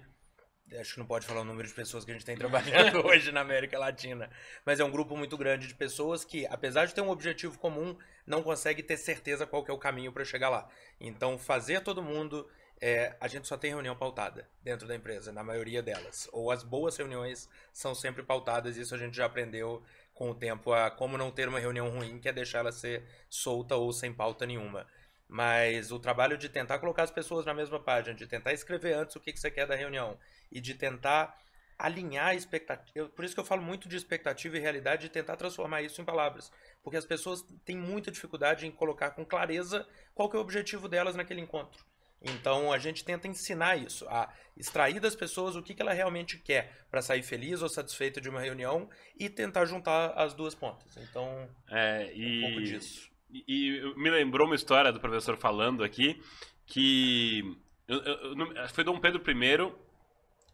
Acho 0.79 0.93
que 0.93 0.99
não 0.99 1.05
pode 1.05 1.27
falar 1.27 1.41
o 1.41 1.45
número 1.45 1.67
de 1.67 1.73
pessoas 1.73 2.03
que 2.03 2.11
a 2.11 2.13
gente 2.13 2.25
tem 2.25 2.37
trabalhando 2.37 3.03
hoje 3.05 3.31
na 3.31 3.41
América 3.41 3.77
Latina. 3.77 4.29
Mas 4.65 4.79
é 4.79 4.83
um 4.83 4.89
grupo 4.89 5.15
muito 5.15 5.37
grande 5.37 5.67
de 5.67 5.75
pessoas 5.75 6.23
que, 6.23 6.47
apesar 6.47 6.85
de 6.85 6.95
ter 6.95 7.01
um 7.01 7.09
objetivo 7.09 7.57
comum, 7.59 7.95
não 8.25 8.41
consegue 8.41 8.81
ter 8.81 8.97
certeza 8.97 9.45
qual 9.45 9.65
é 9.67 9.71
o 9.71 9.77
caminho 9.77 10.11
para 10.11 10.25
chegar 10.25 10.49
lá. 10.49 10.67
Então, 10.99 11.37
fazer 11.37 11.81
todo 11.81 12.01
mundo. 12.01 12.49
É, 12.85 13.15
a 13.21 13.29
gente 13.29 13.47
só 13.47 13.55
tem 13.55 13.71
reunião 13.71 13.95
pautada 13.95 14.45
dentro 14.61 14.85
da 14.85 14.93
empresa, 14.93 15.31
na 15.31 15.41
maioria 15.41 15.81
delas. 15.81 16.27
Ou 16.33 16.51
as 16.51 16.63
boas 16.63 16.97
reuniões 16.97 17.47
são 17.71 17.95
sempre 17.95 18.23
pautadas, 18.23 18.75
isso 18.75 18.93
a 18.93 18.97
gente 18.97 19.15
já 19.15 19.25
aprendeu 19.25 19.81
com 20.13 20.29
o 20.29 20.35
tempo 20.35 20.73
a 20.73 20.91
como 20.91 21.17
não 21.17 21.31
ter 21.31 21.47
uma 21.47 21.59
reunião 21.59 21.89
ruim, 21.89 22.19
que 22.19 22.27
é 22.27 22.33
deixar 22.33 22.59
ela 22.59 22.73
ser 22.73 23.03
solta 23.29 23.75
ou 23.75 23.93
sem 23.93 24.11
pauta 24.11 24.45
nenhuma. 24.45 24.85
Mas 25.33 25.91
o 25.91 25.97
trabalho 25.97 26.37
de 26.37 26.47
tentar 26.47 26.77
colocar 26.77 27.01
as 27.01 27.09
pessoas 27.09 27.43
na 27.43 27.55
mesma 27.55 27.79
página, 27.79 28.15
de 28.15 28.27
tentar 28.27 28.53
escrever 28.53 28.93
antes 28.93 29.15
o 29.15 29.19
que, 29.19 29.33
que 29.33 29.39
você 29.39 29.49
quer 29.49 29.65
da 29.65 29.73
reunião 29.73 30.15
e 30.51 30.61
de 30.61 30.75
tentar 30.75 31.35
alinhar 31.75 32.27
a 32.27 32.35
expectativa. 32.35 33.09
Por 33.09 33.25
isso 33.25 33.33
que 33.33 33.39
eu 33.39 33.43
falo 33.43 33.63
muito 33.63 33.89
de 33.89 33.97
expectativa 33.97 34.55
e 34.55 34.59
realidade, 34.59 35.07
de 35.07 35.09
tentar 35.09 35.35
transformar 35.35 35.81
isso 35.81 35.99
em 35.99 36.05
palavras. 36.05 36.51
Porque 36.83 36.97
as 36.97 37.05
pessoas 37.07 37.43
têm 37.65 37.75
muita 37.75 38.11
dificuldade 38.11 38.67
em 38.67 38.71
colocar 38.71 39.09
com 39.09 39.25
clareza 39.25 39.87
qual 40.13 40.29
que 40.29 40.35
é 40.35 40.39
o 40.39 40.41
objetivo 40.43 40.87
delas 40.87 41.15
naquele 41.15 41.41
encontro. 41.41 41.83
Então 42.21 42.71
a 42.71 42.77
gente 42.77 43.03
tenta 43.03 43.27
ensinar 43.27 43.75
isso, 43.75 44.07
a 44.09 44.31
extrair 44.55 44.99
das 44.99 45.15
pessoas 45.15 45.55
o 45.55 45.63
que, 45.63 45.73
que 45.73 45.81
ela 45.81 45.93
realmente 45.93 46.37
quer 46.37 46.85
para 46.91 47.01
sair 47.01 47.23
feliz 47.23 47.63
ou 47.63 47.69
satisfeita 47.69 48.21
de 48.21 48.29
uma 48.29 48.39
reunião 48.39 48.87
e 49.17 49.27
tentar 49.29 49.65
juntar 49.65 50.11
as 50.11 50.35
duas 50.35 50.53
pontas. 50.53 50.95
Então 50.97 51.49
é, 51.71 52.13
e... 52.13 52.37
um 52.37 52.41
pouco 52.41 52.63
disso. 52.63 53.12
E, 53.47 53.93
me 53.95 54.09
lembrou 54.09 54.45
uma 54.45 54.55
história 54.55 54.91
do 54.91 54.99
professor 54.99 55.37
falando 55.37 55.83
aqui 55.83 56.21
que 56.65 57.57
eu, 57.87 57.99
eu, 57.99 58.69
foi 58.73 58.83
Dom 58.83 58.99
Pedro 58.99 59.21
I. 59.27 59.73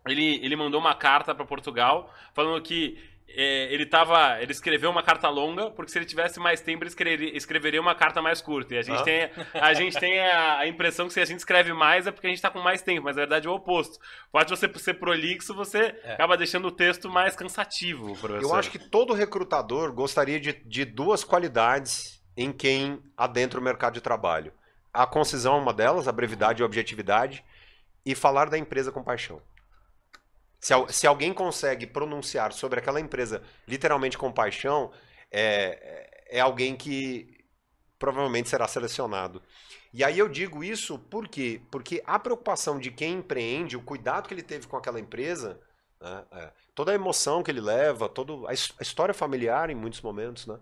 Ele, 0.08 0.39
ele 0.44 0.56
mandou 0.56 0.80
uma 0.80 0.96
carta 0.96 1.36
para 1.36 1.46
Portugal 1.46 2.13
falando 2.34 2.62
que 2.63 2.98
é, 3.36 3.72
ele 3.74 3.86
tava. 3.86 4.42
Ele 4.42 4.52
escreveu 4.52 4.89
uma 4.89 5.04
carta 5.04 5.30
longa, 5.30 5.70
porque 5.72 5.92
se 5.92 5.98
ele 5.98 6.06
tivesse 6.06 6.40
mais 6.40 6.62
tempo, 6.62 6.84
ele 6.84 6.90
escreveria, 6.90 7.38
escreveria 7.38 7.82
uma 7.82 7.94
carta 7.94 8.21
mais 8.21 8.42
curta. 8.42 8.73
E 8.73 8.77
a 8.77 8.82
gente 8.82 9.00
ah. 9.00 9.04
tem, 9.04 9.32
a, 9.54 9.73
gente 9.73 10.00
tem 10.00 10.19
a, 10.19 10.60
a, 10.60 10.67
impressão 10.67 11.08
que 11.08 11.13
se 11.13 11.19
a 11.19 11.25
gente 11.25 11.40
escreve 11.40 11.71
mais 11.73 12.08
é 12.08 12.12
porque 12.12 12.27
a 12.27 12.30
gente 12.30 12.38
está 12.38 12.50
com 12.50 12.60
mais 12.60 12.82
tempo, 12.82 13.04
mas 13.04 13.15
na 13.15 13.21
verdade 13.21 13.48
é 13.48 13.50
o 13.50 13.54
oposto. 13.54 14.00
Pode 14.32 14.50
você 14.50 14.71
ser 14.80 14.96
prolixo, 14.96 15.54
você 15.54 15.96
é. 16.04 16.13
acaba 16.13 16.38
deixando 16.38 16.67
o 16.67 16.71
texto 16.71 17.10
mais 17.10 17.36
cansativo, 17.36 18.17
professor. 18.17 18.42
Eu 18.42 18.56
acho 18.56 18.71
que 18.71 18.80
todo 18.80 19.13
recrutador 19.13 19.94
gostaria 19.94 20.40
de, 20.40 20.54
de 20.54 20.86
duas 20.86 21.23
qualidades 21.23 22.19
em 22.40 22.54
quem 22.54 23.04
adentra 23.17 23.60
o 23.60 23.62
mercado 23.62 23.96
de 23.96 24.02
trabalho. 24.02 24.54
A 24.94 25.06
concisão 25.06 25.58
é 25.58 25.60
uma 25.60 25.73
delas, 25.73 26.08
a 26.08 26.12
brevidade 26.13 26.62
e 26.62 26.63
a 26.63 26.65
objetividade, 26.65 27.44
e 28.06 28.15
falar 28.15 28.50
da 28.50 28.58
empresa 28.58 28.94
com 28.94 29.04
paixão. 29.04 29.42
Se, 30.58 30.73
se 30.87 31.06
alguém 31.06 31.33
consegue 31.33 31.85
pronunciar 31.85 32.54
sobre 32.54 32.79
aquela 32.79 33.02
empresa 33.02 33.44
literalmente 33.67 34.17
com 34.17 34.31
paixão, 34.31 34.90
é, 35.29 36.08
é, 36.31 36.37
é 36.37 36.40
alguém 36.40 36.77
que 36.77 37.46
provavelmente 38.00 38.48
será 38.48 38.69
selecionado. 38.69 39.44
E 39.94 40.02
aí 40.02 40.17
eu 40.17 40.29
digo 40.29 40.63
isso 40.63 40.98
por 40.98 41.27
quê? 41.27 41.62
Porque 41.69 42.02
a 42.06 42.17
preocupação 42.17 42.79
de 42.79 42.90
quem 42.90 43.15
empreende, 43.15 43.75
o 43.75 43.81
cuidado 43.81 44.29
que 44.29 44.33
ele 44.33 44.44
teve 44.44 44.65
com 44.65 44.77
aquela 44.77 45.00
empresa, 45.00 45.60
né, 46.02 46.25
é, 46.31 46.52
toda 46.73 46.91
a 46.91 46.95
emoção 46.95 47.43
que 47.43 47.52
ele 47.52 47.62
leva, 47.62 48.08
toda 48.10 48.50
a, 48.50 48.54
his- 48.54 48.73
a 48.79 48.81
história 48.83 49.13
familiar 49.13 49.69
em 49.69 49.75
muitos 49.75 50.02
momentos, 50.02 50.47
né? 50.47 50.58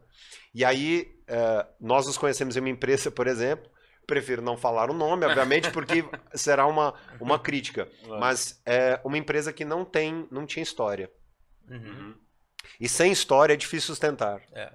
E 0.54 0.64
aí 0.66 1.16
é, 1.28 1.66
nós 1.80 2.06
nos 2.08 2.18
conhecemos 2.18 2.56
em 2.58 2.60
uma 2.60 2.70
empresa, 2.70 3.12
por 3.12 3.28
exemplo, 3.28 3.70
prefiro 4.06 4.42
não 4.42 4.58
falar 4.58 4.90
o 4.90 4.94
nome, 4.94 5.26
obviamente, 5.26 5.70
porque 5.72 6.04
será 6.34 6.66
uma, 6.66 6.94
uma 7.20 7.38
crítica. 7.38 7.90
Mas 8.20 8.62
é 8.66 9.00
uma 9.04 9.18
empresa 9.18 9.52
que 9.52 9.66
não 9.66 9.84
tem, 9.84 10.28
não 10.32 10.46
tinha 10.46 10.64
história. 10.64 11.12
Uhum. 11.70 12.16
E 12.80 12.88
sem 12.88 13.12
história 13.12 13.54
é 13.54 13.58
difícil 13.58 13.88
sustentar. 13.88 14.42
É. 14.54 14.72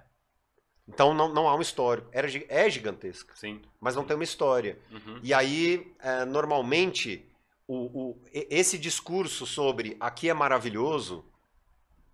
Então 0.86 1.14
não, 1.14 1.32
não 1.32 1.48
há 1.48 1.56
um 1.56 1.60
histórico. 1.62 2.08
Era, 2.12 2.28
é 2.48 2.68
gigantesca, 2.68 3.34
Sim. 3.36 3.62
mas 3.80 3.94
não 3.96 4.04
tem 4.04 4.14
uma 4.16 4.24
história. 4.24 4.78
Uhum. 4.90 5.20
E 5.22 5.32
aí, 5.32 5.90
é, 6.00 6.24
normalmente, 6.24 7.26
o, 7.74 8.10
o- 8.10 8.22
esse 8.32 8.78
discurso 8.78 9.46
sobre 9.46 9.96
aqui 10.00 10.28
é 10.28 10.34
maravilhoso 10.34 11.24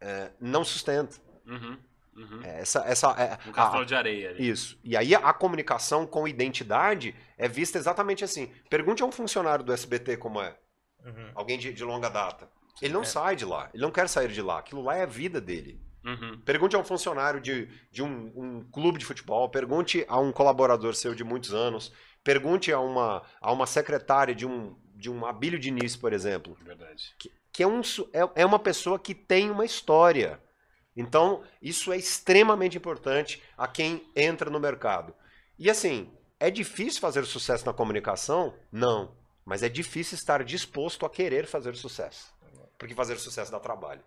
é, 0.01 0.31
não 0.41 0.65
sustenta. 0.65 1.17
Uhum. 1.47 1.77
Uhum. 2.17 2.41
É, 2.43 2.61
Essa, 2.61 2.81
essa, 2.87 3.09
é, 3.13 3.39
Um 3.47 3.51
a- 3.51 3.55
castelo 3.55 3.87
de 3.87 3.95
areia 3.95 4.31
ali. 4.31 4.49
isso. 4.49 4.79
E 4.83 4.97
aí 4.97 5.15
a 5.15 5.33
comunicação 5.33 6.07
com 6.07 6.27
identidade 6.27 7.15
é 7.37 7.49
vista 7.49 7.79
exatamente 7.79 8.25
assim. 8.25 8.51
Pergunte 8.69 9.03
a 9.03 9.07
um 9.07 9.13
funcionário 9.13 9.65
do 9.65 9.73
SBT 9.73 10.17
como 10.17 10.41
é. 10.41 10.57
Uhum. 11.05 11.31
Alguém 11.35 11.59
de, 11.59 11.73
de 11.73 11.85
longa 11.85 12.09
data. 12.09 12.49
Ele 12.83 12.93
não 12.93 13.03
É. 13.03 13.05
sai 13.05 13.37
de 13.37 13.45
lá. 13.45 13.71
Ele 13.73 13.83
não 13.83 13.91
quer 13.91 14.09
sair 14.09 14.29
de 14.33 14.43
lá. 14.43 14.59
Aquilo 14.59 14.83
lá 14.83 14.97
é 14.97 15.03
a 15.03 15.07
vida 15.07 15.41
dele. 15.41 15.81
Uhum. 16.05 16.41
Pergunte 16.41 16.75
a 16.75 16.79
um 16.79 16.85
funcionário 16.85 17.41
de, 17.41 17.69
de 17.91 18.03
um, 18.03 18.33
um 18.37 18.65
clube 18.71 18.99
de 18.99 19.05
futebol, 19.05 19.49
pergunte 19.49 20.05
a 20.09 20.19
um 20.19 20.33
colaborador 20.33 20.95
seu 20.95 21.15
de 21.15 21.23
muitos 21.25 21.53
anos, 21.53 21.93
pergunte 22.25 22.73
a 22.73 22.81
uma, 22.81 23.23
a 23.41 23.53
uma 23.53 23.67
secretária 23.67 24.35
de 24.35 24.47
um, 24.47 24.77
de 24.99 25.09
um 25.09 25.25
Abílio 25.25 25.59
Diniz, 25.59 25.97
por 25.97 26.13
exemplo, 26.13 26.57
Verdade. 26.61 27.15
que 27.53 27.63
é, 27.63 27.67
um, 27.67 27.81
é, 28.13 28.43
é 28.43 28.47
uma 28.47 28.59
pessoa 28.59 28.99
que 28.99 29.15
tem 29.15 29.49
uma 29.49 29.65
história. 29.65 30.41
Então, 30.97 31.45
isso 31.63 31.93
é 31.93 31.97
extremamente 31.97 32.77
importante 32.77 33.41
a 33.57 33.69
quem 33.69 34.05
entra 34.17 34.51
no 34.51 34.59
mercado. 34.59 35.15
E 35.57 35.71
assim, 35.71 36.11
é 36.41 36.51
difícil 36.51 37.01
fazer 37.01 37.25
sucesso 37.25 37.65
na 37.65 37.73
comunicação? 37.73 38.55
Não. 38.73 39.17
Mas 39.45 39.63
é 39.63 39.69
difícil 39.69 40.17
estar 40.17 40.43
disposto 40.43 41.07
a 41.07 41.11
querer 41.11 41.47
fazer 41.47 41.77
sucesso. 41.77 42.35
Porque 42.77 42.95
fazer 42.95 43.19
sucesso 43.19 43.53
dá 43.53 43.61
trabalho. 43.61 44.03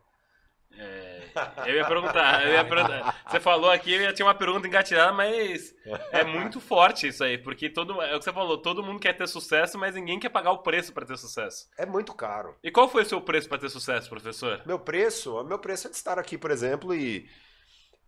É, 0.77 1.21
eu 1.67 1.75
ia 1.75 1.85
perguntar, 1.85 2.45
eu 2.45 2.53
ia 2.53 2.65
perguntar. 2.65 3.21
Você 3.27 3.39
falou 3.39 3.69
aqui, 3.69 3.93
eu 3.93 4.01
ia 4.01 4.13
tinha 4.13 4.25
uma 4.25 4.33
pergunta 4.33 4.67
engatilhada, 4.67 5.13
mas 5.13 5.75
é 6.11 6.23
muito 6.23 6.59
forte 6.59 7.07
isso 7.07 7.23
aí, 7.23 7.37
porque 7.37 7.69
todo, 7.69 8.01
é 8.01 8.15
o 8.15 8.19
que 8.19 8.25
você 8.25 8.33
falou, 8.33 8.57
todo 8.57 8.83
mundo 8.83 8.99
quer 8.99 9.13
ter 9.13 9.27
sucesso, 9.27 9.77
mas 9.77 9.95
ninguém 9.95 10.19
quer 10.19 10.29
pagar 10.29 10.51
o 10.51 10.59
preço 10.59 10.93
para 10.93 11.05
ter 11.05 11.17
sucesso. 11.17 11.69
É 11.77 11.85
muito 11.85 12.13
caro. 12.13 12.55
E 12.63 12.71
qual 12.71 12.89
foi 12.89 13.03
o 13.03 13.05
seu 13.05 13.21
preço 13.21 13.47
para 13.47 13.57
ter 13.57 13.69
sucesso, 13.69 14.09
professor? 14.09 14.61
Meu 14.65 14.79
preço, 14.79 15.43
meu 15.43 15.59
preço 15.59 15.87
é 15.87 15.89
de 15.89 15.95
estar 15.95 16.17
aqui, 16.19 16.37
por 16.37 16.51
exemplo, 16.51 16.93
e, 16.93 17.29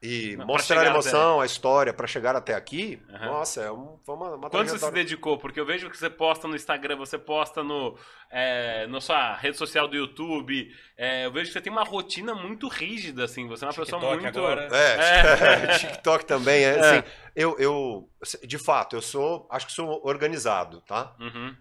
e 0.06 0.36
Pra 0.36 0.46
mostrar 0.46 0.82
a 0.82 0.86
emoção, 0.88 1.40
a 1.40 1.46
história 1.46 1.94
para 1.94 2.06
chegar 2.06 2.36
até 2.36 2.54
aqui. 2.54 3.02
Aham. 3.10 3.26
Nossa, 3.26 3.62
é 3.62 3.72
um- 3.72 3.98
foi 4.06 4.16
uma, 4.16 4.36
uma 4.36 4.50
Quando 4.50 4.68
você 4.68 4.78
se 4.78 4.92
dedicou? 4.92 5.38
Porque 5.38 5.58
eu 5.60 5.66
vejo 5.66 5.90
que 5.90 5.98
você 5.98 6.10
posta 6.10 6.46
no 6.48 6.56
Instagram, 6.56 6.98
você 6.98 7.18
posta 7.18 7.64
no, 7.64 7.98
é, 8.30 8.86
na 8.88 9.00
sua 9.00 9.34
rede 9.36 9.58
social 9.58 9.88
do 9.88 9.96
YouTube. 9.96 10.70
é, 10.98 11.26
eu 11.26 11.32
vejo 11.32 11.48
que 11.48 11.54
você 11.54 11.62
tem 11.62 11.72
uma 11.72 11.86
rotina 11.86 12.36
muito 12.36 12.68
rígida, 12.68 13.24
assim. 13.24 13.48
Você 13.48 13.64
é 13.64 13.68
uma 13.70 13.74
pessoa 13.74 14.02
TikTok 14.02 14.22
muito. 14.24 14.38
agora. 14.40 14.68
É, 14.76 15.68
TikTok 15.80 16.26
também 16.26 16.64
é, 16.66 16.80
assim, 16.80 17.08
eu, 17.36 17.58
eu, 17.58 18.10
de 18.46 18.58
fato, 18.58 18.96
eu 18.98 19.02
sou, 19.02 19.48
acho 19.50 19.68
que 19.68 19.72
sou 19.74 20.06
organizado, 20.06 20.82
tá? 20.82 21.16
Uhum, 21.20 21.56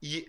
E 0.00 0.26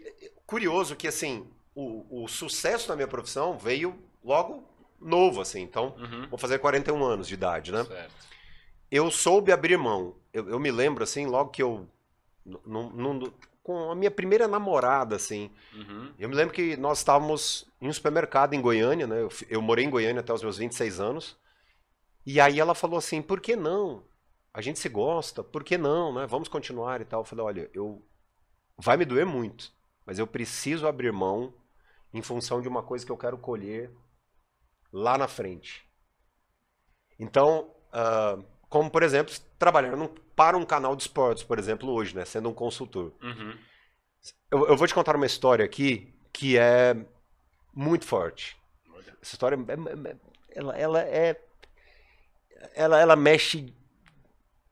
curioso 0.47 0.95
que, 0.95 1.07
assim, 1.07 1.47
o, 1.75 2.23
o 2.23 2.27
sucesso 2.27 2.89
na 2.89 2.95
minha 2.95 3.07
profissão 3.07 3.57
veio 3.57 3.97
logo 4.23 4.67
novo, 5.05 5.39
assim, 5.39 5.61
então, 5.61 5.95
uhum. 5.97 6.27
vou 6.29 6.37
fazer 6.37 6.57
41 6.59 7.03
anos 7.03 7.27
de 7.27 7.35
idade, 7.35 7.71
né? 7.71 7.83
Certo. 7.83 8.13
eu 8.89 9.11
soube 9.11 9.51
abrir 9.51 9.77
mão. 9.77 10.15
Eu, 10.33 10.49
eu 10.49 10.59
me 10.59 10.71
lembro, 10.71 11.03
assim, 11.03 11.25
logo 11.27 11.51
que 11.51 11.61
eu. 11.61 11.87
com 13.63 13.91
a 13.91 13.95
minha 13.95 14.11
primeira 14.11 14.47
namorada, 14.47 15.15
assim. 15.15 15.51
Uhum. 15.73 16.13
Eu 16.19 16.29
me 16.29 16.35
lembro 16.35 16.53
que 16.53 16.75
nós 16.77 16.99
estávamos 16.99 17.67
em 17.79 17.87
um 17.87 17.93
supermercado 17.93 18.53
em 18.53 18.61
Goiânia, 18.61 19.07
né? 19.07 19.21
Eu, 19.21 19.29
eu 19.49 19.61
morei 19.61 19.85
em 19.85 19.89
Goiânia 19.89 20.19
até 20.19 20.33
os 20.33 20.41
meus 20.41 20.57
26 20.57 20.99
anos. 20.99 21.37
E 22.25 22.39
aí 22.39 22.59
ela 22.59 22.75
falou 22.75 22.97
assim: 22.97 23.21
por 23.21 23.39
que 23.39 23.55
não? 23.55 24.03
A 24.53 24.61
gente 24.61 24.79
se 24.79 24.89
gosta, 24.89 25.43
por 25.43 25.63
que 25.63 25.77
não, 25.77 26.13
né? 26.13 26.25
Vamos 26.27 26.47
continuar 26.47 27.01
e 27.01 27.05
tal. 27.05 27.21
Eu 27.21 27.25
falei: 27.25 27.45
olha, 27.45 27.69
eu. 27.73 28.01
Vai 28.77 28.97
me 28.97 29.05
doer 29.05 29.25
muito, 29.25 29.71
mas 30.05 30.19
eu 30.19 30.27
preciso 30.27 30.85
abrir 30.85 31.11
mão 31.13 31.53
em 32.13 32.21
função 32.21 32.61
de 32.61 32.67
uma 32.67 32.83
coisa 32.83 33.05
que 33.05 33.11
eu 33.11 33.17
quero 33.17 33.37
colher 33.37 33.89
lá 34.91 35.17
na 35.17 35.27
frente. 35.27 35.85
Então, 37.19 37.71
ah, 37.91 38.37
como 38.69 38.89
por 38.89 39.03
exemplo, 39.03 39.33
trabalhar 39.57 39.95
num- 39.95 40.13
para 40.35 40.57
um 40.57 40.65
canal 40.65 40.95
de 40.95 41.03
esportes, 41.03 41.43
por 41.43 41.57
exemplo, 41.59 41.89
hoje, 41.91 42.15
né? 42.15 42.25
Sendo 42.25 42.49
um 42.49 42.53
consultor. 42.53 43.13
Uhum. 43.21 43.57
Eu, 44.51 44.67
eu 44.67 44.77
vou 44.77 44.87
te 44.87 44.93
contar 44.93 45.15
uma 45.15 45.25
história 45.25 45.63
aqui 45.63 46.13
que 46.33 46.57
é 46.57 46.95
muito 47.73 48.05
forte. 48.05 48.57
Essa 49.21 49.35
história 49.35 49.55
é- 49.55 50.09
é- 50.09 50.11
é- 50.11 50.15
ela, 50.51 50.77
ela 50.77 51.01
é 51.01 51.41
ela, 52.73 52.99
ela 52.99 53.15
mexe 53.15 53.73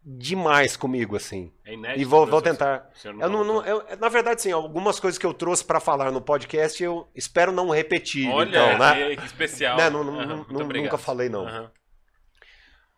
demais 0.05 0.75
comigo 0.75 1.15
assim. 1.15 1.51
É 1.65 1.73
inédito. 1.73 2.01
E 2.01 2.05
vou, 2.05 2.25
vou 2.25 2.41
tentar. 2.41 2.89
Eu 3.05 3.13
não, 3.29 3.43
não- 3.43 3.65
eu- 3.65 3.83
na 3.97 4.09
verdade, 4.09 4.41
sim, 4.41 4.51
algumas 4.51 4.99
coisas 4.99 5.17
que 5.17 5.25
eu 5.25 5.33
trouxe 5.33 5.63
para 5.63 5.79
falar 5.79 6.11
no 6.11 6.21
podcast 6.21 6.81
eu 6.83 7.07
espero 7.15 7.51
não 7.51 7.69
repetir. 7.69 8.29
Olha, 8.29 8.49
então, 8.49 8.77
né? 8.77 9.15
que, 9.15 9.25
especial. 9.25 9.77
Né, 9.77 9.89
não- 9.89 10.03
muito 10.03 10.53
nunca 10.53 10.97
falei, 10.97 11.29
não. 11.29 11.47
Aham. 11.47 11.71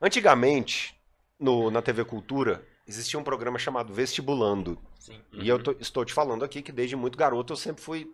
Antigamente, 0.01 0.95
no, 1.39 1.71
na 1.71 1.81
TV 1.81 2.03
Cultura, 2.05 2.65
existia 2.87 3.19
um 3.19 3.23
programa 3.23 3.57
chamado 3.57 3.93
Vestibulando. 3.93 4.77
Sim. 4.99 5.19
E 5.33 5.47
eu 5.47 5.61
tô- 5.61 5.75
estou 5.79 6.03
te 6.03 6.13
falando 6.13 6.43
aqui 6.43 6.61
que 6.61 6.71
desde 6.71 6.95
muito 6.95 7.17
garoto 7.17 7.53
eu 7.53 7.57
sempre 7.57 7.81
fui 7.83 8.11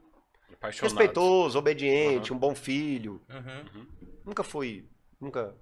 Apaixonado. 0.54 0.92
respeitoso, 0.92 1.58
obediente, 1.58 2.34
um 2.34 2.38
bom 2.38 2.54
filho. 2.54 3.22
Uhum. 3.30 3.88
Nunca 4.26 4.44
fui. 4.44 4.86
Nunca. 5.20 5.56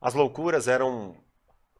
As 0.00 0.14
loucuras 0.14 0.68
eram. 0.68 1.16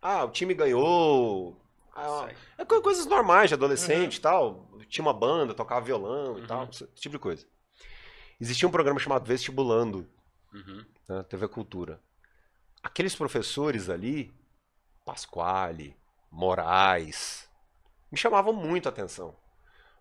Ah, 0.07 0.23
o 0.25 0.31
time 0.31 0.53
ganhou. 0.53 1.57
Ah, 1.97 2.29
é 2.59 2.65
co- 2.67 2.83
coisas 2.83 3.07
normais 3.07 3.49
de 3.49 3.55
adolescente 3.55 4.17
e 4.17 4.21
tal. 4.21 4.69
Tinha 4.87 5.03
uma 5.03 5.15
banda, 5.15 5.55
tocava 5.55 5.81
violão 5.87 6.37
e 6.37 6.43
Uhum. 6.43 6.47
tal, 6.47 6.69
esse 6.69 6.87
tipo 6.89 7.15
de 7.15 7.19
coisa. 7.19 7.47
Existia 8.39 8.69
um 8.69 8.71
programa 8.71 9.01
chamado 9.01 9.25
Vestibulando, 9.25 10.07
Uhum. 10.53 10.85
na 11.09 11.25
TV 11.25 11.49
Cultura. 11.49 11.99
Aqueles 12.83 13.15
professores 13.15 13.89
ali, 13.89 14.31
Pasquale, 15.07 15.97
Moraes, 16.31 17.49
me 18.13 18.19
chamavam 18.19 18.53
muito 18.53 18.87
a 18.87 18.91
atenção. 18.91 19.35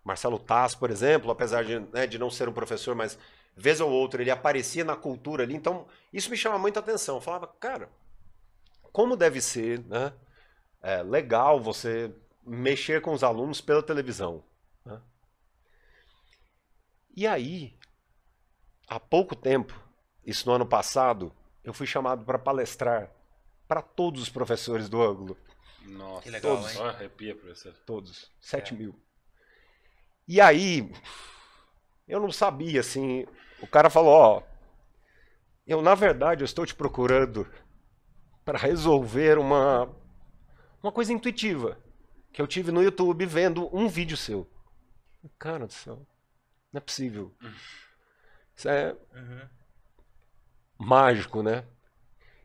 Marcelo 0.04 0.38
Tass, 0.38 0.74
por 0.74 0.90
exemplo, 0.90 1.30
apesar 1.30 1.64
de, 1.64 1.78
né, 1.78 2.06
de 2.06 2.18
não 2.18 2.28
ser 2.28 2.46
um 2.46 2.52
professor, 2.52 2.94
mas 2.94 3.18
vez 3.56 3.80
ou 3.80 3.90
outra 3.90 4.20
ele 4.20 4.30
aparecia 4.30 4.84
na 4.84 4.94
cultura 4.96 5.44
ali, 5.44 5.54
então 5.54 5.86
isso 6.12 6.28
me 6.30 6.36
chama 6.36 6.58
muita 6.58 6.80
atenção. 6.80 7.14
Eu 7.16 7.20
falava, 7.22 7.46
cara, 7.46 7.88
como 8.94 9.16
deve 9.16 9.40
ser 9.40 9.80
né, 9.86 10.12
é, 10.80 11.02
legal 11.02 11.60
você 11.60 12.14
mexer 12.46 13.02
com 13.02 13.12
os 13.12 13.24
alunos 13.24 13.60
pela 13.60 13.82
televisão. 13.82 14.44
né? 14.84 15.00
E 17.16 17.26
aí, 17.26 17.76
há 18.86 19.00
pouco 19.00 19.34
tempo, 19.34 19.74
isso 20.24 20.48
no 20.48 20.54
ano 20.54 20.64
passado, 20.66 21.32
eu 21.64 21.74
fui 21.74 21.88
chamado 21.88 22.24
para 22.24 22.38
palestrar 22.38 23.10
para 23.66 23.82
todos 23.82 24.22
os 24.22 24.28
professores 24.28 24.88
do 24.88 25.02
ângulo. 25.02 25.36
Nossa. 25.82 26.22
Que 26.22 26.30
legal, 26.30 26.56
Todos. 26.56 26.72
hein? 26.76 26.80
Ó, 26.82 26.86
arrepia, 26.88 27.34
professor. 27.34 27.74
Todos. 27.84 28.30
7 28.40 28.74
É. 28.74 28.76
mil. 28.76 28.94
E 30.28 30.40
aí, 30.40 30.88
eu 32.06 32.20
não 32.20 32.30
sabia, 32.30 32.78
assim. 32.78 33.26
O 33.60 33.66
cara 33.66 33.90
falou: 33.90 34.12
Ó, 34.12 34.42
eu 35.66 35.82
na 35.82 35.94
verdade 35.96 36.42
eu 36.42 36.46
estou 36.46 36.64
te 36.64 36.74
procurando 36.74 37.50
para 38.44 38.58
resolver 38.58 39.38
uma, 39.38 39.88
uma 40.82 40.92
coisa 40.92 41.12
intuitiva 41.12 41.78
que 42.32 42.42
eu 42.42 42.46
tive 42.46 42.70
no 42.72 42.82
YouTube 42.82 43.24
vendo 43.26 43.68
um 43.74 43.88
vídeo 43.88 44.16
seu. 44.16 44.48
Cara 45.38 45.66
do 45.66 45.72
céu, 45.72 45.96
não 46.72 46.78
é 46.78 46.80
possível. 46.80 47.32
Isso 48.54 48.68
é 48.68 48.94
Uhum. 49.14 49.48
mágico, 50.78 51.42
né? 51.42 51.64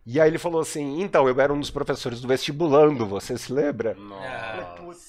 E 0.06 0.20
aí 0.20 0.30
ele 0.30 0.38
falou 0.40 0.62
assim: 0.62 1.02
então, 1.02 1.28
eu 1.28 1.40
era 1.40 1.52
um 1.54 1.60
dos 1.60 1.70
professores 1.70 2.22
do 2.22 2.28
vestibulando, 2.28 3.06
você 3.06 3.38
se 3.38 3.52
lembra? 3.52 3.94
Nossa. 3.96 5.04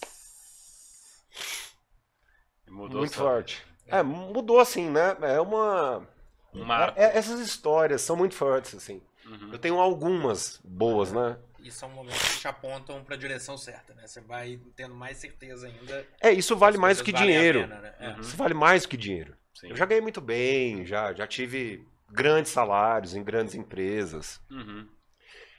Mudou 2.69 3.01
Muito 3.01 3.15
sua- 3.15 3.25
forte. 3.33 3.65
É, 3.87 4.03
mudou 4.03 4.61
assim, 4.61 4.89
né? 4.89 5.17
É 5.23 5.41
uma. 5.41 6.07
Um. 6.55 6.73
É- 6.97 7.17
essas 7.17 7.41
histórias 7.41 8.01
são 8.03 8.17
muito 8.17 8.35
fortes, 8.35 8.75
assim. 8.75 9.03
Uhum. 9.31 9.53
Eu 9.53 9.59
tenho 9.59 9.79
algumas 9.81 10.61
boas, 10.65 11.13
né? 11.13 11.39
E 11.61 11.71
são 11.71 11.89
momentos 11.91 12.23
que 12.35 12.41
te 12.41 12.49
apontam 12.49 13.05
para 13.05 13.15
a 13.15 13.19
direção 13.19 13.57
certa, 13.57 13.95
né? 13.95 14.07
Você 14.07 14.21
vai 14.21 14.59
tendo 14.75 14.95
mais 14.95 15.19
certeza 15.19 15.67
ainda. 15.67 16.07
É, 16.21 16.33
isso 16.33 16.57
vale 16.57 16.79
mais 16.79 16.99
do 16.99 17.05
que 17.05 17.13
dinheiro. 17.13 17.61
pena, 17.61 17.81
né? 17.81 17.95
É. 18.01 18.09
Uhum. 18.09 18.21
Isso 18.21 18.37
vale 18.37 18.55
mais 18.55 18.83
do 18.83 18.89
que 18.89 18.97
dinheiro. 18.97 19.37
Sim. 19.55 19.69
Eu 19.71 19.77
já 19.77 19.85
ganhei 19.85 20.01
muito 20.01 20.21
bem, 20.21 20.87
já, 20.87 21.13
já 21.13 21.27
tive 21.27 21.87
grandes 22.11 22.51
salários 22.51 23.15
em 23.15 23.23
grandes 23.23 23.55
empresas. 23.55 24.41
Uhum. 24.51 24.89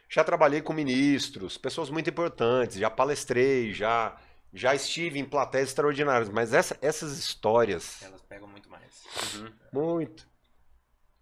Já 0.09 0.23
trabalhei 0.23 0.61
com 0.61 0.73
ministros, 0.73 1.57
pessoas 1.57 1.89
muito 1.89 2.09
importantes, 2.09 2.77
já 2.77 2.89
palestrei, 2.89 3.71
já, 3.71 4.17
já 4.53 4.73
estive 4.75 5.19
em 5.19 5.23
plateias 5.23 5.69
extraordinárias. 5.69 6.29
Mas 6.29 6.53
essa- 6.53 6.77
essas 6.81 7.17
histórias, 7.17 8.01
Elas 8.01 8.21
pegam 8.23 8.47
muito 8.47 8.69
mais. 8.69 9.03
Uhum. 9.35 9.51
muito. 9.71 10.27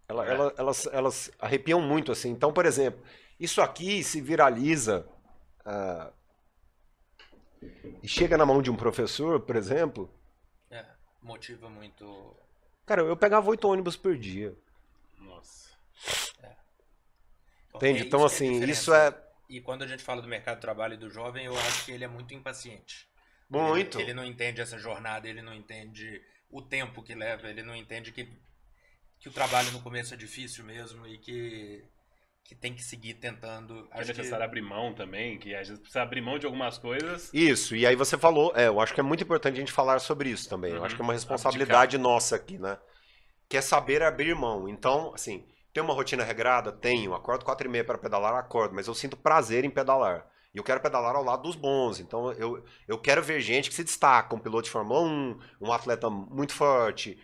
Ela- 0.09 0.27
É. 0.27 0.31
ela- 0.33 0.53
elas, 0.57 0.85
elas 0.87 1.31
arrepiam 1.39 1.81
muito, 1.81 2.11
assim. 2.11 2.29
Então, 2.31 2.51
por 2.51 2.65
exemplo, 2.65 3.01
isso 3.39 3.61
aqui 3.61 4.03
se 4.03 4.19
viraliza 4.19 5.07
ah, 5.65 6.11
e 8.03 8.07
chega 8.07 8.37
na 8.37 8.45
mão 8.45 8.61
de 8.61 8.71
um 8.71 8.75
professor, 8.75 9.39
por 9.41 9.55
exemplo. 9.55 10.09
É, 10.71 10.85
motiva 11.21 11.69
muito. 11.69 12.35
Cara, 12.85 13.01
eu 13.03 13.15
pegava 13.15 13.49
oito 13.49 13.67
ônibus 13.67 13.95
por 13.95 14.17
dia. 14.17 14.55
Nossa. 15.19 15.69
Entende? 17.75 18.01
é 18.01 18.05
Então, 18.05 18.19
que 18.19 18.23
é 18.23 18.23
a 18.23 18.25
assim, 18.25 18.51
diferença. 18.53 18.81
isso 18.81 18.93
é 18.93 19.29
E 19.49 19.59
quando 19.61 19.83
a 19.83 19.87
gente 19.87 20.03
fala 20.03 20.21
do 20.21 20.27
mercado 20.27 20.55
de 20.57 20.61
trabalho 20.61 20.93
e 20.93 20.97
do 20.97 21.09
jovem, 21.09 21.45
eu 21.45 21.57
acho 21.57 21.85
que 21.85 21.91
ele 21.91 22.03
é 22.03 22.07
muito 22.07 22.33
impaciente. 22.33 23.07
muito. 23.49 23.99
Ele, 23.99 24.11
ele 24.11 24.13
não 24.13 24.23
entende 24.23 24.61
essa 24.61 24.77
jornada, 24.77 25.27
ele 25.27 25.41
não 25.41 25.53
entende 25.53 26.21
o 26.51 26.61
tempo 26.61 27.01
que 27.03 27.15
leva, 27.15 27.47
ele 27.49 27.63
não 27.63 27.75
entende 27.75 28.11
que, 28.11 28.31
que 29.19 29.29
o 29.29 29.33
trabalho 29.33 29.71
no 29.71 29.81
começo 29.81 30.13
é 30.13 30.17
difícil 30.17 30.63
mesmo 30.63 31.05
e 31.07 31.17
que, 31.17 31.83
que 32.43 32.55
tem 32.55 32.73
que 32.73 32.83
seguir 32.83 33.15
tentando. 33.15 33.87
É 33.93 33.99
Acho 33.99 34.13
que, 34.13 34.17
necessário 34.17 34.45
abrir 34.45 34.61
mão 34.61 34.93
também, 34.93 35.37
que 35.39 35.53
às 35.55 35.67
vezes 35.67 35.79
precisa 35.81 36.01
abrir 36.03 36.21
mão 36.21 36.39
de 36.39 36.45
algumas 36.45 36.77
coisas. 36.77 37.33
Isso, 37.33 37.75
e 37.75 37.85
aí 37.85 37.95
você 37.95 38.17
falou, 38.17 38.51
é, 38.55 38.67
eu 38.67 38.79
acho 38.79 38.93
que 38.93 38.99
é 38.99 39.03
muito 39.03 39.23
importante 39.23 39.55
a 39.55 39.59
gente 39.59 39.71
falar 39.71 39.99
sobre 39.99 40.29
isso 40.29 40.49
também. 40.49 40.73
Eu 40.73 40.79
Uhum. 40.79 40.85
acho 40.85 40.95
que 40.95 41.01
é 41.01 41.03
uma 41.03 41.13
responsabilidade 41.13 41.97
nossa 41.97 42.35
aqui, 42.35 42.57
né? 42.57 42.77
Que 43.49 43.57
é 43.57 43.61
saber 43.61 44.03
abrir 44.03 44.35
mão. 44.35 44.67
Então, 44.69 45.13
assim, 45.15 45.45
tem 45.73 45.83
uma 45.83 45.93
rotina 45.93 46.23
regrada? 46.23 46.71
Tenho. 46.71 47.13
Acordo 47.13 47.45
quatro 47.45 47.67
e 47.67 47.71
meia 47.71 47.83
para 47.85 47.97
pedalar, 47.97 48.35
acordo, 48.35 48.75
mas 48.75 48.87
eu 48.87 48.95
sinto 48.95 49.17
prazer 49.17 49.65
em 49.65 49.69
pedalar. 49.69 50.27
E 50.53 50.57
eu 50.57 50.63
quero 50.63 50.81
pedalar 50.81 51.15
ao 51.15 51.23
lado 51.23 51.43
dos 51.43 51.55
bons. 51.55 51.99
Então, 51.99 52.31
eu, 52.33 52.63
eu 52.87 52.97
quero 52.99 53.21
ver 53.23 53.39
gente 53.41 53.69
que 53.69 53.75
se 53.75 53.83
destaca, 53.83 54.35
um 54.35 54.39
piloto 54.39 54.63
de 54.65 54.71
Fórmula 54.71 55.01
1, 55.01 55.39
um 55.61 55.71
atleta 55.73 56.09
muito 56.09 56.53
forte. 56.53 57.19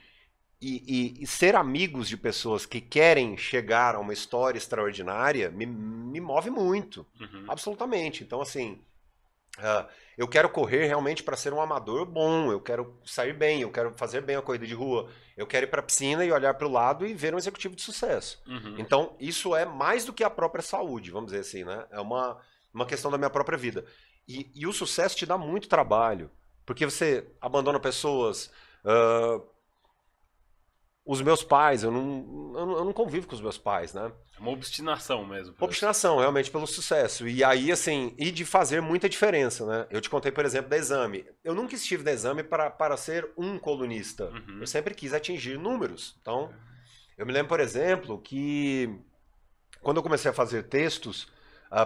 E, 0.67 0.83
e- 1.19 1.23
e 1.23 1.27
ser 1.27 1.55
amigos 1.55 2.07
de 2.09 2.17
pessoas 2.17 2.65
que 2.65 2.81
querem 2.81 3.37
chegar 3.37 3.93
a 3.95 3.99
uma 3.99 4.13
história 4.13 4.57
extraordinária 4.57 5.51
me, 5.51 5.65
me 5.65 6.19
move 6.19 6.49
muito. 6.49 7.05
Uhum. 7.19 7.45
Absolutamente. 7.47 8.23
Então, 8.23 8.41
assim, 8.41 8.79
ah, 9.59 9.87
eu 10.17 10.27
quero 10.27 10.49
correr 10.49 10.85
realmente 10.87 11.21
para 11.23 11.37
ser 11.37 11.53
um 11.53 11.61
amador 11.61 12.05
bom, 12.05 12.51
eu 12.51 12.59
quero 12.59 12.99
sair 13.05 13.33
bem, 13.33 13.61
eu 13.61 13.71
quero 13.71 13.93
fazer 13.95 14.21
bem 14.21 14.35
a 14.35 14.41
corrida 14.41 14.65
de 14.65 14.73
rua, 14.73 15.09
eu 15.37 15.45
quero 15.45 15.65
ir 15.65 15.69
para 15.69 15.81
a 15.81 15.83
piscina 15.83 16.25
e 16.25 16.31
olhar 16.31 16.53
para 16.55 16.67
o 16.67 16.71
lado 16.71 17.05
e 17.05 17.13
ver 17.13 17.35
um 17.35 17.37
executivo 17.37 17.75
de 17.75 17.81
sucesso. 17.83 18.41
Uhum. 18.47 18.75
Então, 18.79 19.15
isso 19.19 19.55
é 19.55 19.65
mais 19.65 20.03
do 20.05 20.13
que 20.13 20.23
a 20.23 20.29
própria 20.29 20.63
saúde, 20.63 21.11
vamos 21.11 21.27
dizer 21.31 21.41
assim, 21.41 21.63
né? 21.63 21.85
É 21.91 21.99
uma, 21.99 22.37
uma 22.73 22.85
questão 22.85 23.11
da 23.11 23.17
minha 23.17 23.29
própria 23.29 23.57
vida. 23.57 23.85
E, 24.27 24.49
e 24.55 24.65
o 24.65 24.73
sucesso 24.73 25.15
te 25.15 25.25
dá 25.25 25.37
muito 25.37 25.67
trabalho, 25.69 26.29
porque 26.65 26.85
você 26.85 27.25
abandona 27.39 27.79
pessoas. 27.79 28.49
ah, 28.83 29.39
os 31.05 31.21
meus 31.21 31.43
pais, 31.43 31.83
eu 31.83 31.91
não, 31.91 32.53
eu 32.55 32.65
não 32.65 32.77
eu 32.77 32.85
não 32.85 32.93
convivo 32.93 33.27
com 33.27 33.35
os 33.35 33.41
meus 33.41 33.59
pais, 33.59 33.93
né? 33.93 34.11
É 34.35 34.39
uma 34.39 34.51
obstinação 34.51 35.23
mesmo. 35.23 35.55
Obstinação, 35.59 36.17
realmente, 36.17 36.49
pelo 36.49 36.65
sucesso. 36.65 37.27
E 37.27 37.43
aí, 37.43 37.71
assim, 37.71 38.13
e 38.17 38.31
de 38.31 38.43
fazer 38.43 38.81
muita 38.81 39.07
diferença, 39.07 39.65
né? 39.65 39.87
Eu 39.91 40.01
te 40.01 40.09
contei, 40.09 40.31
por 40.31 40.43
exemplo, 40.43 40.69
da 40.69 40.77
exame. 40.77 41.23
Eu 41.43 41.53
nunca 41.53 41.75
estive 41.75 42.03
no 42.03 42.09
exame 42.09 42.43
para, 42.43 42.71
para 42.71 42.97
ser 42.97 43.29
um 43.37 43.59
colunista. 43.59 44.25
Uhum. 44.25 44.57
Eu 44.61 44.67
sempre 44.67 44.95
quis 44.95 45.13
atingir 45.13 45.59
números. 45.59 46.17
Então, 46.21 46.51
eu 47.17 47.25
me 47.25 47.31
lembro, 47.31 47.49
por 47.49 47.59
exemplo, 47.59 48.19
que 48.19 48.89
quando 49.81 49.97
eu 49.97 50.03
comecei 50.03 50.31
a 50.31 50.33
fazer 50.33 50.63
textos 50.63 51.27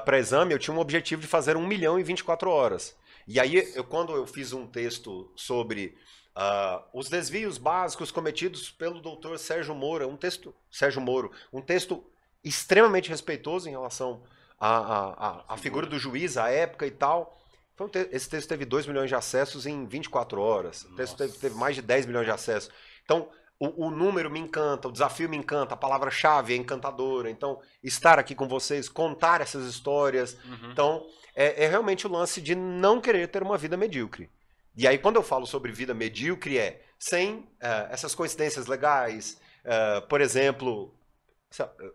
para 0.05 0.17
exame, 0.17 0.53
eu 0.53 0.59
tinha 0.59 0.75
um 0.75 0.79
objetivo 0.79 1.21
de 1.21 1.27
fazer 1.27 1.57
1 1.57 1.67
milhão 1.67 1.99
em 1.99 2.03
24 2.03 2.49
horas. 2.49 2.97
E 3.27 3.39
aí, 3.39 3.69
eu, 3.75 3.83
quando 3.83 4.15
eu 4.15 4.25
fiz 4.25 4.53
um 4.53 4.65
texto 4.65 5.29
sobre 5.35 5.95
ah, 6.41 6.81
os 6.93 7.09
desvios 7.09 7.57
básicos 7.57 8.11
cometidos 8.11 8.69
pelo 8.71 9.01
doutor 9.01 9.37
Sérgio 9.37 9.75
Moura, 9.75 10.07
um 10.07 10.15
texto, 10.15 10.55
Sérgio 10.71 11.01
Moro, 11.01 11.31
um 11.51 11.61
texto 11.61 12.01
extremamente 12.41 13.09
respeitoso 13.09 13.67
em 13.67 13.71
relação 13.71 14.23
à, 14.57 14.69
à, 14.77 15.27
à- 15.27 15.43
à 15.49 15.57
figura 15.57 15.85
do 15.85 15.99
juiz, 15.99 16.37
à 16.37 16.49
época 16.49 16.87
e 16.87 16.91
tal. 16.91 17.37
Te- 17.91 18.09
esse 18.11 18.29
texto 18.29 18.47
teve 18.47 18.63
2 18.63 18.87
milhões 18.87 19.09
de 19.09 19.15
acessos 19.15 19.65
em 19.65 19.85
24 19.85 20.41
horas. 20.41 20.83
O 20.83 20.95
texto 20.95 21.17
teve, 21.17 21.33
teve 21.37 21.55
mais 21.55 21.75
de 21.75 21.81
10 21.81 22.05
milhões 22.05 22.25
de 22.25 22.31
acessos. 22.31 22.71
Então, 23.03 23.29
o, 23.59 23.87
o 23.87 23.91
número 23.91 24.29
me 24.31 24.39
encanta, 24.39 24.87
o 24.87 24.91
desafio 24.91 25.27
me 25.27 25.35
encanta, 25.35 25.73
a 25.73 25.77
palavra-chave 25.77 26.53
é 26.53 26.57
encantadora. 26.57 27.29
Então, 27.29 27.59
estar 27.83 28.17
aqui 28.17 28.33
com 28.33 28.47
vocês, 28.47 28.87
contar 28.87 29.41
essas 29.41 29.65
histórias. 29.67 30.37
Uhum. 30.45 30.71
Então, 30.71 31.05
é, 31.35 31.65
é 31.65 31.67
realmente 31.67 32.07
o 32.07 32.09
lance 32.11 32.41
de 32.41 32.55
não 32.55 33.01
querer 33.01 33.27
ter 33.27 33.43
uma 33.43 33.57
vida 33.57 33.75
medíocre. 33.75 34.29
E 34.75 34.87
aí, 34.87 34.97
quando 34.97 35.17
eu 35.17 35.23
falo 35.23 35.45
sobre 35.45 35.71
vida 35.71 35.93
medíocre, 35.93 36.57
é 36.57 36.81
sem 36.97 37.47
eh, 37.61 37.87
essas 37.91 38.15
coincidências 38.15 38.67
legais. 38.67 39.39
eh, 39.65 40.01
por 40.09 40.21
exemplo, 40.21 40.93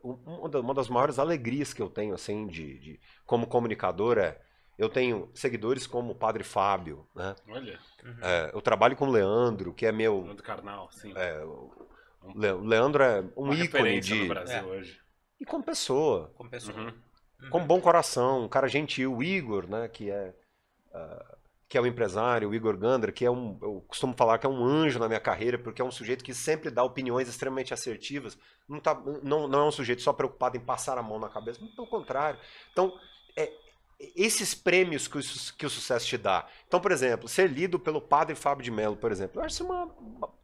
um- 0.02 0.12
uma 0.26 0.48
da- 0.48 0.60
uma 0.60 0.74
das 0.74 0.88
maiores 0.88 1.18
alegrias 1.18 1.72
que 1.72 1.80
eu 1.82 1.88
tenho, 1.88 2.14
assim, 2.14 2.46
de, 2.46 2.78
de- 2.78 3.00
como 3.26 3.46
comunicador 3.46 4.18
é 4.18 4.38
eu 4.76 4.88
tenho 4.88 5.30
seguidores 5.34 5.86
como 5.86 6.12
o 6.12 6.14
Padre 6.16 6.42
Fábio, 6.42 7.06
né? 7.14 7.34
Olha, 7.48 7.78
Uhum. 8.04 8.16
Eh, 8.20 8.50
eu 8.52 8.60
trabalho 8.60 8.96
com 8.96 9.06
o 9.06 9.10
Leandro, 9.10 9.72
que 9.72 9.86
é 9.86 9.92
meu. 9.92 10.22
do 10.34 10.42
carnal, 10.42 10.90
sim. 10.90 11.12
é, 11.16 11.38
o 11.44 11.70
Le- 12.34 12.52
o 12.52 12.64
Leandro 12.64 13.02
é 13.02 13.20
um 13.36 13.44
Uma 13.44 13.54
ícone 13.54 14.00
de. 14.00 14.14
no 14.22 14.28
Brasil 14.28 14.56
É. 14.56 14.62
hoje. 14.64 15.00
E 15.40 15.44
como 15.44 15.62
pessoa. 15.64 16.32
Como 16.36 16.50
pessoa. 16.50 16.76
Uhum. 16.76 16.92
Uhum. 17.42 17.50
com 17.50 17.66
bom 17.66 17.80
coração, 17.80 18.44
um 18.44 18.48
cara 18.48 18.66
gentil, 18.68 19.14
o 19.16 19.22
Igor, 19.22 19.68
né, 19.68 19.86
que 19.88 20.10
é 20.10 20.34
ah, 20.92 21.34
que 21.68 21.78
é 21.78 21.80
o 21.80 21.86
empresário, 21.86 22.48
o 22.50 22.54
Igor 22.54 22.76
Gander, 22.76 23.12
que 23.12 23.24
é 23.24 23.30
um, 23.30 23.58
eu 23.62 23.84
costumo 23.88 24.14
falar 24.16 24.38
que 24.38 24.46
é 24.46 24.48
um 24.48 24.64
anjo 24.64 24.98
na 24.98 25.08
minha 25.08 25.20
carreira, 25.20 25.58
porque 25.58 25.80
é 25.80 25.84
um 25.84 25.90
sujeito 25.90 26.22
que 26.22 26.34
sempre 26.34 26.70
dá 26.70 26.84
opiniões 26.84 27.28
extremamente 27.28 27.72
assertivas, 27.74 28.36
não, 28.68 28.78
tá, 28.80 28.94
não, 29.22 29.48
não 29.48 29.60
é 29.60 29.64
um 29.68 29.72
sujeito 29.72 30.02
só 30.02 30.12
preocupado 30.12 30.56
em 30.56 30.60
passar 30.60 30.98
a 30.98 31.02
mão 31.02 31.18
na 31.18 31.28
cabeça, 31.28 31.60
muito 31.60 31.74
pelo 31.74 31.88
contrário. 31.88 32.38
Então, 32.70 32.92
é, 33.36 33.50
esses 34.14 34.54
prêmios 34.54 35.08
que 35.08 35.18
o, 35.18 35.20
que 35.56 35.66
o 35.66 35.70
sucesso 35.70 36.06
te 36.06 36.18
dá. 36.18 36.46
Então, 36.68 36.80
por 36.80 36.92
exemplo, 36.92 37.28
ser 37.28 37.48
lido 37.50 37.78
pelo 37.78 38.00
padre 38.00 38.34
Fábio 38.36 38.62
de 38.64 38.70
Mello, 38.70 38.96
por 38.96 39.10
exemplo, 39.10 39.40
eu 39.40 39.44
acho 39.44 39.54
isso 39.54 39.64
uma, 39.64 39.84
uma- 39.84 40.34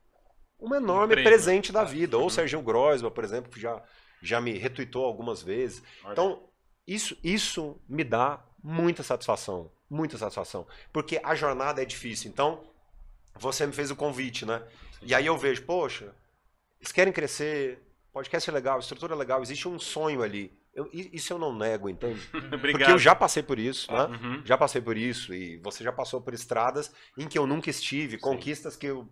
um 0.61 0.75
enorme 0.75 1.15
prêmio. 1.15 1.31
presente 1.31 1.73
da 1.73 1.83
Ah, 1.83 1.85
vida. 1.85 2.17
Ou 2.17 2.25
uhum. 2.25 2.31
Serginho 2.31 2.63
Grosma, 2.63 3.11
por 3.11 3.25
exemplo, 3.25 3.51
que 3.51 3.61
já, 3.61 3.83
já 4.23 4.41
me 4.41 4.53
retuitou 4.59 5.05
algumas 5.05 5.43
vezes. 5.43 5.83
Olha. 6.05 6.13
Então, 6.13 6.49
isso, 6.87 7.17
isso 7.23 7.81
me 7.89 8.05
dá 8.05 8.43
muita 8.63 9.03
satisfação. 9.03 9.71
Muita 9.91 10.17
satisfação. 10.17 10.67
Porque 10.93 11.21
a 11.25 11.35
jornada 11.35 11.83
é 11.83 11.85
difícil. 11.85 12.31
Então, 12.31 12.63
você 13.35 13.67
me 13.67 13.73
fez 13.73 13.91
o 13.91 13.97
convite, 13.97 14.47
né? 14.47 14.63
E 15.03 15.15
aí 15.15 15.27
eu 15.27 15.37
vejo, 15.37 15.63
poxa, 15.63 16.15
eles 16.81 16.93
querem 16.93 17.13
crescer, 17.13 17.83
podcast 18.13 18.49
é 18.49 18.53
legal, 18.53 18.79
estrutura 18.79 19.15
é 19.15 19.17
legal, 19.17 19.43
existe 19.43 19.67
um 19.69 19.79
sonho 19.79 20.23
ali. 20.23 20.57
Eu- 20.73 20.89
isso 20.93 21.33
eu 21.33 21.39
não 21.39 21.53
nego, 21.53 21.89
entende? 21.89 22.21
Porque 22.73 22.85
eu 22.93 22.99
já 22.99 23.15
passei 23.15 23.43
por 23.43 23.59
isso, 23.59 23.91
né? 23.93 24.05
Uhum. 24.05 24.43
Já 24.45 24.57
passei 24.57 24.81
por 24.81 24.97
isso 24.97 25.35
e 25.35 25.57
você 25.59 25.83
já 25.83 25.93
passou 25.93 26.21
por 26.21 26.33
estradas 26.33 26.93
em 27.19 27.27
que 27.27 27.37
eu 27.39 27.47
nunca 27.47 27.69
estive, 27.69 28.19
conquistas 28.19 28.77
que 28.77 28.87
eu 28.87 29.09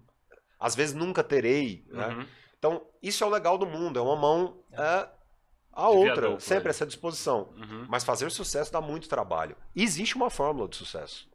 às 0.61 0.74
vezes 0.76 0.95
nunca 0.95 1.24
terei, 1.24 1.85
né? 1.89 2.09
Uhum. 2.09 2.26
Então, 2.59 2.87
isso 3.03 3.22
é 3.24 3.26
o 3.26 3.31
legal 3.31 3.57
do 3.59 3.66
mundo, 3.66 3.99
é 3.99 4.03
uma 4.03 4.16
mão 4.16 4.59
é, 4.72 5.09
a 5.81 5.89
outra, 5.89 6.20
viaduto, 6.22 6.43
sempre 6.43 6.70
essa 6.70 6.85
disposição. 6.87 7.51
Uhum. 7.57 7.87
Mas 7.89 8.05
fazer 8.05 8.31
sucesso 8.31 8.72
dá 8.72 8.81
muito 8.81 9.09
trabalho. 9.09 9.57
Existe 9.76 10.16
uma 10.16 10.29
fórmula 10.31 10.68
de 10.68 10.76
sucesso. 10.76 11.29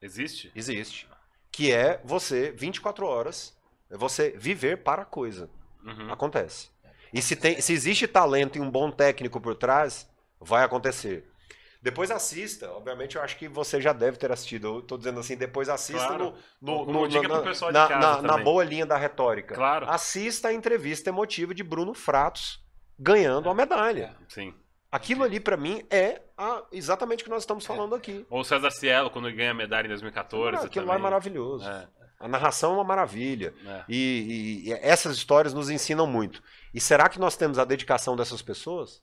Existe? 0.00 0.50
Existe. 0.54 1.08
Que 1.50 1.70
é 1.72 2.00
você, 2.04 2.50
24 2.52 3.06
horas, 3.06 3.56
é 3.90 3.96
você 3.96 4.30
viver 4.30 4.78
para 4.82 5.02
a 5.02 5.04
coisa. 5.04 5.50
Uhum. 5.84 6.10
Acontece. 6.12 6.70
E 7.12 7.20
se, 7.20 7.36
tem, 7.36 7.60
se 7.60 7.72
existe 7.72 8.06
talento 8.08 8.56
e 8.56 8.60
um 8.60 8.70
bom 8.70 8.90
técnico 8.90 9.40
por 9.40 9.54
trás, 9.54 10.08
vai 10.40 10.64
acontecer. 10.64 11.28
Depois 11.82 12.10
assista. 12.10 12.70
Obviamente, 12.72 13.16
eu 13.16 13.22
acho 13.22 13.36
que 13.36 13.48
você 13.48 13.80
já 13.80 13.92
deve 13.92 14.16
ter 14.16 14.32
assistido. 14.32 14.76
Eu 14.76 14.82
tô 14.82 14.96
dizendo 14.96 15.20
assim, 15.20 15.36
depois 15.36 15.68
assista 15.68 16.06
Claro. 16.06 16.34
no, 16.60 16.86
no, 16.86 16.92
no- 16.92 17.08
dica 17.08 17.28
na, 17.28 17.34
pro 17.34 17.42
pessoal 17.44 17.70
de 17.72 17.78
na- 17.78 17.88
casa 17.88 18.22
na- 18.22 18.36
na 18.36 18.42
boa 18.42 18.64
linha 18.64 18.86
da 18.86 18.96
retórica. 18.96 19.54
Claro. 19.54 19.90
Assista 19.90 20.48
a 20.48 20.52
entrevista 20.54 21.10
emotiva 21.10 21.52
de 21.52 21.62
Bruno 21.62 21.92
Fratos 21.92 22.61
ganhando 22.98 23.48
a 23.48 23.54
medalha. 23.54 24.14
Sim. 24.28 24.54
Aquilo 24.90 25.24
ali, 25.24 25.40
pra 25.40 25.56
mim, 25.56 25.82
é 25.90 26.20
a- 26.36 26.64
exatamente 26.70 27.22
o 27.22 27.24
que 27.24 27.30
nós 27.30 27.42
estamos 27.42 27.64
falando 27.64 27.94
aqui. 27.94 28.26
Ou 28.28 28.40
o 28.40 28.44
César 28.44 28.70
Cielo, 28.70 29.10
quando 29.10 29.28
ele 29.28 29.36
ganha 29.36 29.52
a 29.52 29.54
medalha 29.54 29.86
em 29.86 29.88
2014. 29.88 30.56
Ah, 30.56 30.66
aquilo 30.66 30.86
lá 30.86 30.92
é 30.92 30.96
também. 30.96 31.02
maravilhoso. 31.02 31.66
É, 31.68 31.88
A 32.20 32.28
narração 32.28 32.72
é 32.72 32.74
uma 32.74 32.84
maravilha. 32.84 33.54
é. 33.66 33.84
E, 33.88 34.62
e- 34.64 34.68
e 34.68 34.72
essas 34.74 35.16
histórias 35.16 35.52
nos 35.54 35.70
ensinam 35.70 36.06
muito. 36.06 36.42
E 36.74 36.80
será 36.80 37.08
que 37.08 37.18
nós 37.18 37.36
temos 37.36 37.58
a 37.58 37.64
dedicação 37.64 38.14
dessas 38.16 38.42
pessoas? 38.42 39.02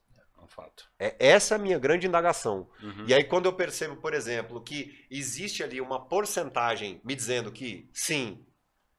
fato. 0.52 0.90
É, 0.98 1.16
essa 1.20 1.54
é 1.54 1.58
a 1.58 1.62
minha 1.62 1.78
grande 1.78 2.08
indagação. 2.08 2.68
Uhum. 2.82 3.06
E 3.08 3.14
aí, 3.14 3.24
quando 3.24 3.46
eu 3.46 3.54
percebo, 3.54 3.98
por 3.98 4.16
exemplo, 4.16 4.60
que 4.64 5.06
existe 5.08 5.62
ali 5.64 5.80
uma 5.80 6.04
porcentagem 6.04 7.00
me 7.04 7.14
dizendo 7.14 7.52
que 7.52 7.88
sim, 7.94 8.44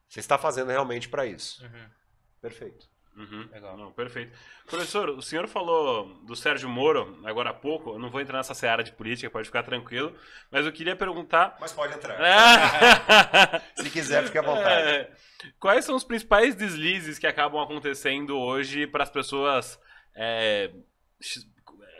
você 0.09 0.21
está 0.21 0.39
fazendo 0.39 0.69
realmente 0.69 1.09
para 1.09 1.27
isso. 1.27 1.61
Uhum. 1.65 1.87
Perfeito. 2.41 2.87
Uhum. 3.17 3.49
Legal. 3.53 3.77
Não, 3.77 3.93
perfeito. 3.93 4.37
Professor, 4.67 5.11
o 5.11 5.21
senhor 5.21 5.47
falou 5.49 6.07
do 6.25 6.35
Sérgio 6.35 6.69
Moro 6.69 7.21
agora 7.25 7.51
há 7.51 7.55
pouco. 7.55 7.91
Eu 7.91 7.99
não 7.99 8.11
vou 8.11 8.21
entrar 8.21 8.39
nessa 8.39 8.55
seara 8.55 8.83
de 8.83 8.93
política, 8.93 9.31
pode 9.31 9.47
ficar 9.47 9.63
tranquilo. 9.63 10.15
Mas 10.51 10.65
eu 10.65 10.73
queria 10.73 10.97
perguntar. 10.97 11.57
Mas 11.61 11.73
pode 11.73 11.95
entrar. 11.95 12.19
É. 12.21 13.61
Se 13.83 13.91
quiser, 13.91 14.25
fique 14.25 14.39
à 14.39 14.43
vontade. 14.43 14.89
É. 14.89 15.11
Quais 15.59 15.85
são 15.85 15.97
os 15.97 16.05
principais 16.05 16.55
deslizes 16.55 17.19
que 17.19 17.27
acabam 17.27 17.61
acontecendo 17.61 18.39
hoje 18.39 18.87
para 18.87 19.03
as 19.03 19.11
pessoas. 19.11 19.81
É, 20.15 20.71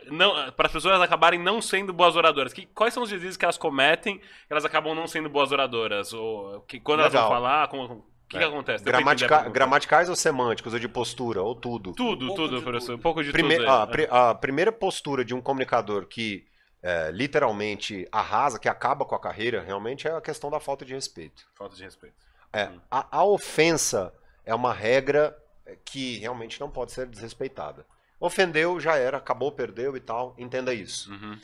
não, 0.07 0.51
para 0.51 0.67
as 0.67 0.71
pessoas 0.73 0.99
acabarem 1.01 1.39
não 1.39 1.61
sendo 1.61 1.93
boas 1.93 2.15
oradoras? 2.15 2.53
Que, 2.53 2.65
quais 2.65 2.93
são 2.93 3.03
os 3.03 3.09
deslizes 3.09 3.37
que 3.37 3.45
elas 3.45 3.57
cometem 3.57 4.17
que 4.17 4.25
elas 4.49 4.65
acabam 4.65 4.95
não 4.95 5.07
sendo 5.07 5.29
boas 5.29 5.51
oradoras? 5.51 6.13
Ou 6.13 6.61
que, 6.61 6.79
quando 6.79 7.01
elas 7.01 7.13
Legal. 7.13 7.29
vão 7.29 7.37
falar, 7.37 7.67
como, 7.67 8.05
o 8.31 8.33
que, 8.33 8.37
que 8.37 8.43
É. 8.43 8.47
acontece? 8.47 8.83
Gramatica- 8.83 9.49
gramaticais 9.49 10.09
ou 10.09 10.15
semânticos, 10.15 10.73
ou 10.73 10.79
de 10.79 10.87
postura, 10.87 11.41
ou 11.41 11.53
tudo. 11.53 11.93
Tudo, 11.93 12.31
Um 12.31 12.35
tudo, 12.35 12.61
professor. 12.61 12.87
tudo. 12.93 12.99
Um 12.99 13.01
pouco 13.01 13.23
de 13.23 13.31
Prime- 13.31 13.57
tudo. 13.57 13.69
a, 13.69 13.85
pri- 13.87 14.07
a 14.09 14.33
primeira 14.35 14.71
postura 14.71 15.23
de 15.25 15.33
um 15.33 15.41
comunicador 15.41 16.05
que 16.07 16.45
é, 16.83 17.11
literalmente 17.11 18.07
arrasa, 18.11 18.57
que 18.57 18.67
acaba 18.67 19.05
com 19.05 19.13
a 19.13 19.19
carreira, 19.19 19.61
realmente 19.61 20.07
é 20.07 20.11
a 20.15 20.21
questão 20.21 20.49
da 20.49 20.59
falta 20.59 20.83
de 20.83 20.93
respeito. 20.95 21.43
Falta 21.55 21.75
de 21.75 21.83
respeito. 21.83 22.15
É, 22.51 22.65
Hum. 22.69 22.79
a, 22.89 23.17
a 23.19 23.23
ofensa 23.23 24.11
é 24.45 24.55
uma 24.55 24.73
regra 24.73 25.37
que 25.85 26.17
realmente 26.17 26.59
não 26.59 26.69
pode 26.71 26.91
ser 26.91 27.05
desrespeitada. 27.07 27.85
Ofendeu, 28.19 28.79
já 28.79 28.95
era, 28.95 29.17
acabou, 29.17 29.51
perdeu 29.51 29.95
e 29.95 29.99
tal, 29.99 30.33
entenda 30.37 30.73
isso. 30.73 31.11
Uhum. 31.11 31.37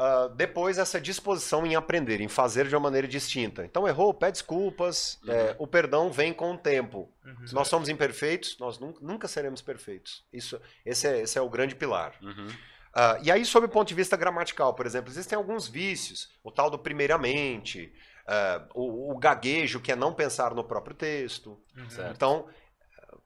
Ah, 0.00 0.30
depois, 0.32 0.78
essa 0.78 1.00
disposição 1.00 1.66
em 1.66 1.74
aprender, 1.74 2.20
em 2.20 2.28
fazer 2.28 2.68
de 2.68 2.74
uma 2.76 2.82
maneira 2.82 3.08
distinta. 3.08 3.64
Então, 3.64 3.86
errou, 3.88 4.14
pede 4.14 4.32
desculpas, 4.34 5.18
Uhum. 5.24 5.32
é, 5.32 5.56
o 5.58 5.66
perdão 5.66 6.08
vem 6.12 6.32
com 6.32 6.52
o 6.52 6.56
tempo. 6.56 7.10
Uhum. 7.24 7.46
Se 7.48 7.52
nós 7.52 7.66
somos 7.66 7.88
imperfeitos, 7.88 8.56
nós 8.60 8.78
nunca, 8.78 9.00
nunca 9.04 9.26
seremos 9.26 9.60
perfeitos. 9.60 10.24
Isso, 10.32 10.60
esse, 10.86 11.08
é, 11.08 11.20
esse 11.22 11.36
é 11.36 11.42
o 11.42 11.50
grande 11.50 11.74
pilar. 11.74 12.12
Uhum. 12.22 12.46
Ah, 12.94 13.18
e 13.20 13.28
aí, 13.32 13.44
sob 13.44 13.66
o 13.66 13.68
ponto 13.68 13.88
de 13.88 13.94
vista 13.94 14.16
gramatical, 14.16 14.72
por 14.72 14.86
exemplo, 14.86 15.10
existem 15.10 15.36
alguns 15.36 15.66
vícios. 15.66 16.30
O 16.44 16.52
tal 16.52 16.70
do 16.70 16.78
primeiramente, 16.78 17.92
ah, 18.24 18.62
o, 18.74 19.10
o 19.12 19.18
gaguejo, 19.18 19.80
que 19.80 19.90
é 19.90 19.96
não 19.96 20.12
pensar 20.14 20.54
no 20.54 20.62
próprio 20.62 20.94
texto. 20.94 21.60
Uhum. 21.76 22.10
Então, 22.12 22.46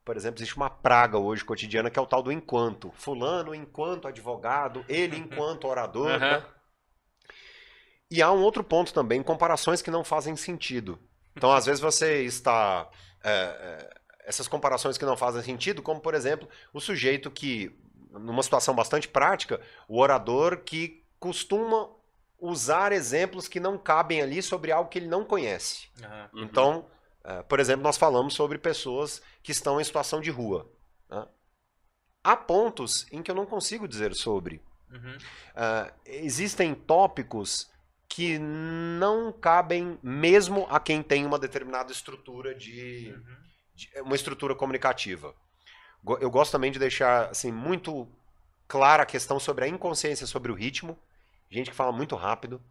por 0.06 0.16
exemplo, 0.16 0.38
existe 0.38 0.56
uma 0.56 0.70
praga 0.70 1.18
hoje 1.18 1.44
cotidiana 1.44 1.90
que 1.90 1.98
é 1.98 2.02
o 2.02 2.06
tal 2.06 2.22
do 2.22 2.32
enquanto. 2.32 2.90
Fulano 2.94 3.54
enquanto 3.54 4.08
advogado, 4.08 4.82
ele 4.88 5.18
enquanto 5.18 5.68
orador. 5.68 6.12
Uhum. 6.12 6.18
né? 6.18 6.42
E 8.12 8.20
há 8.20 8.30
um 8.30 8.42
outro 8.42 8.62
ponto 8.62 8.92
também, 8.92 9.22
comparações 9.22 9.80
que 9.80 9.90
não 9.90 10.04
fazem 10.04 10.36
sentido. 10.36 10.98
Então, 11.34 11.50
às 11.50 11.64
vezes 11.64 11.80
você 11.80 12.22
está... 12.24 12.86
é, 13.24 13.30
é, 13.30 14.00
essas 14.24 14.46
comparações 14.46 14.98
que 14.98 15.04
não 15.06 15.16
fazem 15.16 15.42
sentido, 15.42 15.82
como, 15.82 15.98
por 15.98 16.14
exemplo, 16.14 16.46
o 16.74 16.80
sujeito 16.80 17.30
que, 17.30 17.74
numa 18.10 18.42
situação 18.42 18.74
bastante 18.74 19.08
prática, 19.08 19.60
o 19.88 19.98
orador 19.98 20.58
que 20.58 21.02
costuma 21.18 21.88
usar 22.38 22.92
exemplos 22.92 23.48
que 23.48 23.58
não 23.58 23.78
cabem 23.78 24.20
ali 24.20 24.42
sobre 24.42 24.70
algo 24.70 24.90
que 24.90 24.98
ele 24.98 25.08
não 25.08 25.24
conhece. 25.24 25.88
Uhum. 25.98 26.42
Então, 26.44 26.86
eh, 27.24 27.42
por 27.44 27.60
exemplo, 27.60 27.82
nós 27.82 27.96
falamos 27.96 28.34
sobre 28.34 28.58
pessoas 28.58 29.22
que 29.42 29.52
estão 29.52 29.80
em 29.80 29.84
situação 29.84 30.20
de 30.20 30.30
rua. 30.30 30.70
né? 31.08 31.26
Há 32.22 32.36
pontos 32.36 33.06
em 33.10 33.22
que 33.22 33.30
eu 33.30 33.34
não 33.34 33.46
consigo 33.46 33.88
dizer 33.88 34.14
sobre. 34.14 34.60
Uhum. 34.90 35.16
Ah, 35.56 35.92
existem 36.04 36.74
tópicos 36.74 37.72
que 38.14 38.38
não 38.38 39.32
cabem 39.32 39.98
mesmo 40.02 40.66
a 40.68 40.78
quem 40.78 41.02
tem 41.02 41.24
uma 41.24 41.38
determinada 41.38 41.90
estrutura 41.90 42.54
de, 42.54 43.10
Uhum. 43.16 43.36
de- 43.74 44.00
uma 44.02 44.14
estrutura 44.14 44.54
comunicativa. 44.54 45.34
Eu 46.20 46.30
gosto 46.30 46.52
também 46.52 46.70
de 46.70 46.78
deixar 46.78 47.30
assim 47.30 47.50
muito 47.50 48.06
clara 48.68 49.02
a 49.04 49.06
questão 49.06 49.40
sobre 49.40 49.64
a 49.64 49.68
inconsciência 49.68 50.26
sobre 50.26 50.52
o 50.52 50.54
ritmo. 50.54 50.98
Gente 51.50 51.70
que 51.70 51.76
fala 51.76 51.90
muito 51.92 52.14
rápido, 52.14 52.62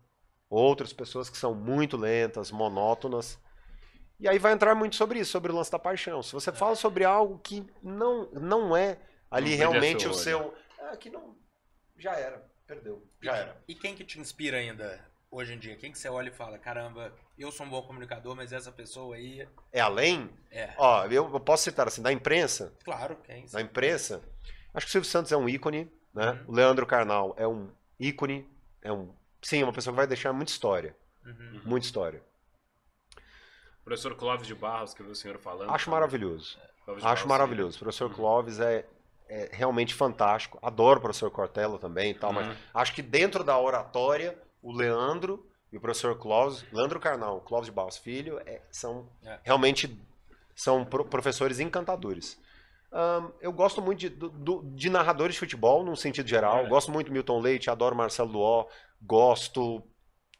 outras 0.48 0.94
pessoas 0.94 1.28
que 1.28 1.38
são 1.38 1.56
muito 1.56 1.98
lentas, 1.98 2.52
monótonas. 2.52 3.40
E 4.20 4.28
aí 4.28 4.38
vai 4.38 4.54
entrar 4.54 4.76
muito 4.76 4.96
sobre 4.96 5.20
isso, 5.20 5.32
sobre 5.32 5.52
o 5.52 5.56
lance 5.56 5.72
da 5.72 5.80
paixão. 5.80 6.22
Se 6.22 6.34
você 6.34 6.52
fala 6.52 6.76
sobre 6.76 7.04
algo 7.04 7.40
que 7.40 7.66
não, 7.82 8.30
não 8.32 8.78
é 8.78 9.00
ali 9.32 9.52
Não 9.52 9.58
realmente 9.58 10.08
o 10.08 10.14
seu. 10.14 10.54
É, 10.78 10.96
que 10.98 11.10
não. 11.10 11.36
Já 11.98 12.12
era, 12.14 12.48
perdeu. 12.68 13.04
Já 13.20 13.36
era. 13.38 13.64
E 13.68 13.74
quem 13.74 13.96
que 13.96 14.04
te 14.04 14.20
inspira 14.20 14.58
ainda 14.58 15.10
hoje 15.32 15.54
em 15.54 15.58
dia? 15.58 15.76
Quem 15.78 15.92
que 15.92 15.98
você 15.98 16.10
olha 16.10 16.28
e 16.28 16.32
fala, 16.34 16.58
caramba, 16.60 17.12
eu 17.38 17.52
sou 17.52 17.66
um 17.66 17.70
bom 17.70 17.82
comunicador, 17.82 18.36
mas 18.36 18.52
essa 18.52 18.72
pessoa 18.72 19.16
aí 19.16 19.48
É 19.72 19.80
além? 19.80 20.30
é. 20.52 20.74
Ó, 20.78 21.06
eu, 21.06 21.32
eu 21.34 21.40
posso 21.40 21.64
citar 21.64 21.88
assim, 21.88 22.02
da 22.02 22.12
imprensa, 22.12 22.74
Claro, 22.84 23.16
quem? 23.24 23.46
da 23.48 23.62
imprensa, 23.62 24.22
acho 24.74 24.86
que 24.86 24.90
o 24.90 24.92
Silvio 24.92 25.10
Santos 25.10 25.32
é 25.32 25.38
um 25.38 25.48
ícone, 25.50 25.92
né? 26.14 26.32
Uhum. 26.32 26.44
O 26.48 26.52
Leandro 26.52 26.86
Carnal 26.86 27.34
é 27.38 27.48
um 27.48 27.72
ícone, 28.00 28.48
é 28.82 28.92
um. 28.92 29.16
Sim, 29.42 29.64
uma 29.64 29.74
pessoa 29.74 29.94
que 29.94 29.98
vai 29.98 30.06
deixar 30.08 30.32
muita 30.34 30.52
história. 30.52 30.96
Uhum. 31.26 31.62
Muita 31.66 31.86
história. 31.86 32.22
Professor 33.84 34.16
Clóvis 34.16 34.46
de 34.48 34.54
Barros, 34.54 34.94
que 34.94 35.02
eu 35.02 35.06
vi 35.06 35.12
o 35.12 35.16
senhor 35.16 35.38
falando. 35.40 35.72
Acho 35.72 35.90
maravilhoso. 35.90 36.58
De 36.86 36.92
Acho 36.94 37.02
Barros, 37.02 37.24
maravilhoso. 37.26 37.78
O 37.78 37.80
professor 37.80 38.10
Uhum. 38.10 38.16
Clóvis 38.16 38.60
é, 38.60 38.86
é 39.28 39.50
realmente 39.52 39.94
fantástico. 39.94 40.60
Adoro 40.62 41.00
o 41.00 41.02
professor 41.02 41.32
Cortella 41.32 41.80
também 41.80 42.12
e 42.12 42.14
tal, 42.14 42.32
mas 42.34 42.48
Uhum. 42.48 42.56
acho 42.76 42.94
que 42.94 43.02
dentro 43.02 43.44
da 43.44 43.58
oratória, 43.58 44.38
o 44.62 44.72
Leandro 44.72 45.46
e 45.72 45.78
o 45.78 45.82
professor 45.82 46.18
Clóvis, 46.18 46.66
Leandro 46.72 47.00
Carnal, 47.00 47.42
Clóvis 47.42 47.68
de 47.68 47.72
Barros 47.72 47.98
Filho, 47.98 48.40
é, 48.46 48.62
são 48.72 49.10
É. 49.24 49.40
realmente 49.44 49.98
são 50.56 50.84
pro- 50.86 51.06
professores 51.06 51.60
encantadores. 51.60 52.38
Ahn, 52.92 53.30
eu 53.40 53.54
gosto 53.54 53.82
muito 53.82 54.00
de, 54.00 54.10
do- 54.10 54.30
do- 54.30 54.64
de 54.76 54.90
narradores 54.90 55.36
de 55.36 55.40
futebol, 55.40 55.84
num 55.84 55.96
sentido 55.96 56.28
geral. 56.28 56.66
É. 56.66 56.68
Gosto 56.68 56.92
muito 56.92 57.08
do 57.08 57.14
Milton 57.14 57.40
Leite, 57.40 57.70
adoro 57.70 57.96
Marcelo 57.96 58.32
Luó, 58.32 58.68
gosto 59.02 59.82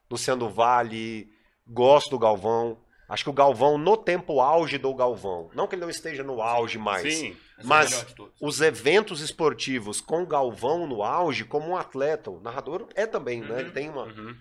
Luciano 0.10 0.50
Vale, 0.50 1.30
gosto 1.66 2.10
do 2.10 2.20
Galvão. 2.20 2.78
Acho 3.12 3.26
que 3.26 3.30
o 3.30 3.34
Galvão, 3.34 3.78
no 3.78 3.98
tempo 3.98 4.40
auge 4.40 4.78
do 4.78 4.96
Galvão, 4.96 5.50
não 5.54 5.68
que 5.68 5.76
ele 5.76 5.82
não 5.82 5.90
esteja 5.90 6.24
no 6.24 6.42
auge 6.42 6.78
mais, 6.78 7.14
Sim. 7.14 7.38
Mas, 7.58 7.92
Mas- 7.92 8.16
é 8.18 8.24
os 8.40 8.62
eventos 8.62 9.20
esportivos 9.20 10.00
com 10.00 10.24
o 10.24 10.26
Galvão 10.26 10.88
no 10.88 11.04
auge, 11.04 11.44
como 11.44 11.68
um 11.72 11.76
atleta, 11.76 12.32
o 12.32 12.40
narrador 12.40 12.88
é 12.96 13.06
também, 13.06 13.42
né? 13.42 13.50
Uhum. 13.50 13.60
Ele 13.60 13.72
tem 13.72 13.90
uma. 13.90 14.06
Uhum. 14.06 14.34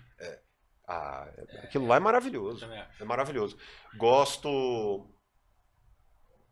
ah, 0.87 1.27
aquilo 1.63 1.85
lá 1.85 1.97
é 1.97 1.99
maravilhoso. 1.99 2.65
É 2.97 3.03
maravilhoso. 3.03 3.57
Gosto. 3.97 5.05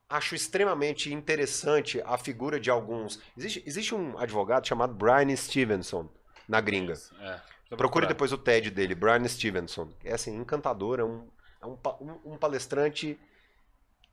Acho 0.10 0.36
extremamente 0.36 1.14
interessante 1.14 2.02
a 2.06 2.18
figura 2.18 2.60
de 2.60 2.70
alguns. 2.70 3.22
Existe, 3.38 3.64
existe 3.66 3.96
um 3.96 4.18
advogado 4.18 4.68
chamado 4.68 4.94
Brian 4.94 5.34
Stevenson 5.38 6.10
na 6.50 6.60
gringa. 6.60 6.96
É. 7.22 7.76
Procure 7.78 8.08
depois 8.08 8.34
o 8.34 8.38
TED 8.38 8.72
dele, 8.72 8.94
Brian 8.94 9.26
Stevenson. 9.26 9.90
É 10.04 10.14
assim, 10.14 10.36
encantador, 10.36 11.00
é 11.00 11.04
um, 11.06 11.30
é 11.62 11.66
um, 11.66 11.78
um- 12.02 12.34
um 12.34 12.38
palestrante 12.38 13.20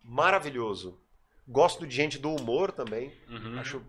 maravilhoso. 0.03 0.99
Gosto 1.49 1.87
de 1.87 1.95
gente 1.95 2.19
do 2.19 2.35
humor 2.35 2.73
também. 2.73 3.13
Uhum. 3.29 3.59
Acho, 3.59 3.83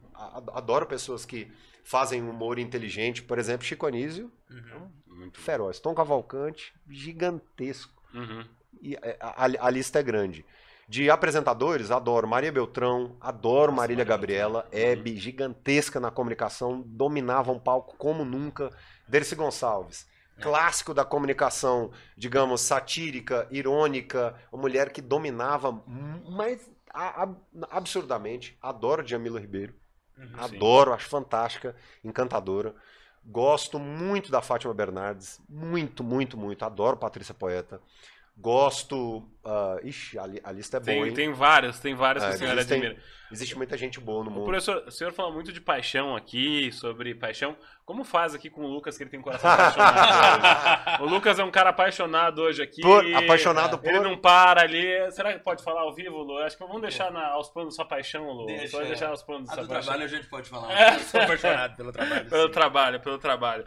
adoro 0.54 0.86
pessoas 0.86 1.26
que 1.26 1.52
fazem 1.84 2.22
humor 2.22 2.60
inteligente. 2.60 3.24
Por 3.24 3.40
exemplo, 3.40 3.66
Chico 3.66 3.86
Anísio, 3.88 4.32
Uhum. 4.50 4.92
Muito 5.08 5.40
feroz. 5.40 5.80
Tom 5.80 5.96
Cavalcante, 5.96 6.74
gigantesco. 6.88 7.92
Uhum. 8.14 8.46
E 8.80 8.96
é, 8.96 9.18
a, 9.20 9.46
a- 9.46 9.66
a 9.68 9.70
lista 9.72 10.00
é 10.00 10.04
grande. 10.04 10.46
De 10.88 11.10
apresentadores, 11.10 11.90
adoro 11.92 12.28
Maria 12.28 12.52
Beltrão, 12.52 13.18
adoro 13.20 13.72
Nossa, 13.72 13.82
Marília 13.82 14.06
Maria 14.06 14.18
Gabriela, 14.18 14.62
Beltrão. 14.62 14.80
Hebe, 14.80 15.18
gigantesca 15.18 16.00
na 16.00 16.12
comunicação, 16.12 16.82
dominava 16.86 17.52
um 17.52 17.60
palco 17.60 17.96
como 17.98 18.24
nunca. 18.24 18.70
Dercy 19.08 19.36
Gonçalves, 19.36 20.06
É. 20.06 20.17
clássico 20.42 20.94
da 20.94 21.04
comunicação, 21.06 21.92
digamos, 22.18 22.62
satírica, 22.62 23.48
irônica, 23.52 24.36
uma 24.52 24.62
mulher 24.62 24.92
que 24.92 25.02
dominava, 25.02 25.72
mas 26.30 26.70
absurdamente. 27.70 28.58
Adoro 28.62 29.06
Jamila 29.06 29.40
Ribeiro, 29.40 29.74
Uhum. 30.18 30.32
adoro, 30.38 30.94
acho 30.94 31.08
fantástica, 31.10 31.76
encantadora. 32.04 32.74
Gosto 33.24 33.78
muito 33.78 34.32
da 34.32 34.42
Fátima 34.42 34.74
Bernardes, 34.74 35.40
muito, 35.50 36.04
muito, 36.04 36.38
muito. 36.38 36.64
Adoro 36.64 36.98
Patrícia 36.98 37.34
Poeta. 37.34 37.82
Gosto. 38.40 39.18
Uh, 39.44 39.80
ixi, 39.84 40.20
a, 40.20 40.24
a, 40.44 40.52
lista 40.52 40.78
é 40.78 40.80
boa. 40.80 40.86
Tem, 40.86 41.04
hein? 41.06 41.14
tem 41.14 41.32
vários, 41.34 41.80
tem 41.80 41.96
vários 41.96 42.24
que 42.24 42.32
É, 42.32 42.34
a 42.34 42.38
senhora 42.38 42.60
existem- 42.60 42.78
admira. 42.80 43.02
Existe 43.30 43.58
muita 43.58 43.76
gente 43.78 44.00
boa 44.00 44.24
no 44.24 44.30
O 44.30 44.34
mundo. 44.34 44.46
professor, 44.46 44.84
o 44.88 44.92
senhor 44.92 45.12
fala 45.12 45.30
muito 45.32 45.52
de 45.52 45.60
paixão 45.60 46.16
aqui, 46.16 46.72
sobre 46.72 47.14
paixão. 47.14 47.58
Como 47.86 48.06
faz 48.06 48.34
aqui 48.34 48.50
com 48.50 48.62
o 48.64 48.68
Lucas, 48.68 48.96
que 48.96 49.04
ele 49.04 49.10
tem 49.10 49.20
um 49.20 49.24
coração 49.24 49.50
apaixonado? 49.52 51.04
O 51.04 51.08
Lucas 51.08 51.38
é 51.40 51.44
um 51.44 51.52
cara 51.52 51.72
apaixonado 51.72 52.40
hoje 52.42 52.62
aqui. 52.62 52.82
Por- 52.82 53.06
apaixonado 53.16 53.80
Ele 53.84 53.98
por- 53.98 54.04
não 54.04 54.18
para 54.18 54.62
ali. 54.62 55.12
Será 55.12 55.34
que 55.34 55.40
pode 55.40 55.62
falar 55.64 55.82
ao 55.82 55.94
vivo, 55.94 56.18
Lu? 56.24 56.38
Acho 56.38 56.58
que 56.58 56.64
vamos 56.66 56.82
deixar 56.82 57.12
na- 57.12 57.28
aos 57.32 57.50
planos 57.50 57.76
sua 57.76 57.86
paixão, 57.86 58.32
Lu. 58.32 58.46
Deixa, 58.46 58.72
Pode 58.78 58.86
é. 58.86 58.90
deixar 58.90 59.10
aos 59.10 59.24
planos 59.24 59.50
A 59.50 59.54
sua 59.56 59.64
do 59.64 59.70
paixão. 59.70 59.84
trabalho 59.94 60.06
a 60.06 60.08
gente 60.16 60.28
pode 60.30 60.50
falar. 60.50 60.94
Eu 60.94 61.00
sou 61.02 61.20
apaixonado 61.22 61.76
pelo 61.76 61.92
trabalho. 61.92 62.30
Pelo 62.30 62.46
sim. 62.48 62.52
trabalho, 62.52 63.00
pelo 63.02 63.18
trabalho. 63.18 63.66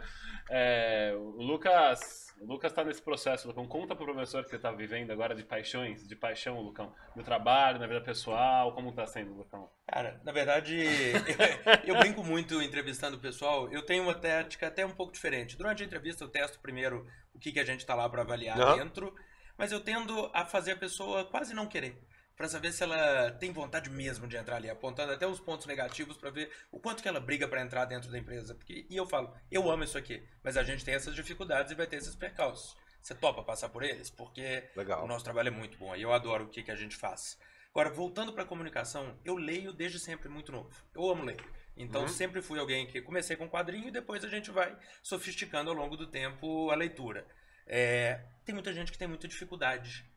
É, 0.49 1.13
o 1.15 1.41
Lucas. 1.43 2.30
O 2.41 2.45
Lucas 2.45 2.73
tá 2.73 2.83
nesse 2.83 3.03
processo, 3.03 3.47
Lucão. 3.47 3.67
Conta 3.67 3.95
pro 3.95 4.03
professor 4.03 4.43
que 4.43 4.49
você 4.49 4.57
tá 4.57 4.71
vivendo 4.71 5.11
agora 5.11 5.35
de 5.35 5.43
paixões, 5.43 6.07
de 6.07 6.15
paixão, 6.15 6.59
Lucão. 6.59 6.91
No 7.15 7.21
trabalho, 7.21 7.77
na 7.77 7.85
vida 7.85 8.01
pessoal, 8.01 8.73
como 8.73 8.91
tá 8.91 9.05
sendo, 9.05 9.31
Lucão? 9.35 9.69
Cara, 9.85 10.19
na 10.23 10.31
verdade, 10.31 10.75
eu, 10.75 11.93
eu 11.93 11.99
brinco 11.99 12.23
muito 12.23 12.59
entrevistando 12.59 13.15
o 13.15 13.19
pessoal. 13.19 13.71
Eu 13.71 13.85
tenho 13.85 14.01
uma 14.01 14.15
tática 14.15 14.67
até 14.67 14.83
um 14.83 14.89
pouco 14.89 15.13
diferente. 15.13 15.55
Durante 15.55 15.83
a 15.83 15.85
entrevista, 15.85 16.23
eu 16.23 16.29
testo 16.29 16.59
primeiro 16.59 17.05
o 17.31 17.37
que, 17.37 17.51
que 17.51 17.59
a 17.59 17.63
gente 17.63 17.85
tá 17.85 17.93
lá 17.93 18.09
para 18.09 18.23
avaliar 18.23 18.59
Aham. 18.59 18.77
dentro, 18.77 19.13
mas 19.55 19.71
eu 19.71 19.79
tendo 19.79 20.31
a 20.33 20.43
fazer 20.43 20.71
a 20.71 20.77
pessoa 20.77 21.23
quase 21.25 21.53
não 21.53 21.67
querer. 21.67 21.95
Pra 22.41 22.49
saber 22.49 22.71
se 22.71 22.81
ela 22.81 23.29
tem 23.33 23.51
vontade 23.51 23.87
mesmo 23.91 24.27
de 24.27 24.35
entrar 24.35 24.55
ali, 24.55 24.67
apontando 24.67 25.11
até 25.11 25.27
os 25.27 25.39
pontos 25.39 25.67
negativos 25.67 26.17
pra 26.17 26.31
ver 26.31 26.51
o 26.71 26.79
quanto 26.79 27.03
que 27.03 27.07
ela 27.07 27.19
briga 27.19 27.47
pra 27.47 27.61
entrar 27.61 27.85
dentro 27.85 28.09
da 28.09 28.17
empresa. 28.17 28.55
Porque, 28.55 28.83
e 28.89 28.97
eu 28.97 29.05
falo, 29.05 29.31
eu 29.51 29.69
amo 29.69 29.83
isso 29.83 29.95
aqui, 29.95 30.23
mas 30.43 30.57
a 30.57 30.63
gente 30.63 30.83
tem 30.83 30.95
essas 30.95 31.13
dificuldades 31.13 31.71
e 31.71 31.75
vai 31.75 31.85
ter 31.85 31.97
esses 31.97 32.15
percalços. 32.15 32.75
Você 32.99 33.13
topa 33.13 33.43
passar 33.43 33.69
por 33.69 33.83
eles? 33.83 34.09
Porque 34.09 34.67
Legal. 34.75 35.03
o 35.03 35.07
nosso 35.07 35.23
trabalho 35.23 35.49
é 35.49 35.51
muito 35.51 35.77
bom 35.77 35.95
e 35.95 36.01
eu 36.01 36.11
adoro 36.11 36.45
o 36.45 36.47
que, 36.47 36.63
que 36.63 36.71
a 36.71 36.75
gente 36.75 36.95
faz. 36.95 37.37
Agora, 37.69 37.91
voltando 37.91 38.33
para 38.33 38.43
comunicação, 38.43 39.15
eu 39.23 39.35
leio 39.35 39.71
desde 39.71 39.99
sempre 39.99 40.27
muito 40.27 40.51
novo. 40.51 40.67
Eu 40.95 41.07
amo 41.11 41.23
ler. 41.23 41.37
Então, 41.77 42.01
Uhum. 42.01 42.07
sempre 42.07 42.41
fui 42.41 42.57
alguém 42.57 42.87
que 42.87 43.03
comecei 43.03 43.35
com 43.35 43.47
quadrinho 43.47 43.89
e 43.89 43.91
depois 43.91 44.25
a 44.25 44.27
gente 44.27 44.49
vai 44.49 44.75
sofisticando 45.03 45.69
ao 45.69 45.75
longo 45.75 45.95
do 45.95 46.07
tempo 46.07 46.71
a 46.71 46.75
leitura. 46.75 47.23
É, 47.67 48.19
tem 48.43 48.55
muita 48.55 48.73
gente 48.73 48.91
que 48.91 48.97
tem 48.97 49.07
muita 49.07 49.27
dificuldade. 49.27 50.09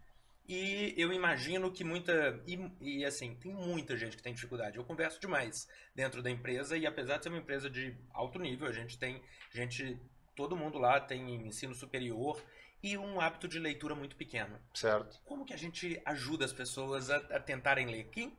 E 0.46 0.94
eu 0.96 1.12
imagino 1.12 1.70
que 1.72 1.82
muita. 1.82 2.40
E, 2.46 2.58
e, 2.80 3.04
assim, 3.04 3.34
tem 3.36 3.52
muita 3.52 3.96
gente 3.96 4.16
que 4.16 4.22
tem 4.22 4.34
dificuldade. 4.34 4.76
Eu 4.76 4.84
converso 4.84 5.18
demais 5.18 5.66
dentro 5.94 6.22
da 6.22 6.30
empresa 6.30 6.76
e 6.76 6.86
apesar 6.86 7.16
de 7.16 7.24
ser 7.24 7.28
uma 7.30 7.38
empresa 7.38 7.70
de 7.70 7.96
alto 8.12 8.38
nível, 8.38 8.68
a 8.68 8.72
gente 8.72 8.98
tem 8.98 9.22
gente. 9.50 9.98
Todo 10.36 10.56
mundo 10.56 10.78
lá 10.78 11.00
tem 11.00 11.46
ensino 11.46 11.74
superior 11.74 12.42
e 12.82 12.98
um 12.98 13.20
hábito 13.20 13.48
de 13.48 13.58
leitura 13.58 13.94
muito 13.94 14.16
pequeno. 14.16 14.58
Certo. 14.74 15.18
Como 15.24 15.44
que 15.44 15.54
a 15.54 15.56
gente 15.56 15.98
ajuda 16.04 16.44
as 16.44 16.52
pessoas 16.52 17.08
a, 17.08 17.16
a 17.16 17.40
tentarem 17.40 17.86
ler? 17.86 18.08
Quem 18.10 18.36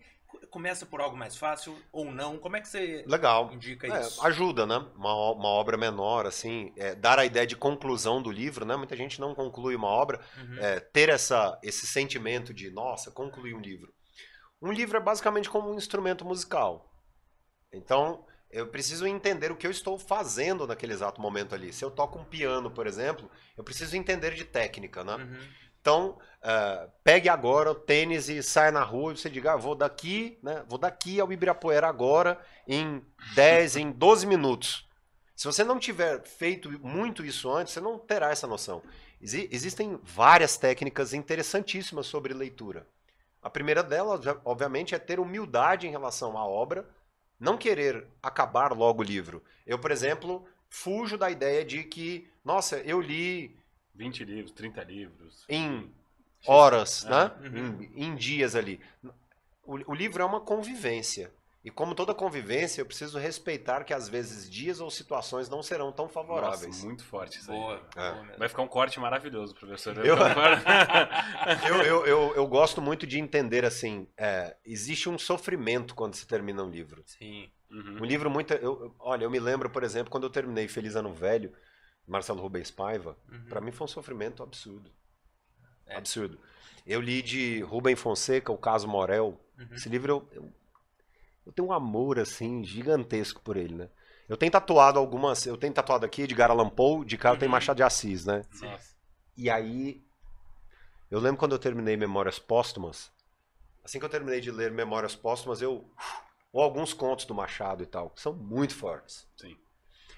começa 0.49 0.85
por 0.85 1.01
algo 1.01 1.17
mais 1.17 1.35
fácil 1.35 1.77
ou 1.91 2.11
não? 2.11 2.37
Como 2.37 2.55
é 2.55 2.61
que 2.61 2.67
você 2.67 3.03
Legal. 3.07 3.51
indica 3.53 3.87
É, 3.87 3.99
isso? 3.99 4.25
ajuda, 4.25 4.65
né? 4.65 4.77
Uma, 4.95 5.13
uma 5.33 5.49
obra 5.49 5.77
menor, 5.77 6.25
assim, 6.25 6.73
é, 6.77 6.95
dar 6.95 7.19
a 7.19 7.25
ideia 7.25 7.45
de 7.45 7.55
conclusão 7.55 8.21
do 8.21 8.31
livro, 8.31 8.65
né? 8.65 8.75
Muita 8.75 8.95
gente 8.95 9.19
não 9.19 9.35
conclui 9.35 9.75
uma 9.75 9.87
obra, 9.87 10.19
Uhum. 10.37 10.57
é, 10.59 10.79
ter 10.79 11.09
essa, 11.09 11.59
esse 11.63 11.85
sentimento 11.87 12.53
de, 12.53 12.69
nossa, 12.71 13.11
concluí 13.11 13.53
um 13.53 13.59
livro. 13.59 13.93
Um 14.61 14.71
livro 14.71 14.97
é 14.97 14.99
basicamente 15.01 15.49
como 15.49 15.69
um 15.71 15.75
instrumento 15.77 16.25
musical. 16.25 16.89
Então, 17.71 18.25
eu 18.49 18.67
preciso 18.67 19.05
entender 19.05 19.51
o 19.51 19.57
que 19.57 19.67
eu 19.67 19.71
estou 19.71 19.99
fazendo 19.99 20.65
naquele 20.65 20.93
exato 20.93 21.21
momento 21.21 21.53
ali. 21.53 21.73
Se 21.73 21.83
eu 21.83 21.91
toco 21.91 22.17
um 22.19 22.25
piano, 22.25 22.71
por 22.71 22.87
exemplo, 22.87 23.29
eu 23.57 23.63
preciso 23.63 23.95
entender 23.97 24.33
de 24.33 24.45
técnica, 24.45 25.03
né? 25.03 25.15
Uhum. 25.15 25.47
Então, 25.85 26.17
é, 26.41 26.87
pegue 27.03 27.29
agora 27.29 27.69
o 27.69 27.75
tênis 27.75 28.27
e 28.27 28.41
saia 28.41 28.71
na 28.71 28.81
rua 28.83 29.13
e 29.13 29.17
você 29.17 29.29
diga, 29.29 29.53
ah, 29.53 29.55
vou 29.55 29.75
daqui, 29.75 30.39
né? 30.41 30.63
Vou 30.67 30.79
daqui 30.79 31.19
ao 31.19 31.31
Ibirapuera 31.31 31.87
agora 31.87 32.41
em 32.67 33.05
10, 33.35 33.75
em 33.75 33.91
12 33.91 34.25
minutos. 34.25 34.89
Se 35.35 35.45
você 35.45 35.63
não 35.63 35.77
tiver 35.77 36.23
feito 36.23 36.71
muito 36.83 37.23
isso 37.23 37.51
antes, 37.51 37.71
você 37.71 37.79
não 37.79 37.99
terá 37.99 38.31
essa 38.31 38.47
noção. 38.47 38.81
Exi- 39.21 39.47
existem 39.51 39.99
várias 40.01 40.57
técnicas 40.57 41.13
interessantíssimas 41.13 42.07
sobre 42.07 42.33
leitura. 42.33 42.87
A 43.39 43.49
primeira 43.51 43.83
delas, 43.83 44.21
obviamente, 44.43 44.95
é 44.95 44.97
ter 44.97 45.19
humildade 45.19 45.85
em 45.85 45.91
relação 45.91 46.35
à 46.35 46.47
obra, 46.47 46.83
não 47.39 47.59
querer 47.59 48.07
acabar 48.23 48.73
logo 48.73 49.01
o 49.03 49.05
livro. 49.05 49.43
Eu, 49.67 49.77
por 49.77 49.91
exemplo, 49.91 50.47
fujo 50.67 51.15
da 51.15 51.29
ideia 51.29 51.63
de 51.63 51.83
que, 51.83 52.27
nossa, 52.43 52.77
eu 52.77 52.99
li 52.99 53.55
20 53.95 54.23
livros, 54.25 54.51
30 54.51 54.83
livros. 54.83 55.45
em 55.49 55.91
horas, 56.47 57.05
É, 57.05 57.09
né? 57.09 57.31
uhum. 57.43 57.81
Em, 57.95 58.05
em 58.05 58.15
dias 58.15 58.55
ali. 58.55 58.79
O, 59.63 59.91
o 59.91 59.93
livro 59.95 60.21
é 60.21 60.25
uma 60.25 60.39
convivência. 60.41 61.31
E 61.63 61.71
como 61.71 61.95
toda 61.95 62.13
convivência, 62.13 62.79
eu 62.81 62.85
preciso 62.85 63.17
respeitar 63.17 63.83
que 63.83 63.91
às 63.91 64.07
vezes 64.07 64.47
dias 64.47 64.79
ou 64.79 64.91
situações 64.91 65.49
não 65.49 65.63
serão 65.63 65.91
tão 65.91 66.07
favoráveis. 66.07 66.67
Nossa, 66.75 66.85
muito 66.85 67.03
forte 67.03 67.39
isso 67.39 67.51
aí. 67.51 67.57
Boa, 67.57 67.81
É. 67.95 68.37
Vai 68.37 68.47
ficar 68.47 68.61
um 68.61 68.67
corte 68.67 68.99
maravilhoso, 68.99 69.55
professor. 69.55 69.97
Eu- 70.05 70.15
Eu, 71.67 71.81
eu, 71.83 72.05
eu, 72.05 72.35
eu 72.35 72.47
gosto 72.47 72.81
muito 72.81 73.07
de 73.07 73.19
entender 73.19 73.65
assim, 73.65 74.07
é, 74.15 74.55
existe 74.63 75.09
um 75.09 75.17
sofrimento 75.17 75.95
quando 75.95 76.13
se 76.15 76.27
termina 76.27 76.63
um 76.63 76.69
livro. 76.69 77.01
Sim. 77.07 77.49
Uhum. 77.71 77.97
Um 78.01 78.05
livro 78.05 78.29
muito. 78.29 78.53
eu- 78.53 78.95
olha, 78.99 79.23
eu 79.25 79.31
me 79.31 79.39
lembro, 79.39 79.67
por 79.69 79.83
exemplo, 79.83 80.11
quando 80.11 80.23
eu 80.25 80.29
terminei 80.29 80.67
Feliz 80.67 80.95
Ano 80.95 81.13
Velho, 81.13 81.51
Marcelo 82.07 82.41
Rubens 82.41 82.71
Paiva, 82.71 83.17
Uhum. 83.31 83.45
Pra 83.49 83.61
mim 83.61 83.71
foi 83.71 83.85
um 83.85 83.87
sofrimento 83.87 84.43
absurdo. 84.43 84.91
É. 85.85 85.95
Absurdo. 85.97 86.39
Eu 86.85 87.01
li 87.01 87.21
de 87.21 87.61
Rubem 87.61 87.95
Fonseca, 87.95 88.51
O 88.51 88.57
Caso 88.57 88.87
Morel. 88.87 89.39
Uhum. 89.57 89.67
Esse 89.71 89.89
livro 89.89 90.11
eu, 90.11 90.29
eu, 90.43 90.53
eu 91.47 91.51
tenho 91.51 91.67
um 91.69 91.73
amor 91.73 92.19
assim 92.19 92.63
gigantesco 92.63 93.41
por 93.41 93.57
ele, 93.57 93.73
né? 93.75 93.89
Eu 94.27 94.35
tenho 94.37 94.51
tatuado 94.51 94.97
algumas, 94.97 95.45
eu 95.45 95.55
tenho 95.57 95.73
tatuado 95.73 96.05
aqui 96.05 96.23
Edgar 96.23 96.49
Allan 96.49 96.69
Poe, 96.69 97.05
de 97.05 97.17
cara 97.17 97.37
tem 97.37 97.47
Uhum. 97.47 97.51
Machado 97.53 97.77
de 97.77 97.83
Assis, 97.83 98.25
né? 98.25 98.41
Nossa. 98.61 98.95
E 99.37 99.49
aí 99.49 100.03
eu 101.11 101.19
lembro 101.19 101.37
quando 101.37 101.51
eu 101.53 101.59
terminei 101.59 101.95
Memórias 101.95 102.39
Póstumas, 102.39 103.11
assim 103.83 103.99
que 103.99 104.05
eu 104.05 104.09
terminei 104.09 104.41
de 104.41 104.51
ler 104.51 104.71
Memórias 104.71 105.15
Póstumas, 105.15 105.61
eu 105.61 105.89
ou 106.51 106.61
alguns 106.61 106.93
contos 106.93 107.25
do 107.25 107.35
Machado 107.35 107.83
e 107.83 107.85
tal, 107.85 108.09
que 108.09 108.21
são 108.21 108.33
muito 108.33 108.73
fortes. 108.75 109.27
Sim. 109.37 109.55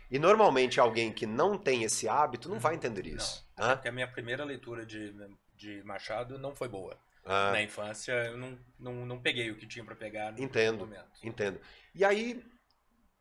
E 0.10 0.18
normalmente 0.18 0.80
alguém 0.80 1.12
que 1.12 1.26
não 1.26 1.58
tem 1.58 1.84
esse 1.84 2.08
hábito 2.08 2.48
não 2.50 2.60
vai 2.60 2.76
entender 2.76 3.06
isso. 3.06 3.46
Não, 3.58 3.66
até 3.66 3.70
né? 3.70 3.76
porque 3.76 3.88
a 3.90 3.92
minha 3.92 4.08
primeira 4.08 4.44
leitura 4.46 4.86
de, 4.86 5.14
de 5.56 5.84
Machado 5.84 6.38
não 6.40 6.56
foi 6.56 6.68
boa. 6.68 6.98
Ah. 7.26 7.52
Na 7.52 7.62
infância, 7.62 8.14
eu 8.14 8.38
não, 8.38 8.58
não, 8.80 9.06
não 9.06 9.20
peguei 9.22 9.52
o 9.52 9.56
que 9.58 9.68
tinha 9.68 9.84
pra 9.84 9.96
pegar 9.96 10.32
no 10.32 10.40
Entendo. 10.42 10.80
momento. 10.80 11.06
Entendo. 11.22 11.60
E 11.94 12.06
aí, 12.06 12.42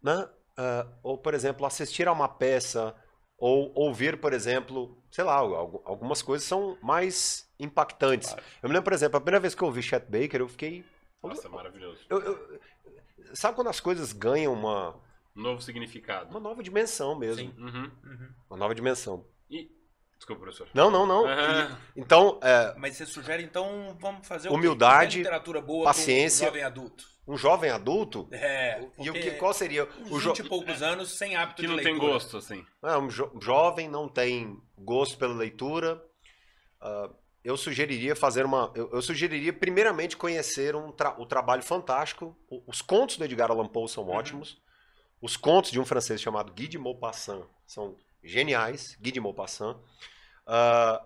né? 0.03 0.29
ah, 0.57 0.87
ou, 1.03 1.19
por 1.19 1.35
exemplo, 1.35 1.67
assistir 1.67 2.07
a 2.07 2.13
uma 2.13 2.29
peça, 2.29 2.95
ou 3.37 3.73
ouvir, 3.75 4.21
por 4.21 4.33
exemplo, 4.33 4.97
sei 5.11 5.25
lá, 5.25 5.35
algu- 5.35 5.83
algumas 5.85 6.23
coisas 6.23 6.47
são 6.47 6.79
mais 6.81 7.51
impactantes. 7.59 8.29
Claro. 8.29 8.45
Eu 8.63 8.69
me 8.69 8.75
lembro, 8.75 8.85
por 8.85 8.93
exemplo, 8.93 9.17
a 9.17 9.21
primeira 9.21 9.41
vez 9.41 9.55
que 9.57 9.63
eu 9.63 9.67
ouvi 9.67 9.83
Chet 9.83 10.05
Baker, 10.09 10.41
eu 10.41 10.49
fiquei. 10.49 10.85
Nossa, 11.23 11.49
maravilhoso. 11.49 12.07
eu- 12.09 12.21
eu- 12.23 12.61
sabe 13.35 13.57
quando 13.57 13.69
as 13.71 13.81
coisas 13.81 14.13
ganham 14.13 14.53
uma, 14.53 14.95
Novo 15.37 15.61
significado. 15.63 16.31
uma 16.31 16.41
nova 16.41 16.63
dimensão 16.63 17.15
mesmo? 17.19 17.43
Sim. 17.43 17.55
Uhum. 17.59 17.91
Uhum. 18.05 18.29
Uma 18.51 18.57
nova 18.59 18.75
dimensão. 18.75 19.25
E. 19.51 19.71
Desculpa, 20.17 20.41
professor. 20.43 20.67
Não, 20.73 20.91
não, 20.91 21.05
não. 21.07 21.27
E- 21.29 21.77
então, 21.95 22.41
é, 22.43 22.75
Mas 22.79 22.97
você 22.97 23.05
sugere, 23.05 23.43
então, 23.43 23.95
vamos 24.01 24.27
fazer? 24.27 24.49
Humildade, 24.51 25.19
literatura 25.19 25.61
boa 25.61 25.85
paciência. 25.85 26.45
um 26.45 26.49
jovem 26.49 26.63
adulto. 26.65 27.05
um 27.29 27.37
jovem 27.37 27.71
adulto. 27.71 28.29
É, 28.33 28.83
E 28.99 29.11
o 29.11 29.13
que, 29.13 29.33
qual 29.33 29.53
seria 29.53 29.85
uns 30.01 30.11
o 30.13 30.19
jo- 30.21 30.29
20 30.33 30.39
e 30.39 30.49
poucos 30.49 30.81
anos 30.83 31.19
sem 31.19 31.37
hábito 31.37 31.57
Que 31.57 31.63
de 31.63 31.69
não 31.69 31.77
tem 31.77 31.85
leitura. 31.93 32.13
gosto, 32.15 32.39
assim. 32.39 32.65
Ah, 32.83 32.99
um 32.99 33.09
jo- 33.09 33.31
jovem 33.43 33.89
não 33.89 34.09
tem 34.09 34.59
gosto 34.79 35.19
pela 35.19 35.35
leitura. 35.35 36.03
ah, 36.81 37.11
eu 37.45 37.57
sugeriria 37.57 38.17
fazer 38.17 38.45
uma. 38.47 38.73
Eu, 38.75 38.91
eu 38.93 39.03
sugeriria 39.03 39.53
primeiramente 39.53 40.17
conhecer 40.17 40.75
um 40.75 40.91
tra- 40.91 41.15
o 41.21 41.27
trabalho 41.27 41.63
fantástico. 41.63 42.37
O- 42.51 42.63
os 42.67 42.81
contos 42.81 43.19
do 43.19 43.25
Edgar 43.25 43.51
Allan 43.51 43.69
Poe 43.69 43.87
são 43.89 44.09
ótimos. 44.09 44.61
Os 45.21 45.37
contos 45.37 45.71
de 45.71 45.81
um 45.81 45.85
francês 45.85 46.21
chamado 46.21 46.53
Guy 46.53 46.69
de 46.69 46.79
Maupassant 46.79 47.43
são 47.67 47.97
geniais. 48.23 48.97
Guy 49.01 49.13
de 49.13 49.21
Maupassant. 49.21 49.77
Ah, 50.47 51.05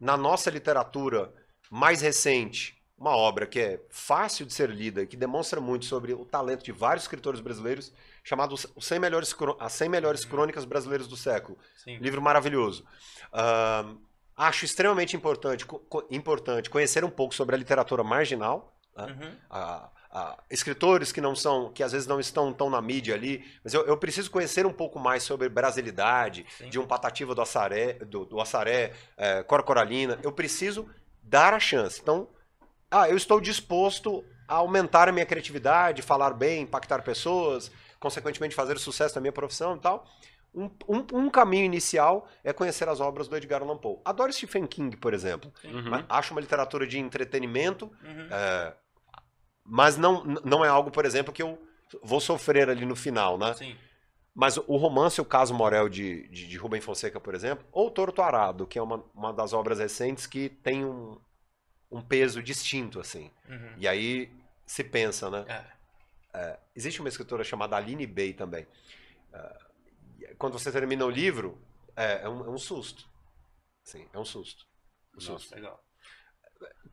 na 0.00 0.16
nossa 0.16 0.50
literatura 0.50 1.32
mais 1.70 2.00
recente, 2.00 2.80
uma 2.96 3.14
obra 3.16 3.46
que 3.46 3.60
é 3.60 3.80
fácil 3.90 4.46
de 4.46 4.52
ser 4.52 4.70
lida 4.70 5.02
e 5.02 5.06
que 5.06 5.16
demonstra 5.16 5.60
muito 5.60 5.84
sobre 5.84 6.12
o 6.14 6.24
talento 6.24 6.64
de 6.64 6.72
vários 6.72 7.04
escritores 7.04 7.40
brasileiros, 7.40 7.92
chamado 8.24 8.54
Os 8.54 8.66
100 8.80 8.98
melhores, 8.98 9.34
As 9.60 9.72
100 9.72 9.88
Melhores 9.88 10.24
Crônicas 10.24 10.64
Brasileiras 10.64 11.06
do 11.06 11.16
Século. 11.16 11.58
Sim. 11.76 11.96
Livro 11.98 12.22
maravilhoso. 12.22 12.84
Ahn, 13.32 13.96
acho 14.36 14.64
extremamente 14.64 15.14
importante, 15.16 15.66
co- 15.66 15.78
co- 15.80 16.06
importante 16.10 16.70
conhecer 16.70 17.04
um 17.04 17.10
pouco 17.10 17.34
sobre 17.34 17.54
a 17.54 17.58
literatura 17.58 18.02
marginal. 18.02 18.74
né? 18.96 19.04
Uhum. 19.06 19.36
A- 19.50 19.90
a- 20.10 20.38
escritores 20.50 21.12
que 21.12 21.20
não 21.20 21.34
são, 21.34 21.72
que 21.72 21.82
às 21.82 21.92
vezes 21.92 22.06
não 22.06 22.18
estão 22.20 22.52
tão 22.52 22.70
na 22.70 22.80
mídia 22.80 23.14
ali, 23.14 23.44
mas 23.62 23.74
eu, 23.74 23.86
eu 23.86 23.96
preciso 23.96 24.30
conhecer 24.30 24.66
um 24.66 24.72
pouco 24.72 24.98
mais 24.98 25.22
sobre 25.22 25.48
brasilidade, 25.48 26.46
Sim. 26.56 26.68
de 26.68 26.78
um 26.78 26.86
Patativa 26.86 27.34
do 27.34 27.42
Assaré, 27.42 27.94
do, 27.94 28.24
do 28.24 28.40
Assaré, 28.40 28.92
é, 29.16 29.42
Cor 29.42 29.62
Coralina. 29.62 30.18
Eu 30.22 30.32
preciso 30.32 30.88
dar 31.22 31.52
a 31.52 31.60
chance. 31.60 32.00
Então, 32.00 32.28
ah, 32.90 33.08
eu 33.08 33.16
estou 33.16 33.40
disposto 33.40 34.24
a 34.46 34.54
aumentar 34.54 35.08
a 35.08 35.12
minha 35.12 35.26
criatividade, 35.26 36.00
falar 36.00 36.32
bem, 36.32 36.62
impactar 36.62 37.02
pessoas, 37.02 37.70
consequentemente 38.00 38.54
fazer 38.54 38.78
sucesso 38.78 39.14
na 39.16 39.20
minha 39.20 39.32
profissão 39.32 39.76
e 39.76 39.80
tal. 39.80 40.06
Um, 40.54 40.70
um, 40.88 41.06
um, 41.12 41.30
caminho 41.30 41.66
inicial 41.66 42.26
é 42.42 42.52
conhecer 42.54 42.88
as 42.88 43.00
obras 43.00 43.28
do 43.28 43.36
Edgar 43.36 43.62
Allan 43.62 43.76
Poe. 43.76 43.98
Adoro 44.04 44.32
Stephen 44.32 44.66
King, 44.66 44.96
por 44.96 45.12
exemplo. 45.12 45.52
Uhum. 45.62 46.02
Acho 46.08 46.32
uma 46.32 46.40
literatura 46.40 46.86
de 46.86 46.98
entretenimento, 46.98 47.92
uhum. 48.02 48.28
é, 48.30 48.74
mas 49.68 49.96
não, 49.96 50.24
não 50.24 50.64
é 50.64 50.68
algo, 50.68 50.90
por 50.90 51.04
exemplo, 51.04 51.32
que 51.32 51.42
eu 51.42 51.58
vou 52.02 52.20
sofrer 52.20 52.68
ali 52.68 52.86
no 52.86 52.96
final, 52.96 53.36
né? 53.38 53.54
Sim. 53.54 53.76
Mas 54.34 54.56
o 54.56 54.76
romance 54.76 55.20
O 55.20 55.24
Caso 55.24 55.52
Morel 55.52 55.88
de, 55.88 56.28
de, 56.28 56.46
de 56.46 56.56
Rubem 56.56 56.80
Fonseca, 56.80 57.18
por 57.20 57.34
exemplo, 57.34 57.66
ou 57.72 57.90
Torto 57.90 58.22
Arado, 58.22 58.66
que 58.66 58.78
é 58.78 58.82
uma, 58.82 59.04
uma 59.14 59.32
das 59.32 59.52
obras 59.52 59.78
recentes 59.78 60.26
que 60.26 60.48
tem 60.48 60.84
um, 60.84 61.20
um 61.90 62.00
peso 62.00 62.42
distinto, 62.42 63.00
assim. 63.00 63.30
Uhum. 63.48 63.74
E 63.76 63.88
aí 63.88 64.32
se 64.64 64.84
pensa, 64.84 65.28
né? 65.28 65.44
É. 65.48 65.78
É, 66.38 66.58
existe 66.76 67.00
uma 67.00 67.08
escritora 67.08 67.42
chamada 67.42 67.76
Aline 67.76 68.06
Bey 68.06 68.32
também. 68.32 68.66
É, 69.32 70.34
quando 70.38 70.58
você 70.58 70.70
termina 70.70 71.04
o 71.04 71.10
livro, 71.10 71.58
é, 71.96 72.22
é, 72.22 72.28
um, 72.28 72.46
é 72.46 72.50
um, 72.50 72.58
susto. 72.58 73.08
Sim, 73.82 74.06
é 74.12 74.18
um 74.18 74.24
susto. 74.24 74.66
Um 75.12 75.16
Nossa, 75.16 75.32
susto. 75.32 75.54
legal. 75.54 75.82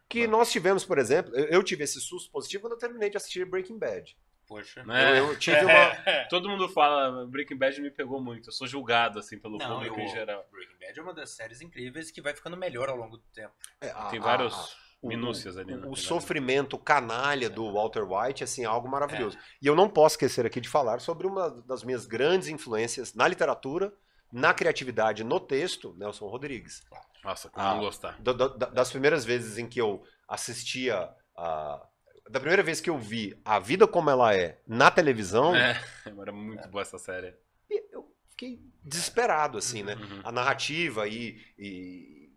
Que 0.08 0.28
nós 0.28 0.52
tivemos, 0.52 0.86
por 0.86 0.98
exemplo, 0.98 1.36
eu, 1.36 1.46
eu, 1.46 1.64
tive 1.64 1.84
esse 1.84 2.00
susto 2.00 2.32
positivo 2.32 2.62
quando 2.62 2.74
eu 2.74 2.80
terminei 2.80 3.10
de 3.10 3.18
assistir 3.18 3.46
Breaking 3.46 3.80
Bad. 3.80 4.16
Poxa. 4.48 4.86
É. 4.88 5.20
Eu, 5.20 5.30
eu, 5.30 5.40
tive 5.40 5.66
uma. 5.66 5.96
Todo 6.30 6.48
mundo 6.48 6.70
fala, 6.70 7.26
Breaking 7.26 7.58
Bad 7.58 7.82
me 7.82 7.90
pegou 7.90 8.22
muito. 8.22 8.50
Eu 8.50 8.54
sou 8.54 8.68
julgado, 8.68 9.20
assim, 9.20 9.40
pelo 9.40 9.58
Não, 9.58 9.68
público 9.68 10.00
em 10.00 10.08
geral. 10.08 10.48
Breaking 10.52 10.78
Bad 10.80 11.00
é 11.00 11.02
uma 11.02 11.14
das 11.14 11.32
séries 11.32 11.62
incríveis 11.62 12.12
que 12.12 12.22
vai 12.22 12.36
ficando 12.36 12.56
melhor 12.56 12.90
ao 12.90 12.96
longo 12.96 13.18
do 13.18 13.24
tempo. 13.34 13.54
É, 13.82 13.90
Tem 14.10 14.20
vários 14.20 14.78
minúcias 15.04 15.58
ali. 15.58 15.74
O, 15.74 15.92
o 15.92 15.96
sofrimento 15.96 16.78
canalha 16.78 17.50
do 17.50 17.72
Walter 17.72 18.04
White, 18.04 18.44
assim, 18.44 18.64
é 18.64 18.68
algo 18.68 18.88
maravilhoso. 18.88 19.38
É. 19.38 19.42
E 19.62 19.68
eu 19.68 19.76
não 19.76 19.90
posso 19.90 20.14
esquecer 20.14 20.46
aqui 20.46 20.62
de 20.62 20.70
falar 20.70 21.00
sobre 21.00 21.28
uma 21.28 21.50
das 21.50 21.84
minhas 21.84 22.06
grandes 22.06 22.48
influências 22.48 23.14
na 23.14 23.28
literatura, 23.28 23.94
na 24.32 24.54
criatividade, 24.54 25.24
no 25.24 25.40
texto, 25.40 25.96
Nelson 25.98 26.28
Rodrigues. 26.28 26.84
Nossa, 27.26 27.50
como 27.50 27.66
ah, 27.66 27.74
não 27.74 27.80
gostar. 27.82 28.18
Das 28.22 28.92
primeiras 28.92 29.26
vezes 29.26 29.58
em 29.58 29.68
que 29.68 29.82
eu 29.82 30.04
assistia 30.28 31.10
a 31.36 31.82
da 32.30 32.40
primeira 32.40 32.64
vez 32.64 32.82
que 32.82 32.90
eu 32.90 32.98
vi 32.98 33.40
A 33.46 33.60
Vida 33.60 33.88
Como 33.88 34.10
Ela 34.10 34.36
É 34.36 34.60
na 34.68 34.90
televisão. 34.90 35.56
É, 35.56 35.80
era 36.06 36.32
muito 36.32 36.68
boa 36.70 36.82
essa 36.82 36.98
série. 36.98 37.36
Eu 37.70 38.12
fiquei 38.30 38.60
desesperado, 38.84 39.58
assim, 39.58 39.84
né? 39.84 39.96
Uhum. 39.96 40.22
A 40.24 40.32
narrativa 40.32 41.08
e, 41.08 41.40
e, 41.58 42.32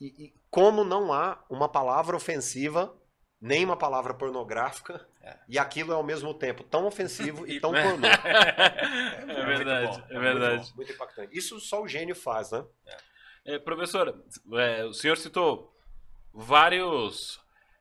e, 0.00 0.06
e, 0.06 0.34
como 0.50 0.84
não 0.84 1.12
há 1.12 1.42
uma 1.50 1.68
palavra 1.68 2.16
ofensiva, 2.16 2.94
nem 3.40 3.64
uma 3.64 3.76
palavra 3.76 4.14
pornográfica, 4.14 5.04
é. 5.20 5.36
e 5.48 5.58
aquilo 5.58 5.92
é 5.92 5.96
ao 5.96 6.04
mesmo 6.04 6.32
tempo 6.32 6.62
tão 6.62 6.86
ofensivo 6.86 7.46
e 7.46 7.58
tão 7.60 7.72
pornô. 7.72 8.06
É, 9.26 9.40
é 9.40 9.44
verdade, 9.44 9.98
bom, 9.98 10.06
é, 10.08 10.16
é 10.16 10.20
verdade. 10.20 10.56
Muito, 10.56 10.76
muito, 10.76 10.92
impactante. 10.92 11.36
Isso 11.36 11.58
só 11.60 11.82
o 11.82 11.88
gênio 11.88 12.14
faz, 12.14 12.50
né? 12.52 12.64
É, 12.86 12.96
professor, 13.58 14.22
é, 14.52 14.84
o 14.84 14.92
senhor 14.92 15.16
citou 15.16 15.72
vários 16.32 17.40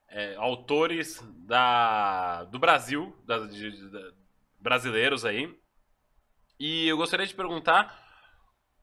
é, 0.09 0.35
autores 0.35 1.21
da, 1.45 2.43
do 2.45 2.59
Brasil, 2.59 3.15
da, 3.25 3.39
de, 3.39 3.71
de, 3.71 4.13
brasileiros 4.59 5.25
aí. 5.25 5.53
E 6.59 6.87
eu 6.87 6.97
gostaria 6.97 7.25
de 7.25 7.33
perguntar 7.33 7.99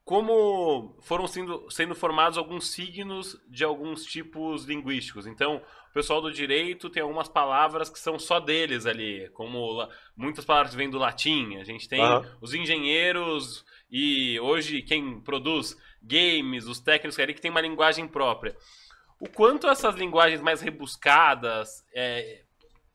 como 0.03 0.97
foram 1.01 1.27
sendo, 1.27 1.69
sendo 1.69 1.93
formados 1.93 2.37
alguns 2.37 2.71
signos 2.71 3.39
de 3.47 3.63
alguns 3.63 4.03
tipos 4.03 4.65
linguísticos. 4.65 5.27
Então, 5.27 5.61
o 5.89 5.93
pessoal 5.93 6.19
do 6.19 6.31
direito 6.31 6.89
tem 6.89 7.03
algumas 7.03 7.29
palavras 7.29 7.91
que 7.91 7.99
são 7.99 8.17
só 8.17 8.39
deles 8.39 8.87
ali, 8.87 9.29
como 9.33 9.87
muitas 10.17 10.43
palavras 10.45 10.73
vêm 10.73 10.89
do 10.89 10.97
latim. 10.97 11.57
A 11.57 11.63
gente 11.63 11.87
tem 11.87 12.01
uhum. 12.01 12.25
os 12.41 12.55
engenheiros 12.55 13.63
e 13.89 14.39
hoje 14.39 14.81
quem 14.81 15.21
produz 15.21 15.77
games, 16.01 16.65
os 16.65 16.79
técnicos 16.79 17.19
ali 17.19 17.33
que 17.33 17.41
tem 17.41 17.51
uma 17.51 17.61
linguagem 17.61 18.07
própria 18.07 18.55
o 19.19 19.27
quanto 19.27 19.67
essas 19.67 19.95
linguagens 19.95 20.41
mais 20.41 20.61
rebuscadas 20.61 21.85
é, 21.93 22.43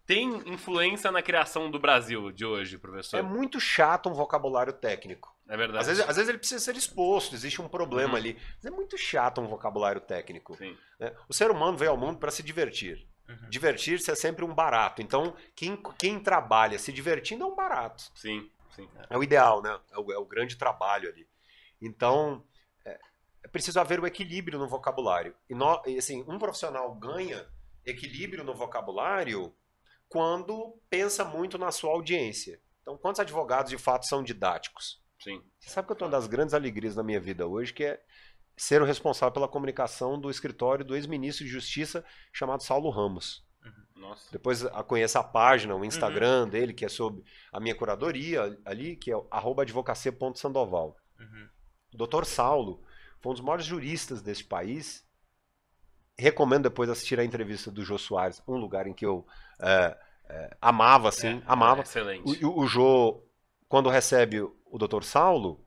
têm 0.06 0.42
influência 0.46 1.12
na 1.12 1.22
criação 1.22 1.70
do 1.70 1.78
Brasil 1.78 2.32
de 2.32 2.46
hoje, 2.46 2.78
professor? 2.78 3.18
É 3.18 3.22
muito 3.22 3.60
chato 3.60 4.08
um 4.08 4.14
vocabulário 4.14 4.72
técnico. 4.72 5.34
É 5.46 5.56
verdade. 5.56 5.80
Às 5.80 5.86
vezes, 5.86 6.08
às 6.08 6.16
vezes 6.16 6.28
ele 6.30 6.38
precisa 6.38 6.64
ser 6.64 6.74
exposto, 6.76 7.34
existe 7.34 7.60
um 7.60 7.68
problema 7.68 8.12
uhum. 8.12 8.18
ali. 8.18 8.38
Mas 8.56 8.64
é 8.64 8.70
muito 8.70 8.96
chato 8.96 9.42
um 9.42 9.46
vocabulário 9.46 10.00
técnico. 10.00 10.56
Né? 10.98 11.14
O 11.28 11.34
ser 11.34 11.50
humano 11.50 11.76
veio 11.76 11.90
ao 11.90 11.96
mundo 11.98 12.18
para 12.18 12.30
se 12.30 12.42
divertir. 12.42 13.06
Uhum. 13.28 13.50
Divertir-se 13.50 14.10
é 14.10 14.14
sempre 14.14 14.44
um 14.44 14.54
barato. 14.54 15.02
Então, 15.02 15.36
quem, 15.54 15.78
quem 15.98 16.18
trabalha 16.18 16.78
se 16.78 16.90
divertindo 16.90 17.44
é 17.44 17.46
um 17.46 17.54
barato. 17.54 18.04
Sim, 18.14 18.50
sim. 18.74 18.88
É 19.10 19.18
o 19.18 19.22
ideal, 19.22 19.62
né? 19.62 19.78
É 19.92 19.98
o, 19.98 20.12
é 20.12 20.16
o 20.16 20.24
grande 20.24 20.56
trabalho 20.56 21.10
ali. 21.10 21.26
Então, 21.80 22.42
preciso 23.54 23.78
haver 23.78 24.00
o 24.00 24.06
equilíbrio 24.06 24.58
no 24.58 24.66
vocabulário. 24.66 25.32
E, 25.48 25.54
no, 25.54 25.80
assim, 25.96 26.24
um 26.26 26.40
profissional 26.40 26.92
ganha 26.96 27.46
equilíbrio 27.86 28.42
no 28.42 28.52
vocabulário 28.52 29.54
quando 30.08 30.76
pensa 30.90 31.24
muito 31.24 31.56
na 31.56 31.70
sua 31.70 31.92
audiência. 31.92 32.60
Então, 32.82 32.98
quantos 32.98 33.20
advogados 33.20 33.70
de 33.70 33.78
fato 33.78 34.06
são 34.06 34.24
didáticos? 34.24 35.00
Sim. 35.22 35.40
Você 35.60 35.70
sabe 35.70 35.86
que 35.86 35.92
eu 35.92 35.96
tenho 35.96 36.10
uma 36.10 36.18
das 36.18 36.26
grandes 36.26 36.52
alegrias 36.52 36.96
da 36.96 37.04
minha 37.04 37.20
vida 37.20 37.46
hoje, 37.46 37.72
que 37.72 37.84
é 37.84 38.02
ser 38.56 38.82
o 38.82 38.84
responsável 38.84 39.32
pela 39.32 39.46
comunicação 39.46 40.20
do 40.20 40.28
escritório 40.28 40.84
do 40.84 40.96
ex-ministro 40.96 41.44
de 41.44 41.50
Justiça 41.52 42.04
chamado 42.32 42.64
Saulo 42.64 42.90
Ramos. 42.90 43.46
Uhum. 43.64 44.02
Nossa. 44.02 44.32
Depois 44.32 44.64
conheça 44.88 45.20
a 45.20 45.24
página, 45.24 45.76
o 45.76 45.84
Instagram 45.84 46.42
uhum. 46.42 46.50
dele, 46.50 46.74
que 46.74 46.84
é 46.84 46.88
sobre 46.88 47.22
a 47.52 47.60
minha 47.60 47.74
curadoria 47.76 48.58
ali, 48.64 48.96
que 48.96 49.12
é 49.12 49.14
advocacia.sandoval. 49.60 50.96
Uhum. 51.20 51.48
Doutor 51.92 52.26
Saulo 52.26 52.82
foi 53.24 53.30
um 53.30 53.34
dos 53.34 53.42
maiores 53.42 53.64
juristas 53.64 54.20
desse 54.20 54.44
país. 54.44 55.02
Recomendo 56.16 56.64
depois 56.64 56.90
assistir 56.90 57.18
a 57.18 57.24
entrevista 57.24 57.70
do 57.70 57.82
Jô 57.82 57.96
Soares, 57.96 58.42
um 58.46 58.56
lugar 58.56 58.86
em 58.86 58.92
que 58.92 59.06
eu 59.06 59.26
é, 59.58 59.96
é, 60.28 60.56
amava, 60.60 61.08
assim, 61.08 61.38
é, 61.38 61.42
amava. 61.46 61.80
excelente. 61.80 62.44
O, 62.44 62.60
o 62.60 62.66
Jô, 62.66 63.24
quando 63.66 63.88
recebe 63.88 64.42
o 64.42 64.78
Dr. 64.78 65.02
Saulo, 65.04 65.64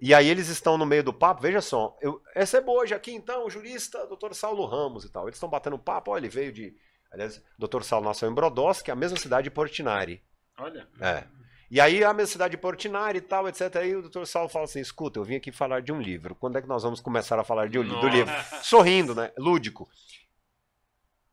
e 0.00 0.14
aí 0.14 0.26
eles 0.26 0.48
estão 0.48 0.78
no 0.78 0.86
meio 0.86 1.04
do 1.04 1.12
papo, 1.12 1.42
veja 1.42 1.60
só, 1.60 1.98
eu 2.00 2.22
recebo 2.34 2.72
hoje 2.72 2.94
aqui 2.94 3.12
então 3.12 3.44
o 3.44 3.50
jurista 3.50 4.06
Dr. 4.06 4.32
Saulo 4.32 4.64
Ramos 4.64 5.04
e 5.04 5.12
tal. 5.12 5.24
Eles 5.24 5.36
estão 5.36 5.50
batendo 5.50 5.78
papo, 5.78 6.12
olha, 6.12 6.22
ele 6.22 6.30
veio 6.30 6.50
de. 6.50 6.74
Aliás, 7.12 7.44
Dr. 7.58 7.82
Saulo 7.82 8.06
nasceu 8.06 8.30
em 8.30 8.34
Brodowski, 8.34 8.90
é 8.90 8.94
a 8.94 8.96
mesma 8.96 9.18
cidade 9.18 9.44
de 9.44 9.50
Portinari. 9.50 10.24
Olha. 10.56 10.88
É. 10.98 11.26
E 11.70 11.80
aí 11.80 12.02
a 12.02 12.12
minha 12.12 12.26
cidade 12.26 12.52
de 12.52 12.58
Portinari 12.58 13.18
e 13.18 13.20
tal, 13.20 13.48
etc. 13.48 13.76
Aí 13.76 13.94
o 13.94 14.02
doutor 14.02 14.26
Saulo 14.26 14.48
fala 14.48 14.64
assim: 14.64 14.80
escuta, 14.80 15.20
eu 15.20 15.24
vim 15.24 15.36
aqui 15.36 15.52
falar 15.52 15.80
de 15.80 15.92
um 15.92 16.00
livro. 16.00 16.34
Quando 16.34 16.58
é 16.58 16.62
que 16.62 16.66
nós 16.66 16.82
vamos 16.82 17.00
começar 17.00 17.38
a 17.38 17.44
falar 17.44 17.68
de, 17.68 17.78
do 17.78 18.08
livro? 18.08 18.34
Sorrindo, 18.62 19.14
né? 19.14 19.30
Lúdico. 19.38 19.88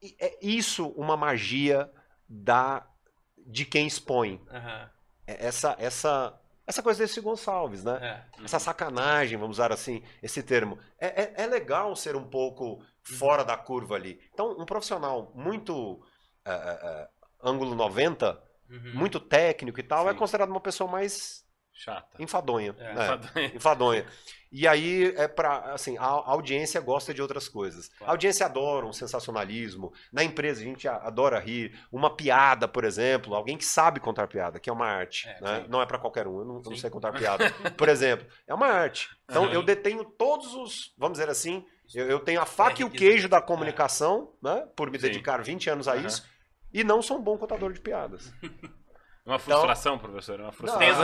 E 0.02 0.16
é 0.20 0.38
isso 0.42 0.90
uma 0.90 1.18
magia 1.18 1.90
da 2.30 2.86
de 3.48 3.66
quem 3.66 3.88
expõe. 3.88 4.42
Uhum. 4.52 4.90
Essa, 5.26 5.76
essa, 5.80 6.40
essa 6.66 6.84
coisa 6.84 7.02
desse 7.02 7.20
Gonçalves, 7.20 7.84
né? 7.84 8.26
É. 8.38 8.44
Essa 8.44 8.60
sacanagem, 8.60 9.38
vamos 9.38 9.58
usar 9.58 9.72
assim, 9.72 10.04
esse 10.22 10.44
termo. 10.44 10.78
É, 11.00 11.24
é, 11.24 11.34
é, 11.44 11.48
legal 11.48 11.96
ser 11.96 12.16
um 12.16 12.26
pouco 12.26 12.84
fora 13.02 13.44
da 13.44 13.58
curva 13.58 13.96
ali. 13.96 14.20
Então, 14.34 14.52
um 14.60 14.66
profissional 14.66 15.32
muito 15.34 15.94
uh, 15.94 15.98
uh, 15.98 17.08
ângulo 17.42 17.74
90 17.74 18.47
uhum. 18.70 18.91
muito 18.93 19.20
técnico 19.20 19.80
e 19.80 19.84
tal, 19.84 20.05
é 20.07 20.11
Sim. 20.11 20.15
é 20.15 20.20
considerado 20.20 20.49
uma 20.49 20.61
pessoa 20.61 20.89
mais 20.89 21.45
chata, 21.78 22.22
enfadonha, 22.22 22.76
é. 22.80 22.93
né? 22.93 23.03
enfadonha. 23.03 23.51
enfadonha. 23.55 24.05
E 24.51 24.65
aí 24.65 25.13
é 25.18 25.28
para 25.28 25.74
assim, 25.74 25.97
a, 25.97 26.05
audiência 26.05 26.80
gosta 26.80 27.13
de 27.13 27.22
outras 27.22 27.49
coisas. 27.49 27.89
Claro. 27.89 28.05
A 28.05 28.13
audiência 28.13 28.45
adora 28.45 28.86
um 28.86 28.93
sensacionalismo. 28.93 29.91
Na 30.11 30.24
empresa 30.24 30.61
a 30.61 30.63
gente 30.63 30.88
adora 30.88 31.38
rir, 31.38 31.78
uma 31.91 32.09
piada, 32.15 32.68
por 32.68 32.86
exemplo, 32.86 33.36
alguém 33.36 33.57
que 33.57 33.65
sabe 33.65 33.99
contar 33.99 34.28
piada, 34.28 34.59
que 34.59 34.70
é 34.70 34.74
uma 34.74 34.88
arte, 34.88 35.28
é, 35.28 35.41
né? 35.41 35.65
Não 35.68 35.82
é 35.82 35.86
para 35.86 35.99
qualquer 35.99 36.28
um, 36.28 36.39
eu 36.39 36.45
não, 36.45 36.55
eu 36.57 36.70
não, 36.72 36.78
sei 36.78 36.89
contar 36.89 37.11
piada. 37.11 37.51
Por 37.78 37.89
exemplo, 37.89 38.26
é 38.47 38.53
uma 38.53 38.68
arte. 38.68 39.09
Então 39.26 39.43
uhum. 39.43 39.51
eu 39.51 39.61
detenho 39.61 40.05
todos 40.05 40.53
os, 40.55 40.93
vamos 40.97 41.18
dizer 41.18 41.30
assim, 41.30 41.65
eu, 41.93 42.09
eu 42.09 42.20
tenho 42.20 42.41
a 42.41 42.45
faca 42.45 42.82
e 42.82 42.86
o 42.86 42.89
queijo 42.89 43.28
da 43.28 43.41
comunicação, 43.41 44.34
né? 44.41 44.65
Por 44.76 44.89
me 44.89 44.97
Sim. 44.97 45.07
dedicar 45.07 45.43
20 45.43 45.70
anos 45.70 45.88
a 45.88 45.95
uhum. 45.95 46.05
isso 46.05 46.37
e 46.74 46.84
não 46.84 47.01
sou 47.01 47.18
um 47.18 47.22
bom 47.22 47.38
contador 47.38 47.72
de 47.74 47.80
piadas. 47.80 48.32
É 49.26 49.30
uma 49.30 49.39
frustração, 49.39 49.95
então, 49.95 50.09
professor? 50.09 50.39
Uma 50.39 50.53
frustração. 50.53 51.03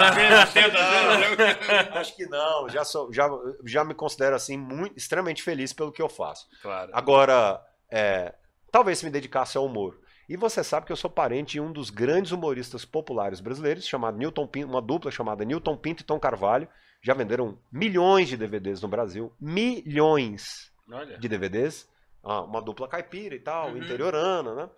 acho 1.99 2.15
que 2.15 2.25
não. 2.27 2.69
Já, 2.69 2.85
sou, 2.85 3.11
já, 3.11 3.27
já 3.65 3.83
me 3.83 3.93
considero 3.93 4.33
assim 4.33 4.55
muito, 4.57 4.95
extremamente 4.97 5.43
feliz 5.43 5.73
pelo 5.73 5.91
que 5.91 6.01
eu 6.01 6.07
faço. 6.07 6.47
Claro. 6.61 6.89
Agora, 6.93 7.61
é, 7.91 8.33
talvez 8.71 8.99
se 8.99 9.05
me 9.05 9.11
dedicasse 9.11 9.57
ao 9.57 9.65
humor. 9.65 9.99
E 10.29 10.37
você 10.37 10.63
sabe 10.63 10.85
que 10.85 10.91
eu 10.93 10.95
sou 10.95 11.09
parente 11.09 11.53
de 11.53 11.59
um 11.59 11.69
dos 11.71 11.89
grandes 11.89 12.31
humoristas 12.31 12.85
populares 12.85 13.41
brasileiros, 13.41 13.85
chamado 13.85 14.17
Newton 14.17 14.47
Pinto, 14.47 14.69
uma 14.69 14.81
dupla 14.81 15.11
chamada 15.11 15.43
Newton 15.43 15.75
Pinto 15.75 16.01
e 16.01 16.05
Tom 16.05 16.17
Carvalho. 16.17 16.67
Já 17.01 17.13
venderam 17.13 17.59
milhões 17.69 18.29
de 18.29 18.37
DVDs 18.37 18.81
no 18.81 18.87
Brasil. 18.87 19.33
Milhões 19.37 20.71
Olha. 20.89 21.17
de 21.17 21.27
DVDs. 21.27 21.89
ah, 22.23 22.41
uma 22.43 22.61
dupla 22.61 22.87
caipira 22.87 23.35
e 23.35 23.39
tal, 23.39 23.71
Uhum. 23.71 23.77
interiorana, 23.79 24.55
né? 24.55 24.69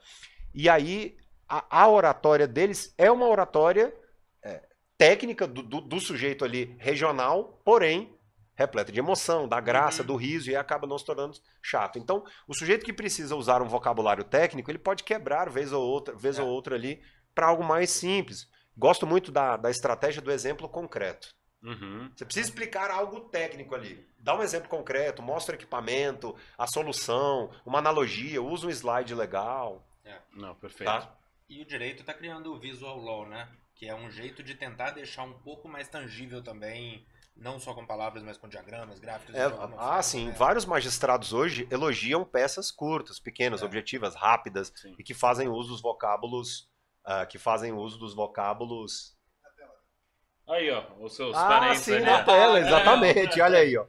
E 0.55 0.69
aí 0.69 1.17
a, 1.47 1.81
a 1.83 1.87
oratória 1.89 2.47
deles 2.47 2.93
é 2.97 3.11
uma 3.11 3.27
oratória 3.27 3.93
é, 4.41 4.63
técnica 4.97 5.45
do, 5.45 5.61
do- 5.61 5.81
do 5.81 5.99
sujeito 5.99 6.45
ali 6.45 6.75
regional, 6.79 7.61
porém 7.65 8.11
repleta 8.57 8.89
de 8.89 8.99
emoção, 8.99 9.49
da 9.49 9.59
graça, 9.59 10.01
Uhum. 10.01 10.07
do 10.07 10.15
riso 10.15 10.49
e 10.49 10.55
acaba 10.55 10.87
não 10.87 10.97
se 10.97 11.03
tornando 11.05 11.37
chato. 11.61 11.99
Então, 11.99 12.23
o 12.47 12.53
sujeito 12.55 12.85
que 12.85 12.93
precisa 12.93 13.35
usar 13.35 13.61
um 13.61 13.67
vocabulário 13.67 14.23
técnico, 14.23 14.71
ele 14.71 14.79
pode 14.79 15.03
quebrar 15.03 15.49
vez 15.49 15.73
ou 15.73 15.83
outra, 15.85 16.15
vez 16.15 16.39
É. 16.39 16.41
ou 16.41 16.47
outra 16.47 16.75
ali 16.75 17.01
para 17.35 17.47
algo 17.47 17.65
mais 17.65 17.89
simples. 17.89 18.47
Gosto 18.77 19.05
muito 19.05 19.29
da, 19.29 19.57
da 19.57 19.69
estratégia 19.69 20.21
do 20.21 20.31
exemplo 20.31 20.69
concreto. 20.69 21.27
Uhum. 21.61 22.09
Você 22.15 22.23
precisa 22.23 22.47
explicar 22.47 22.89
algo 22.89 23.21
técnico 23.29 23.75
ali. 23.75 24.07
Dá 24.17 24.33
um 24.37 24.41
exemplo 24.43 24.69
concreto, 24.69 25.21
mostra 25.21 25.53
o 25.53 25.57
equipamento, 25.57 26.33
a 26.57 26.65
solução, 26.65 27.51
uma 27.65 27.79
analogia, 27.79 28.41
usa 28.41 28.67
um 28.67 28.69
slide 28.69 29.13
legal. 29.13 29.85
Não, 30.33 30.53
perfeito. 30.55 30.91
Tá? 30.91 31.15
E 31.49 31.61
o 31.61 31.65
direito 31.65 32.01
está 32.01 32.13
criando 32.13 32.53
o 32.53 32.59
Visual 32.59 32.97
Law, 32.97 33.27
né? 33.27 33.47
Que 33.75 33.87
é 33.87 33.95
um 33.95 34.09
jeito 34.09 34.41
de 34.43 34.55
tentar 34.55 34.91
deixar 34.91 35.23
um 35.23 35.33
pouco 35.33 35.67
mais 35.67 35.87
tangível 35.87 36.41
também, 36.41 37.05
não 37.35 37.59
só 37.59 37.73
com 37.73 37.85
palavras, 37.85 38.23
mas 38.23 38.37
com 38.37 38.47
diagramas, 38.47 38.99
gráficos. 38.99 39.35
É, 39.35 39.43
ah, 39.45 39.49
forma, 39.51 40.01
sim. 40.01 40.27
né? 40.27 40.31
Vários 40.33 40.65
magistrados 40.65 41.33
hoje 41.33 41.67
elogiam 41.69 42.23
peças 42.25 42.71
curtas, 42.71 43.19
pequenas, 43.19 43.61
É. 43.61 43.65
objetivas, 43.65 44.15
rápidas 44.15 44.71
Sim. 44.75 44.95
e 44.97 45.03
que 45.03 45.13
fazem 45.13 45.47
uso 45.49 45.69
dos 45.69 45.81
vocábulos, 45.81 46.69
ah, 47.03 47.25
que 47.25 47.37
fazem 47.37 47.73
uso 47.73 47.97
dos 47.99 48.13
vocábulos. 48.15 49.13
Aí, 50.47 50.69
ó, 50.71 50.83
os 50.99 51.15
seus 51.15 51.35
Ah, 51.35 51.47
parentes 51.47 51.81
sim, 51.81 51.95
ali. 51.95 52.05
na 52.05 52.23
tela, 52.23 52.59
É, 52.59 52.61
exatamente. 52.61 53.41
Olha 53.41 53.57
aí, 53.59 53.75
ó. 53.77 53.85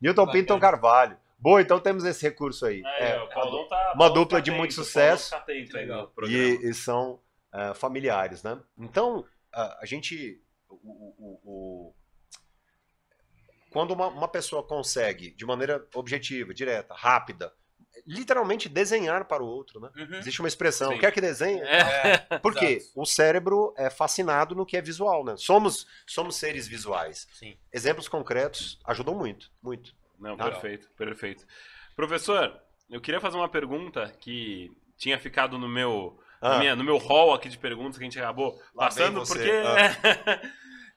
Newton. 0.00 0.30
Pinton 0.30 0.60
Carvalho. 0.60 1.16
Boa, 1.44 1.60
então 1.60 1.78
temos 1.78 2.04
esse 2.04 2.22
recurso 2.22 2.64
aí. 2.64 2.80
É, 2.98 3.18
ó, 3.18 3.24
o 3.24 3.28
Paulão 3.28 3.68
tá- 3.68 3.76
uma 3.94 4.06
Paulão 4.06 4.14
dupla 4.14 4.38
tá 4.38 4.42
de 4.44 4.50
muito 4.50 4.70
atento, 4.72 4.80
o 4.80 4.84
sucesso. 4.86 5.30
Tá 5.30 5.36
atento 5.36 5.76
Legal. 5.76 6.10
e, 6.26 6.70
e 6.70 6.72
são 6.72 7.20
ah, 7.52 7.74
familiares, 7.74 8.42
né? 8.42 8.58
Então, 8.78 9.26
ah, 9.52 9.78
a 9.82 9.84
gente. 9.84 10.40
o- 10.70 10.74
o- 11.18 11.40
o- 11.44 11.94
quando 13.68 13.90
uma, 13.90 14.06
uma 14.08 14.26
pessoa 14.28 14.62
consegue, 14.62 15.32
de 15.32 15.44
maneira 15.44 15.86
objetiva, 15.94 16.54
direta, 16.54 16.94
rápida, 16.94 17.52
literalmente 18.06 18.66
desenhar 18.66 19.26
para 19.26 19.42
o 19.42 19.46
outro, 19.46 19.80
né? 19.80 19.90
Uhum. 19.96 20.18
Existe 20.20 20.40
uma 20.40 20.48
expressão, 20.48 20.92
Sim. 20.92 20.98
quer 20.98 21.12
que 21.12 21.20
desenhe? 21.20 21.60
É, 21.60 22.18
Por 22.40 22.54
quê? 22.54 22.76
exato. 22.78 23.00
O 23.02 23.04
cérebro 23.04 23.74
é 23.76 23.90
fascinado 23.90 24.54
no 24.54 24.64
que 24.64 24.78
é 24.78 24.80
visual, 24.80 25.22
né? 25.22 25.34
Somos, 25.36 25.86
somos 26.06 26.36
seres 26.36 26.66
visuais. 26.66 27.28
Sim. 27.34 27.54
Exemplos 27.70 28.08
concretos 28.08 28.78
ajudam 28.86 29.14
muito, 29.14 29.50
muito. 29.62 29.94
Não, 30.18 30.36
Tá. 30.36 30.44
perfeito, 30.50 30.88
perfeito. 30.96 31.44
Professor, 31.96 32.60
eu 32.90 33.00
queria 33.00 33.20
fazer 33.20 33.36
uma 33.36 33.48
pergunta 33.48 34.12
que 34.20 34.70
tinha 34.96 35.18
ficado 35.18 35.58
no 35.58 35.68
meu, 35.68 36.18
Ah. 36.40 36.58
minha- 36.58 36.76
no 36.76 36.84
meu 36.84 36.96
hall 36.98 37.34
aqui 37.34 37.48
de 37.48 37.58
perguntas 37.58 37.96
que 37.98 38.04
a 38.04 38.06
gente 38.06 38.18
acabou 38.18 38.52
Lá 38.74 38.84
passando, 38.86 39.24
porque 39.26 39.50
Ah. 39.50 39.72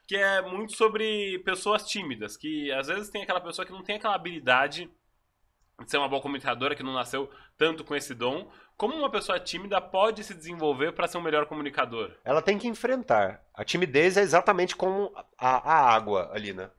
que 0.07 0.15
é 0.15 0.41
muito 0.41 0.75
sobre 0.75 1.39
pessoas 1.39 1.83
tímidas, 1.83 2.37
que 2.37 2.71
às 2.71 2.87
vezes 2.87 3.09
tem 3.09 3.23
aquela 3.23 3.41
pessoa 3.41 3.65
que 3.65 3.71
não 3.71 3.83
tem 3.83 3.97
aquela 3.97 4.15
habilidade 4.15 4.89
de 5.83 5.91
ser 5.91 5.97
uma 5.97 6.09
boa 6.09 6.21
comunicadora, 6.21 6.75
que 6.75 6.81
não 6.81 6.93
nasceu 6.93 7.29
tanto 7.57 7.83
com 7.83 7.95
esse 7.95 8.15
dom. 8.15 8.49
Como 8.75 8.95
uma 8.95 9.11
pessoa 9.11 9.39
tímida 9.39 9.79
pode 9.81 10.23
se 10.23 10.33
desenvolver 10.33 10.91
para 10.93 11.07
ser 11.07 11.17
um 11.17 11.21
melhor 11.21 11.45
comunicador? 11.45 12.15
Ela 12.23 12.41
tem 12.41 12.57
que 12.57 12.67
enfrentar. 12.67 13.43
A 13.53 13.63
timidez 13.63 14.17
é 14.17 14.21
exatamente 14.21 14.75
como 14.75 15.11
a, 15.37 15.57
a 15.71 15.93
água 15.93 16.31
ali, 16.33 16.51
né? 16.53 16.71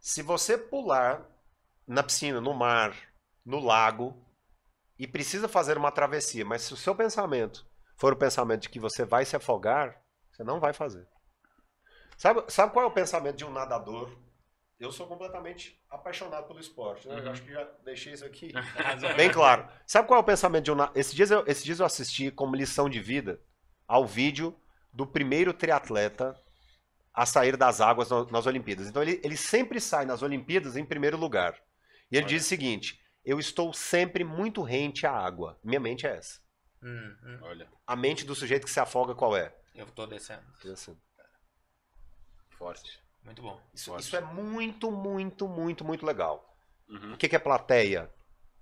Se 0.00 0.22
você 0.22 0.56
pular 0.56 1.22
na 1.88 2.02
piscina, 2.02 2.40
no 2.40 2.54
mar, 2.54 2.94
no 3.44 3.58
lago, 3.58 4.14
e 4.98 5.06
precisa 5.06 5.48
fazer 5.48 5.76
uma 5.78 5.90
travessia, 5.90 6.44
mas 6.44 6.62
se 6.62 6.74
o 6.74 6.76
seu 6.76 6.94
pensamento 6.94 7.66
for 7.96 8.12
o 8.12 8.16
pensamento 8.16 8.62
de 8.62 8.68
que 8.68 8.78
você 8.78 9.04
vai 9.04 9.24
se 9.24 9.34
afogar, 9.36 10.00
você 10.30 10.44
não 10.44 10.60
vai 10.60 10.72
fazer. 10.72 11.08
Sabe, 12.16 12.44
sabe 12.48 12.72
qual 12.72 12.84
é 12.84 12.88
o 12.88 12.92
pensamento 12.92 13.36
de 13.36 13.44
um 13.44 13.50
nadador? 13.52 14.10
Eu 14.78 14.92
sou 14.92 15.06
completamente 15.08 15.80
apaixonado 15.90 16.46
pelo 16.46 16.60
esporte, 16.60 17.08
né? 17.08 17.18
Eu 17.18 17.24
Uhum. 17.24 17.30
acho 17.32 17.42
que 17.42 17.52
já 17.52 17.64
deixei 17.84 18.12
isso 18.12 18.24
aqui 18.24 18.52
bem 19.16 19.30
claro. 19.30 19.68
Sabe 19.86 20.06
qual 20.06 20.18
é 20.18 20.22
o 20.22 20.26
pensamento 20.26 20.64
de 20.64 20.72
um 20.72 20.76
na- 20.76 20.92
esses 20.94 21.12
dias 21.14 21.30
eu, 21.30 21.44
esses 21.46 21.64
dias 21.64 21.80
eu 21.80 21.86
assisti 21.86 22.30
como 22.30 22.54
lição 22.54 22.88
de 22.88 23.00
vida 23.00 23.40
ao 23.88 24.06
vídeo 24.06 24.54
do 24.92 25.06
primeiro 25.06 25.52
triatleta 25.52 26.36
a 27.12 27.26
sair 27.26 27.56
das 27.56 27.80
águas 27.80 28.08
nas 28.30 28.46
Olimpíadas. 28.46 28.86
Então 28.86 29.02
ele, 29.02 29.20
ele 29.24 29.36
sempre 29.36 29.80
sai 29.80 30.04
nas 30.04 30.22
Olimpíadas 30.22 30.76
em 30.76 30.84
primeiro 30.84 31.16
lugar. 31.16 31.58
E 32.10 32.16
ele 32.16 32.24
Olha. 32.26 32.34
diz 32.34 32.44
o 32.44 32.48
seguinte: 32.48 33.00
eu 33.24 33.38
estou 33.38 33.72
sempre 33.72 34.24
muito 34.24 34.62
rente 34.62 35.06
à 35.06 35.12
água. 35.12 35.58
Minha 35.62 35.80
mente 35.80 36.06
é 36.06 36.16
essa. 36.16 36.40
Hum, 36.82 37.16
hum. 37.24 37.38
Olha, 37.42 37.68
A 37.86 37.96
mente 37.96 38.24
do 38.24 38.34
sujeito 38.34 38.64
que 38.64 38.70
se 38.70 38.80
afoga 38.80 39.14
qual 39.14 39.36
é? 39.36 39.54
Eu 39.74 39.86
tô 39.86 40.06
descendo. 40.06 40.42
Assim, 40.72 40.96
forte. 42.50 43.00
Muito 43.22 43.42
bom. 43.42 43.60
Isso, 43.74 43.90
Forte. 43.90 44.02
isso 44.04 44.16
é 44.16 44.20
muito, 44.20 44.90
muito, 44.90 45.48
muito, 45.48 45.84
muito 45.84 46.06
legal. 46.06 46.56
Uhum. 46.88 47.14
O 47.14 47.16
que 47.16 47.28
que 47.28 47.36
é 47.36 47.38
plateia? 47.38 48.10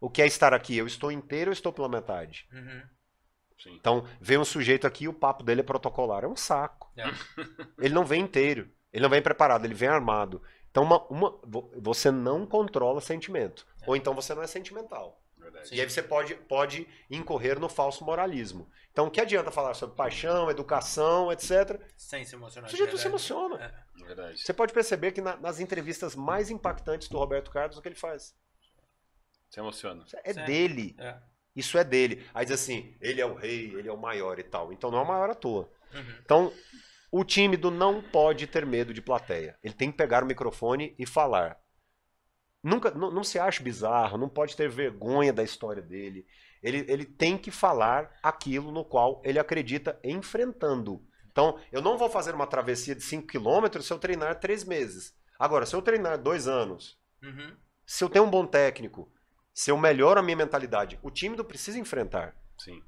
O 0.00 0.10
que 0.10 0.20
é 0.22 0.26
estar 0.26 0.52
aqui? 0.52 0.76
Eu 0.76 0.86
estou 0.86 1.12
inteiro 1.12 1.50
ou 1.50 1.52
estou 1.52 1.72
pela 1.72 1.88
metade? 1.88 2.48
Uhum. 2.52 2.82
Sim. 3.58 3.74
Então, 3.74 4.06
vem 4.20 4.38
um 4.38 4.44
sujeito 4.44 4.86
aqui 4.86 5.04
e 5.04 5.08
o 5.08 5.14
papo 5.14 5.42
dele 5.44 5.60
é 5.60 5.64
protocolar. 5.64 6.24
É 6.24 6.28
um 6.28 6.36
saco. 6.36 6.92
É. 6.96 7.04
Ele 7.78 7.94
não 7.94 8.04
vem 8.04 8.22
inteiro. 8.22 8.70
Ele 8.92 9.02
não 9.02 9.10
vem 9.10 9.20
preparado, 9.22 9.64
ele 9.66 9.74
vem 9.74 9.88
armado. 9.88 10.42
Então, 10.76 10.84
uma, 10.84 11.02
uma- 11.06 11.40
vo- 11.42 11.70
você 11.80 12.10
não 12.10 12.44
controla 12.44 13.00
sentimento. 13.00 13.66
É. 13.80 13.84
Ou 13.88 13.96
então 13.96 14.12
você 14.14 14.34
não 14.34 14.42
é 14.42 14.46
sentimental. 14.46 15.22
Verdade. 15.38 15.74
E 15.74 15.80
aí 15.80 15.88
você 15.88 16.02
pode, 16.02 16.34
pode 16.34 16.86
incorrer 17.10 17.58
no 17.58 17.66
falso 17.66 18.04
moralismo. 18.04 18.68
Então, 18.92 19.06
o 19.06 19.10
que 19.10 19.18
adianta 19.20 19.50
falar 19.50 19.72
sobre 19.72 19.96
paixão, 19.96 20.50
educação, 20.50 21.32
etc. 21.32 21.80
Sem 21.96 22.26
se 22.26 22.34
emocionar. 22.34 22.68
O 22.68 22.70
de 22.70 22.76
sujeito 22.76 22.98
se 22.98 23.06
emociona. 23.06 23.56
É. 23.98 24.04
Verdade. 24.04 24.38
Você 24.38 24.52
pode 24.52 24.74
perceber 24.74 25.12
que 25.12 25.22
na- 25.22 25.36
nas 25.38 25.60
entrevistas 25.60 26.14
mais 26.14 26.50
impactantes 26.50 27.08
do 27.08 27.16
Roberto 27.16 27.50
Carlos, 27.50 27.78
o 27.78 27.80
que 27.82 27.88
ele 27.88 27.94
faz? 27.94 28.34
Se 29.48 29.58
emociona. 29.58 30.04
É 30.24 30.34
Certo. 30.34 30.46
dele. 30.46 30.94
É. 30.98 31.16
Isso 31.54 31.78
é 31.78 31.84
dele. 31.84 32.26
Aí 32.34 32.44
diz 32.44 32.52
assim, 32.54 32.94
ele 33.00 33.18
é 33.20 33.24
o 33.24 33.32
rei, 33.34 33.72
ele 33.74 33.88
é 33.88 33.92
o 33.92 33.96
maior 33.96 34.38
e 34.38 34.42
tal. 34.42 34.70
Então 34.74 34.90
não 34.90 34.98
é 34.98 35.02
o 35.02 35.08
maior 35.08 35.30
à 35.30 35.34
toa. 35.34 35.70
Uhum. 35.94 36.14
Então, 36.22 36.52
o 37.18 37.24
tímido 37.24 37.70
não 37.70 38.02
pode 38.02 38.46
ter 38.46 38.66
medo 38.66 38.92
de 38.92 39.00
plateia. 39.00 39.58
Ele 39.62 39.72
tem 39.74 39.90
que 39.90 39.96
pegar 39.96 40.22
o 40.22 40.26
microfone 40.26 40.94
e 40.98 41.06
falar. 41.06 41.58
Nunca, 42.62 42.90
não, 42.90 43.10
não 43.10 43.24
se 43.24 43.38
acha 43.38 43.62
bizarro, 43.62 44.18
não 44.18 44.28
pode 44.28 44.56
ter 44.56 44.68
vergonha 44.68 45.32
da 45.32 45.42
história 45.42 45.82
dele. 45.82 46.26
Ele, 46.62 46.84
ele 46.88 47.04
tem 47.04 47.38
que 47.38 47.50
falar 47.50 48.10
aquilo 48.22 48.72
no 48.72 48.84
qual 48.84 49.22
ele 49.24 49.38
acredita 49.38 49.98
enfrentando. 50.02 51.02
Então, 51.30 51.58
eu 51.70 51.80
não 51.80 51.96
vou 51.96 52.10
fazer 52.10 52.34
uma 52.34 52.46
travessia 52.46 52.94
de 52.94 53.02
5 53.02 53.26
km 53.26 53.80
se 53.80 53.92
eu 53.92 53.98
treinar 53.98 54.40
três 54.40 54.64
meses. 54.64 55.14
Agora, 55.38 55.64
se 55.66 55.74
eu 55.76 55.82
treinar 55.82 56.18
dois 56.18 56.48
anos, 56.48 56.98
Uhum. 57.22 57.56
se 57.86 58.02
eu 58.04 58.08
tenho 58.08 58.24
um 58.24 58.30
bom 58.30 58.46
técnico, 58.46 59.10
se 59.54 59.70
eu 59.70 59.76
melhoro 59.78 60.18
a 60.20 60.22
minha 60.22 60.36
mentalidade, 60.36 60.98
o 61.02 61.10
tímido 61.10 61.44
precisa 61.44 61.78
enfrentar. 61.78 62.34
Sim. 62.58 62.82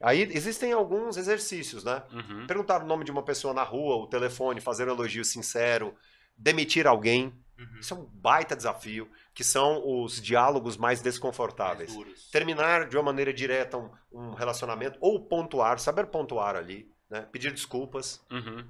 Aí 0.00 0.22
existem 0.32 0.72
alguns 0.72 1.16
exercícios, 1.18 1.84
né? 1.84 2.02
Uhum. 2.10 2.46
Perguntar 2.46 2.82
o 2.82 2.86
nome 2.86 3.04
de 3.04 3.10
uma 3.10 3.22
pessoa 3.22 3.52
na 3.52 3.62
rua, 3.62 3.96
o 3.96 4.06
telefone, 4.06 4.60
fazer 4.60 4.88
um 4.88 4.92
elogio 4.92 5.24
sincero, 5.24 5.94
demitir 6.36 6.86
alguém. 6.86 7.34
Uhum. 7.58 7.78
Isso 7.78 7.92
é 7.92 7.96
um 7.98 8.04
baita 8.06 8.56
desafio, 8.56 9.10
que 9.34 9.44
são 9.44 10.02
os 10.02 10.20
diálogos 10.20 10.78
mais 10.78 11.00
Mais 11.00 11.02
desconfortáveis. 11.02 11.94
duros. 11.94 12.30
Terminar 12.30 12.88
de 12.88 12.96
uma 12.96 13.02
maneira 13.02 13.32
direta 13.32 13.76
um, 13.76 13.90
um 14.10 14.32
relacionamento, 14.32 14.96
ou 15.02 15.20
pontuar, 15.20 15.78
saber 15.78 16.06
pontuar 16.06 16.56
ali, 16.56 16.90
né? 17.10 17.28
pedir 17.30 17.52
desculpas. 17.52 18.24
Uhum. 18.30 18.64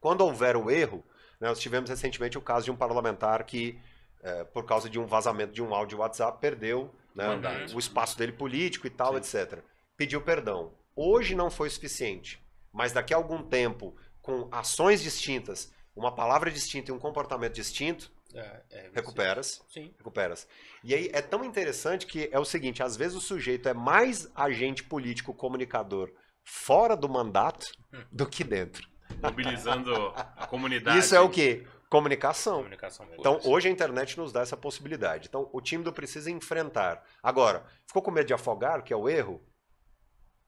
Quando 0.00 0.22
houver 0.22 0.56
o 0.56 0.70
erro, 0.70 1.04
né, 1.38 1.48
nós 1.48 1.60
tivemos 1.60 1.90
recentemente 1.90 2.38
o 2.38 2.40
caso 2.40 2.64
de 2.64 2.70
um 2.70 2.76
parlamentar 2.76 3.44
que, 3.44 3.78
eh, 4.22 4.44
por 4.44 4.64
causa 4.64 4.88
de 4.88 4.98
um 4.98 5.06
vazamento 5.06 5.52
de 5.52 5.62
um 5.62 5.74
áudio 5.74 5.98
WhatsApp, 5.98 6.40
perdeu 6.40 6.94
né, 7.14 7.26
o 7.74 7.78
espaço 7.78 8.16
dele 8.16 8.32
político 8.32 8.86
e 8.86 8.90
tal, 8.90 9.12
Sim. 9.12 9.18
etc. 9.18 9.58
Pediu 10.00 10.22
perdão. 10.22 10.72
Hoje 10.96 11.34
não 11.34 11.50
foi 11.50 11.68
suficiente, 11.68 12.42
mas 12.72 12.90
daqui 12.90 13.12
a 13.12 13.18
algum 13.18 13.42
tempo, 13.42 13.94
com 14.22 14.48
ações 14.50 15.02
distintas, 15.02 15.70
uma 15.94 16.14
palavra 16.14 16.50
distinta 16.50 16.90
e 16.90 16.94
um 16.94 16.98
comportamento 16.98 17.52
distinto, 17.52 18.10
É, 18.32 18.62
é, 18.70 18.90
recuperas. 18.94 19.60
Sim. 19.68 19.92
Recuperas. 19.98 20.48
E 20.82 20.94
aí 20.94 21.10
é 21.12 21.20
tão 21.20 21.44
interessante 21.44 22.06
que 22.06 22.30
é 22.32 22.38
o 22.38 22.46
seguinte: 22.46 22.82
às 22.82 22.96
vezes 22.96 23.14
o 23.14 23.20
sujeito 23.20 23.68
é 23.68 23.74
mais 23.74 24.30
agente 24.34 24.82
político 24.82 25.34
comunicador 25.34 26.10
fora 26.44 26.96
do 26.96 27.06
mandato 27.06 27.70
do 28.10 28.26
que 28.26 28.42
dentro. 28.42 28.88
Mobilizando 29.22 29.94
a 30.14 30.46
comunidade. 30.46 30.98
Isso 30.98 31.14
é 31.14 31.20
o 31.20 31.28
quê? 31.28 31.66
Comunicação. 31.90 32.58
Comunicação. 32.58 33.06
Então, 33.18 33.38
hoje 33.44 33.68
a 33.68 33.70
internet 33.70 34.16
nos 34.16 34.32
dá 34.32 34.40
essa 34.40 34.56
possibilidade. 34.56 35.26
Então, 35.28 35.50
o 35.52 35.60
tímido 35.60 35.92
precisa 35.92 36.30
enfrentar. 36.30 37.04
Agora, 37.22 37.66
ficou 37.86 38.00
com 38.00 38.10
medo 38.10 38.28
de 38.28 38.32
afogar, 38.32 38.82
que 38.82 38.94
é 38.94 38.96
o 38.96 39.06
erro? 39.06 39.44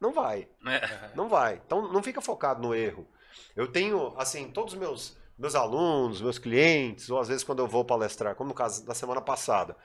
Não 0.03 0.13
vai, 0.13 0.49
É. 0.67 1.11
não 1.15 1.29
vai. 1.29 1.61
Então, 1.65 1.91
não 1.93 2.03
fica 2.03 2.21
focado 2.21 2.61
no 2.61 2.75
erro. 2.75 3.07
Eu 3.55 3.69
tenho, 3.69 4.13
assim, 4.19 4.51
todos 4.51 4.75
os 4.75 4.79
meus, 4.79 5.17
meus 5.39 5.55
alunos, 5.55 6.21
meus 6.21 6.39
clientes, 6.39 7.09
ou 7.09 7.21
às 7.21 7.29
vezes 7.29 7.45
quando 7.45 7.61
eu 7.61 7.69
vou 7.69 7.85
palestrar, 7.85 8.35
como 8.35 8.49
no 8.49 8.55
caso 8.55 8.85
da 8.85 8.95
semana 8.95 9.21
passada, 9.21 9.77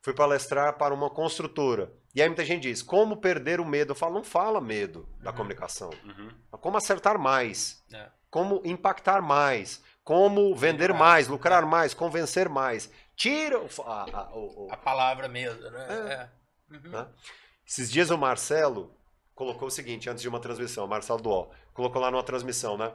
fui 0.00 0.14
palestrar 0.14 0.78
para 0.78 0.94
uma 0.94 1.10
construtora. 1.10 1.92
E 2.14 2.22
aí 2.22 2.28
muita 2.28 2.44
gente 2.44 2.62
diz, 2.62 2.82
como 2.82 3.18
perder 3.18 3.60
o 3.60 3.64
medo? 3.66 3.90
Eu 3.92 3.94
falo, 3.96 4.14
não 4.14 4.24
fala 4.24 4.60
medo 4.60 5.06
da 5.20 5.30
Uhum. 5.30 5.36
comunicação. 5.36 5.90
Uhum. 6.04 6.30
Como 6.52 6.76
acertar 6.78 7.18
mais. 7.18 7.84
É. 7.92 8.08
Como 8.30 8.62
impactar 8.64 9.20
mais. 9.20 9.82
Como 10.02 10.54
vender 10.54 10.90
Lucrar. 10.90 10.98
mais, 11.08 11.28
lucrar 11.28 11.66
mais, 11.66 11.92
convencer 11.92 12.48
mais. 12.48 12.90
Tira 13.14 13.58
o, 13.60 13.68
a- 13.84 14.06
a- 14.12 14.30
o- 14.34 14.66
o- 14.66 14.72
A 14.72 14.76
palavra 14.76 15.28
mesmo, 15.28 15.60
né? 15.70 15.86
É. 15.88 16.12
É. 16.12 16.30
Uhum. 16.76 16.90
Né? 16.92 17.06
Esses 17.66 17.90
dias 17.90 18.10
o 18.10 18.16
Marcelo 18.18 18.94
colocou 19.36 19.68
o 19.68 19.70
seguinte, 19.70 20.10
antes 20.10 20.22
de 20.22 20.28
uma 20.28 20.40
transmissão, 20.40 20.86
Marcelo 20.88 21.20
Duó, 21.20 21.46
colocou 21.72 22.02
lá 22.02 22.10
numa 22.10 22.22
transmissão, 22.24 22.76
né? 22.76 22.90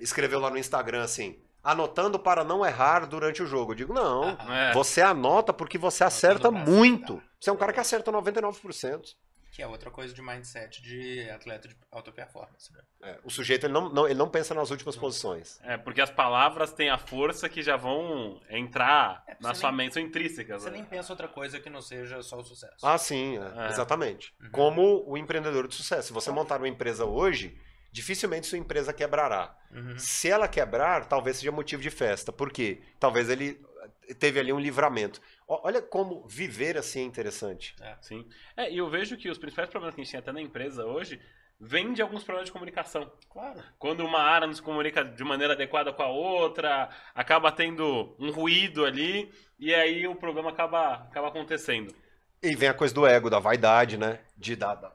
Escreveu 0.00 0.40
lá 0.40 0.50
no 0.50 0.58
Instagram 0.58 1.04
assim, 1.04 1.38
anotando 1.62 2.18
para 2.18 2.42
não 2.42 2.66
errar 2.66 3.06
durante 3.06 3.42
o 3.42 3.46
jogo. 3.46 3.70
Eu 3.72 3.76
digo, 3.76 3.92
não, 3.92 4.36
É. 4.50 4.72
você 4.72 5.00
anota 5.02 5.52
porque 5.52 5.78
você 5.78 6.02
acerta 6.02 6.50
muito. 6.50 7.22
Você 7.38 7.50
é 7.50 7.52
um 7.52 7.56
cara 7.56 7.72
que 7.72 7.78
acerta 7.78 8.10
99%. 8.10 9.14
Que 9.50 9.62
é 9.62 9.66
outra 9.66 9.90
coisa 9.90 10.12
de 10.12 10.20
mindset 10.20 10.82
de 10.82 11.30
atleta 11.30 11.66
de 11.66 11.74
alta 11.90 12.12
performance. 12.12 12.70
Né? 12.72 12.80
É, 13.04 13.18
o 13.24 13.30
sujeito 13.30 13.64
ele 13.64 13.72
não, 13.72 13.88
não- 13.88 14.06
ele 14.06 14.18
não 14.18 14.28
pensa 14.28 14.52
nas 14.54 14.70
últimas 14.70 14.96
posições. 14.96 15.58
É, 15.62 15.78
porque 15.78 16.00
as 16.00 16.10
palavras 16.10 16.72
têm 16.74 16.90
a 16.90 16.98
força 16.98 17.48
que 17.48 17.62
já 17.62 17.76
vão 17.76 18.38
entrar 18.50 19.24
É, 19.26 19.36
na 19.40 19.54
sua 19.54 19.70
nem- 19.70 19.78
mente, 19.86 19.94
são 19.94 20.02
intrínsecas. 20.02 20.62
Você 20.62 20.70
né? 20.70 20.76
nem 20.78 20.84
pensa 20.84 21.12
outra 21.12 21.28
coisa 21.28 21.58
que 21.58 21.70
não 21.70 21.80
seja 21.80 22.22
só 22.22 22.38
o 22.38 22.44
sucesso. 22.44 22.74
Ah, 22.86 22.98
sim, 22.98 23.38
é, 23.38 23.66
É. 23.66 23.70
exatamente. 23.70 24.34
Uhum. 24.42 24.50
Como 24.50 25.04
o 25.06 25.16
empreendedor 25.16 25.66
de 25.68 25.74
sucesso. 25.74 26.08
Se 26.08 26.12
você 26.12 26.30
montar 26.30 26.58
uma 26.58 26.68
empresa 26.68 27.06
hoje, 27.06 27.58
dificilmente 27.90 28.46
sua 28.46 28.58
empresa 28.58 28.92
quebrará. 28.92 29.56
Uhum. 29.70 29.98
Se 29.98 30.28
ela 30.30 30.46
quebrar, 30.48 31.06
talvez 31.06 31.38
seja 31.38 31.50
motivo 31.50 31.80
de 31.80 31.90
festa. 31.90 32.30
Por 32.30 32.52
quê? 32.52 32.82
Talvez 33.00 33.30
ele 33.30 33.58
teve 34.18 34.40
ali 34.40 34.52
um 34.52 34.58
livramento. 34.58 35.20
Olha 35.48 35.80
como 35.82 36.26
viver 36.26 36.76
assim 36.76 37.00
é 37.00 37.04
interessante. 37.04 37.74
Sim. 38.00 38.26
É, 38.56 38.70
e 38.70 38.78
eu 38.78 38.88
vejo 38.88 39.16
que 39.16 39.28
os 39.28 39.38
principais 39.38 39.68
problemas 39.68 39.94
que 39.94 40.00
a 40.00 40.04
gente 40.04 40.10
tem 40.12 40.20
até 40.20 40.32
na 40.32 40.40
empresa 40.40 40.84
hoje 40.84 41.20
vêm 41.58 41.92
de 41.92 42.02
alguns 42.02 42.22
problemas 42.22 42.46
de 42.48 42.52
comunicação. 42.52 43.10
Claro. 43.30 43.62
Quando 43.78 44.04
uma 44.04 44.20
área 44.20 44.46
não 44.46 44.54
se 44.54 44.60
comunica 44.60 45.04
de 45.04 45.24
maneira 45.24 45.54
adequada 45.54 45.92
com 45.92 46.02
a 46.02 46.08
outra, 46.08 46.90
acaba 47.14 47.50
tendo 47.50 48.14
um 48.18 48.30
ruído 48.30 48.84
ali, 48.84 49.32
e 49.58 49.74
aí 49.74 50.06
o 50.06 50.14
problema 50.14 50.50
acaba, 50.50 50.94
acaba 50.94 51.28
acontecendo. 51.28 51.94
E 52.42 52.54
vem 52.54 52.68
a 52.68 52.74
coisa 52.74 52.94
do 52.94 53.06
ego, 53.06 53.30
da 53.30 53.38
vaidade, 53.38 53.96
né? 53.96 54.20
De 54.36 54.54
dar, 54.54 54.74
da- 54.74 54.92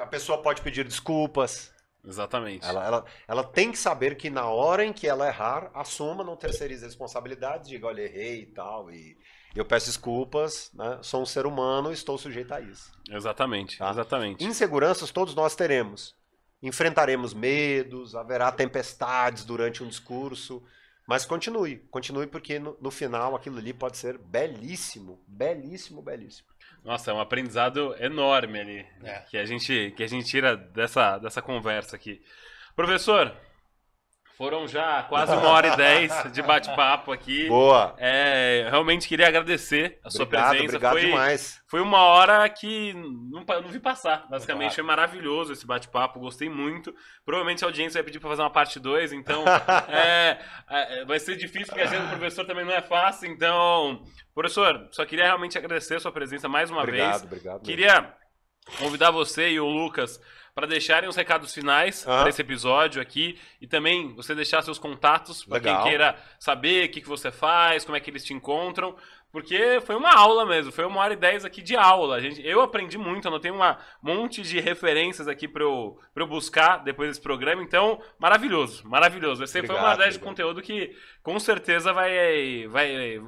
a 0.00 0.06
pessoa 0.06 0.40
pode 0.42 0.62
pedir 0.62 0.84
desculpas. 0.84 1.74
Exatamente. 2.04 2.64
Ela, 2.66 2.84
ela, 2.86 3.04
ela 3.26 3.44
tem 3.44 3.70
que 3.72 3.78
saber 3.78 4.16
que 4.16 4.30
na 4.30 4.46
hora 4.46 4.84
em 4.84 4.92
que 4.92 5.06
ela 5.06 5.26
errar, 5.26 5.70
assuma, 5.74 6.24
não 6.24 6.36
terceirize 6.36 6.84
responsabilidades, 6.84 7.68
diga, 7.68 7.86
olha, 7.86 8.02
errei 8.02 8.42
e 8.42 8.46
tal, 8.46 8.90
e 8.90 9.16
eu 9.54 9.64
peço 9.64 9.86
desculpas, 9.86 10.70
né? 10.74 10.98
Sou 11.02 11.22
um 11.22 11.26
ser 11.26 11.44
humano, 11.46 11.92
estou 11.92 12.16
sujeito 12.16 12.52
a 12.54 12.60
isso. 12.60 12.92
Exatamente, 13.10 13.78
Tá. 13.78 13.90
exatamente. 13.90 14.44
Inseguranças 14.44 15.10
todos 15.10 15.34
nós 15.34 15.54
teremos. 15.56 16.14
Enfrentaremos 16.62 17.34
medos, 17.34 18.14
haverá 18.14 18.50
tempestades 18.50 19.44
durante 19.44 19.82
um 19.82 19.88
discurso, 19.88 20.62
mas 21.06 21.24
continue, 21.24 21.78
continue 21.90 22.26
porque 22.26 22.58
no, 22.58 22.76
no 22.80 22.90
final 22.90 23.34
aquilo 23.34 23.58
ali 23.58 23.72
pode 23.72 23.96
ser 23.96 24.18
belíssimo, 24.18 25.22
belíssimo, 25.26 26.02
belíssimo. 26.02 26.48
Nossa, 26.84 27.10
é 27.10 27.14
um 27.14 27.20
aprendizado 27.20 27.94
enorme 27.98 28.60
ali 28.60 28.86
É. 29.02 29.18
que 29.30 29.36
a 29.36 29.44
gente 29.44 29.92
que 29.96 30.02
a 30.02 30.06
gente 30.06 30.26
tira 30.26 30.56
dessa, 30.56 31.18
dessa 31.18 31.42
conversa 31.42 31.96
aqui. 31.96 32.22
Professor, 32.74 33.34
foram 34.38 34.68
já 34.68 35.02
quase 35.02 35.32
uma 35.32 35.48
hora 35.48 35.66
e 35.66 35.76
dez 35.76 36.12
de 36.32 36.40
bate-papo 36.40 37.10
aqui. 37.10 37.48
Boa! 37.50 37.92
É, 37.98 38.68
realmente 38.70 39.08
queria 39.08 39.26
agradecer 39.26 39.98
a 40.04 40.08
sua 40.10 40.22
Obrigado, 40.22 40.50
presença. 40.50 40.76
obrigado 40.76 40.92
foi, 40.92 41.00
demais. 41.00 41.62
foi 41.66 41.80
uma 41.80 41.98
hora 42.02 42.48
que 42.48 42.94
não, 42.94 43.44
não 43.44 43.68
vi 43.68 43.80
passar, 43.80 44.28
basicamente. 44.30 44.70
Obrigado. 44.70 44.74
Foi 44.76 44.84
maravilhoso 44.84 45.52
esse 45.52 45.66
bate-papo, 45.66 46.20
gostei 46.20 46.48
muito. 46.48 46.94
Provavelmente 47.24 47.64
a 47.64 47.66
audiência 47.66 47.98
vai 47.98 48.04
pedir 48.04 48.20
para 48.20 48.30
fazer 48.30 48.42
uma 48.42 48.50
parte 48.50 48.78
2, 48.78 49.12
então 49.12 49.42
é, 49.90 50.38
é, 50.70 51.04
vai 51.04 51.18
ser 51.18 51.34
difícil, 51.36 51.66
porque 51.66 51.80
a 51.80 51.84
agenda 51.84 52.04
do 52.04 52.10
professor 52.10 52.46
também 52.46 52.64
não 52.64 52.72
é 52.72 52.80
fácil. 52.80 53.28
Então, 53.28 54.04
professor, 54.32 54.88
só 54.92 55.04
queria 55.04 55.24
realmente 55.24 55.58
agradecer 55.58 55.96
a 55.96 56.00
sua 56.00 56.12
presença 56.12 56.48
mais 56.48 56.70
uma 56.70 56.82
Obrigado, 56.82 57.10
vez. 57.10 57.24
obrigado. 57.24 57.54
mesmo. 57.54 57.64
Queria 57.66 58.14
convidar 58.78 59.10
você 59.10 59.50
e 59.50 59.58
o 59.58 59.66
Lucas 59.66 60.20
para 60.58 60.66
deixarem 60.66 61.08
os 61.08 61.14
recados 61.14 61.54
finais 61.54 62.04
Aham. 62.04 62.18
para 62.22 62.30
esse 62.30 62.42
episódio 62.42 63.00
aqui 63.00 63.38
e 63.60 63.66
também 63.68 64.12
você 64.16 64.34
deixar 64.34 64.60
seus 64.60 64.76
contatos 64.76 65.44
para 65.44 65.60
quem 65.60 65.82
queira 65.84 66.16
saber 66.36 66.86
o 66.86 66.88
que, 66.90 67.00
que 67.00 67.06
você 67.06 67.30
faz, 67.30 67.84
como 67.84 67.96
é 67.96 68.00
que 68.00 68.10
eles 68.10 68.24
te 68.24 68.34
encontram, 68.34 68.96
porque 69.30 69.80
foi 69.82 69.94
uma 69.94 70.12
aula 70.12 70.44
mesmo, 70.44 70.72
foi 70.72 70.84
uma 70.84 71.00
hora 71.00 71.12
e 71.12 71.16
dez 71.16 71.44
aqui 71.44 71.62
de 71.62 71.76
aula. 71.76 72.16
A 72.16 72.20
gente, 72.20 72.44
eu 72.44 72.60
aprendi 72.60 72.98
muito, 72.98 73.38
tenho 73.38 73.54
um 73.54 73.76
monte 74.02 74.42
de 74.42 74.58
referências 74.58 75.28
aqui 75.28 75.46
para 75.46 75.62
eu, 75.62 75.96
pra 76.12 76.24
eu 76.24 76.26
buscar 76.26 76.78
depois 76.78 77.10
desse 77.10 77.20
programa, 77.20 77.62
então 77.62 78.02
maravilhoso, 78.18 78.84
maravilhoso. 78.84 79.44
Esse 79.44 79.60
foi 79.60 79.60
uma 79.60 79.74
Obrigado, 79.74 80.00
hora 80.00 80.10
de 80.10 80.16
obrigado. 80.16 80.28
conteúdo 80.28 80.60
que 80.60 80.92
com 81.22 81.38
certeza 81.38 81.92
vai, 81.92 82.66
vai, 82.66 83.20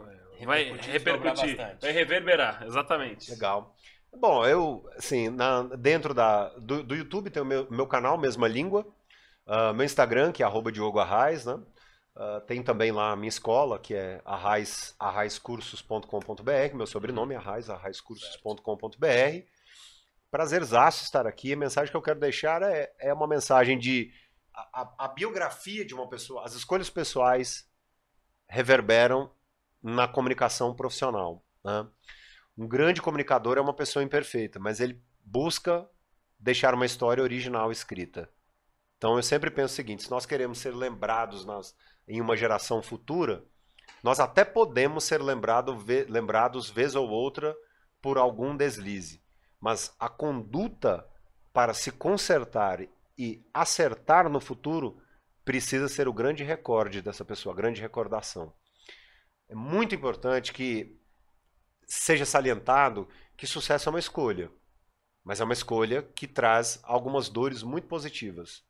vai 0.45 0.65
Repercutir, 0.65 0.91
repercutir, 0.91 1.57
vai 1.81 1.93
reverberar, 1.93 2.65
exatamente. 2.67 3.31
Legal. 3.31 3.73
Bom, 4.17 4.45
eu, 4.47 4.89
assim, 4.97 5.29
na- 5.31 5.63
dentro 5.77 6.13
da, 6.13 6.49
do, 6.59 6.83
do 6.83 6.95
YouTube 6.95 7.31
tem 7.31 7.43
o 7.43 7.47
meu, 7.47 7.71
meu 7.71 7.87
canal, 7.87 8.19
Mesma 8.19 8.49
Língua, 8.49 8.87
ah, 9.47 9.73
meu 9.73 9.85
Instagram, 9.85 10.33
que 10.33 10.43
é 10.43 10.47
arroba 10.47 10.73
Diogo 10.73 10.99
Arraes, 10.99 11.45
né? 11.47 11.59
Ah, 12.17 12.41
tem 12.47 12.63
também 12.63 12.93
lá 12.93 13.13
a 13.13 13.17
minha 13.17 13.29
escola, 13.29 13.79
que 13.79 13.95
é 13.95 14.21
arraiz, 14.25 14.95
arraizcursos.com.br, 14.99 16.75
meu 16.75 16.87
sobrenome 16.87 17.35
é 17.35 17.39
arraiz, 17.39 17.71
arraizcursos.com.br. 17.71 19.45
Prazerzaço 20.31 21.05
estar 21.05 21.27
aqui. 21.27 21.53
A 21.53 21.57
mensagem 21.57 21.91
que 21.91 21.97
eu 21.97 22.03
quero 22.03 22.21
deixar 22.21 22.63
é, 22.63 22.93
é 23.01 23.13
uma 23.13 23.27
mensagem 23.27 23.79
de... 23.79 24.13
A, 24.55 24.83
a- 24.83 24.95
a 25.07 25.09
biografia 25.09 25.85
de 25.85 25.95
uma 25.95 26.09
pessoa, 26.09 26.45
as 26.45 26.55
escolhas 26.55 26.91
pessoais 26.91 27.67
reverberam 28.49 29.31
na 29.83 30.09
comunicação 30.09 30.75
profissional, 30.75 31.45
né? 31.65 31.87
Um 32.61 32.69
grande 32.69 33.01
comunicador 33.01 33.57
é 33.57 33.61
uma 33.63 33.73
pessoa 33.73 34.03
imperfeita, 34.03 34.59
mas 34.59 34.81
ele 34.81 35.03
busca 35.25 35.89
deixar 36.39 36.75
uma 36.75 36.85
história 36.85 37.23
original 37.23 37.73
escrita. 37.73 38.29
Então 38.99 39.17
eu 39.17 39.23
sempre 39.23 39.51
penso 39.51 39.73
o 39.73 39.77
seguinte: 39.77 40.03
se 40.03 40.11
nós 40.11 40.27
queremos 40.27 40.59
ser 40.59 40.75
lembrados 40.75 41.47
nas- 41.47 41.75
em 42.07 42.21
uma 42.21 42.37
geração 42.37 42.83
futura, 42.83 43.43
nós 44.03 44.21
até 44.21 44.45
podemos 44.45 45.05
ser 45.05 45.23
lembrado, 45.23 45.75
ve- 45.79 46.05
lembrados 46.07 46.69
vez 46.69 46.95
ou 46.95 47.09
outra 47.09 47.57
por 47.99 48.19
algum 48.19 48.55
deslize. 48.55 49.23
Mas 49.59 49.95
a 49.99 50.11
conduta 50.11 51.09
para 51.55 51.73
se 51.73 51.91
consertar 51.91 52.87
e 53.17 53.43
acertar 53.55 54.29
no 54.29 54.39
futuro 54.39 55.01
precisa 55.47 55.89
ser 55.89 56.09
o 56.09 56.13
grande 56.13 56.45
recorde 56.45 57.01
dessa 57.01 57.25
pessoa, 57.25 57.55
a 57.55 57.57
grande 57.57 57.81
recordação. 57.81 58.53
É 59.49 59.55
muito 59.55 59.95
importante 59.95 60.53
que 60.53 61.00
seja 61.91 62.25
salientado 62.25 63.09
que 63.37 63.49
sucesso 63.49 63.89
é 63.89 63.91
uma 63.91 63.99
escolha, 63.99 64.49
mas 65.25 65.41
é 65.41 65.45
uma 65.45 65.53
escolha 65.53 66.03
que 66.03 66.29
traz 66.29 66.79
algumas 66.85 67.29
dores 67.29 67.65
muito 67.65 67.89
positivas. 67.89 68.63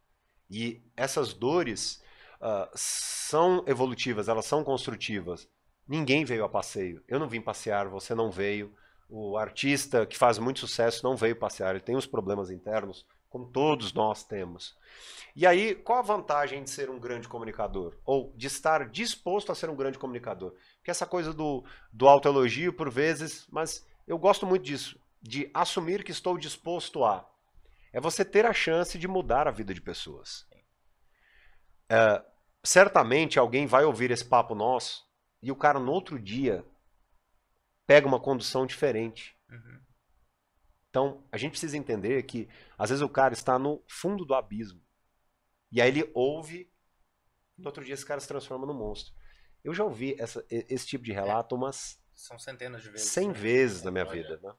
E 0.48 0.82
essas 0.96 1.34
dores 1.34 2.02
ah, 2.40 2.70
são 2.74 3.62
evolutivas, 3.66 4.26
elas 4.26 4.46
são 4.46 4.64
construtivas. 4.64 5.46
Ninguém 5.86 6.24
veio 6.24 6.44
a 6.44 6.48
passeio. 6.48 7.04
Eu 7.06 7.18
não 7.18 7.28
vim 7.28 7.42
passear, 7.42 7.88
você 7.88 8.14
não 8.14 8.30
veio. 8.30 8.74
O 9.06 9.36
artista 9.36 10.06
que 10.06 10.16
faz 10.16 10.38
muito 10.38 10.60
sucesso 10.60 11.04
não 11.04 11.14
veio 11.14 11.36
passear, 11.36 11.74
ele 11.74 11.84
tem 11.84 11.96
os 11.96 12.06
problemas 12.06 12.50
internos, 12.50 13.04
como 13.28 13.50
todos 13.50 13.92
nós 13.92 14.24
temos. 14.24 14.76
E 15.36 15.46
aí, 15.46 15.74
qual 15.74 15.98
a 15.98 16.02
vantagem 16.02 16.62
de 16.64 16.70
ser 16.70 16.88
um 16.88 16.98
grande 16.98 17.28
comunicador? 17.28 17.96
Ou 18.04 18.32
de 18.36 18.46
estar 18.46 18.88
disposto 18.88 19.52
a 19.52 19.54
ser 19.54 19.68
um 19.68 19.76
grande 19.76 19.98
comunicador? 19.98 20.54
Porque 20.90 20.96
essa 20.96 21.06
coisa 21.06 21.32
do, 21.32 21.64
do 21.92 22.08
autoelogio, 22.08 22.72
por 22.72 22.90
vezes, 22.90 23.46
mas 23.48 23.86
eu 24.06 24.18
gosto 24.18 24.44
muito 24.44 24.64
disso, 24.64 25.00
de 25.22 25.48
assumir 25.54 26.02
que 26.02 26.10
estou 26.10 26.36
disposto 26.36 27.04
a. 27.04 27.28
É 27.92 28.00
você 28.00 28.24
ter 28.24 28.44
a 28.44 28.52
chance 28.52 28.98
de 28.98 29.06
mudar 29.06 29.46
a 29.46 29.52
vida 29.52 29.72
de 29.72 29.80
pessoas. 29.80 30.46
É, 31.88 32.24
certamente 32.62 33.38
alguém 33.38 33.66
vai 33.66 33.84
ouvir 33.84 34.10
esse 34.10 34.24
papo 34.24 34.54
nosso 34.54 35.04
e 35.42 35.50
o 35.52 35.56
cara 35.56 35.78
no 35.78 35.92
outro 35.92 36.18
dia 36.18 36.64
pega 37.86 38.06
uma 38.06 38.20
condução 38.20 38.66
diferente. 38.66 39.36
Uhum. 39.48 39.80
Então, 40.88 41.24
a 41.30 41.36
gente 41.36 41.52
precisa 41.52 41.76
entender 41.76 42.22
que 42.24 42.48
às 42.76 42.90
vezes 42.90 43.02
o 43.02 43.08
cara 43.08 43.32
está 43.32 43.58
no 43.58 43.82
fundo 43.86 44.24
do 44.24 44.34
abismo. 44.34 44.80
E 45.70 45.80
aí 45.80 45.88
ele 45.88 46.10
ouve, 46.14 46.68
no 47.56 47.66
outro 47.66 47.84
dia 47.84 47.94
esse 47.94 48.06
cara 48.06 48.20
se 48.20 48.28
transforma 48.28 48.66
num 48.66 48.74
monstro. 48.74 49.19
Eu 49.64 49.74
já 49.74 49.84
ouvi 49.84 50.16
essa- 50.18 50.44
esse 50.50 50.86
tipo 50.86 51.04
de 51.04 51.12
relato 51.12 51.54
umas 51.54 52.00
São 52.14 52.38
centenas 52.38 52.82
de 52.82 52.90
vezes. 52.90 53.08
100 53.08 53.28
né? 53.28 53.34
vezes 53.34 53.82
na 53.82 53.90
minha 53.90 54.06
Olha, 54.06 54.22
vida. 54.22 54.40
Né? 54.42 54.54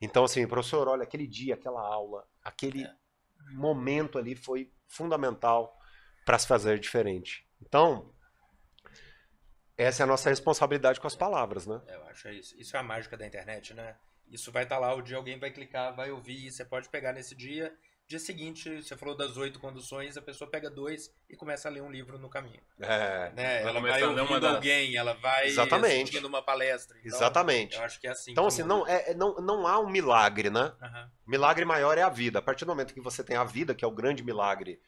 Então, 0.00 0.24
assim, 0.24 0.46
professor, 0.46 0.86
olha, 0.88 1.02
aquele 1.02 1.26
dia, 1.26 1.54
aquela 1.54 1.80
aula, 1.80 2.26
aquele 2.42 2.84
É. 2.84 2.94
momento 3.52 4.18
ali 4.18 4.34
foi 4.36 4.72
fundamental 4.86 5.78
para 6.24 6.38
se 6.38 6.46
fazer 6.46 6.78
diferente. 6.78 7.48
Então, 7.60 8.14
Essa 9.76 10.02
é 10.02 10.04
a 10.04 10.06
nossa 10.08 10.28
responsabilidade 10.28 10.98
com 11.00 11.06
as 11.06 11.14
palavras, 11.14 11.64
né? 11.64 11.80
É, 11.86 11.94
eu 11.94 12.04
acho 12.08 12.28
isso. 12.30 12.58
Isso 12.60 12.76
é 12.76 12.80
a 12.80 12.82
mágica 12.82 13.16
da 13.16 13.24
internet, 13.24 13.72
né? 13.74 13.96
Isso 14.28 14.50
vai 14.50 14.64
estar 14.64 14.76
lá, 14.76 14.92
o 14.92 15.00
dia 15.00 15.16
alguém 15.16 15.38
vai 15.38 15.52
clicar, 15.52 15.94
vai 15.94 16.10
ouvir, 16.10 16.50
você 16.50 16.64
pode 16.64 16.88
pegar 16.88 17.12
nesse 17.12 17.32
dia. 17.36 17.72
Dia 18.08 18.18
seguinte, 18.18 18.82
você 18.82 18.96
falou 18.96 19.14
das 19.14 19.36
oito 19.36 19.60
conduções, 19.60 20.16
a 20.16 20.22
pessoa 20.22 20.50
pega 20.50 20.70
dois 20.70 21.14
e 21.28 21.36
começa 21.36 21.68
a 21.68 21.70
ler 21.70 21.82
um 21.82 21.90
livro 21.90 22.18
no 22.18 22.30
caminho. 22.30 22.58
É, 22.80 23.30
Né? 23.36 23.60
Ela 23.62 23.74
começar 23.74 23.98
vai 24.00 24.08
ouvindo 24.08 24.40
das- 24.40 24.54
alguém, 24.54 24.96
ela 24.96 25.12
vai 25.12 25.46
Exatamente. 25.48 25.94
assistindo 26.04 26.24
uma 26.24 26.40
palestra. 26.40 26.96
Então, 26.98 27.18
exatamente. 27.18 27.76
Eu 27.76 27.82
acho 27.84 28.00
que 28.00 28.06
é 28.06 28.10
assim. 28.10 28.30
Então, 28.32 28.46
assim, 28.46 28.62
não, 28.62 28.86
é, 28.86 29.10
é- 29.10 29.14
não, 29.14 29.34
não 29.36 29.66
há 29.66 29.78
um 29.78 29.90
milagre, 29.90 30.48
né? 30.48 30.72
Aham. 30.80 31.10
Milagre 31.26 31.66
maior 31.66 31.98
é 31.98 32.02
a 32.02 32.08
vida. 32.08 32.38
A 32.38 32.42
partir 32.42 32.64
do 32.64 32.68
momento 32.70 32.94
que 32.94 33.00
você 33.02 33.22
tem 33.22 33.36
a 33.36 33.44
vida, 33.44 33.74
que 33.74 33.84
é 33.84 33.88
o 33.88 33.90
grande 33.92 34.24
milagre, 34.24 34.80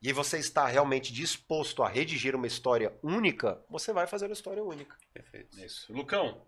e 0.00 0.12
você 0.12 0.38
está 0.38 0.64
realmente 0.68 1.12
disposto 1.12 1.82
a 1.82 1.88
redigir 1.88 2.36
uma 2.36 2.46
história 2.46 2.96
única, 3.02 3.60
você 3.68 3.92
vai 3.92 4.06
fazer 4.06 4.26
uma 4.26 4.34
história 4.34 4.62
única. 4.62 4.96
Perfeito. 5.12 5.58
Isso. 5.58 5.92
Lucão, 5.92 6.46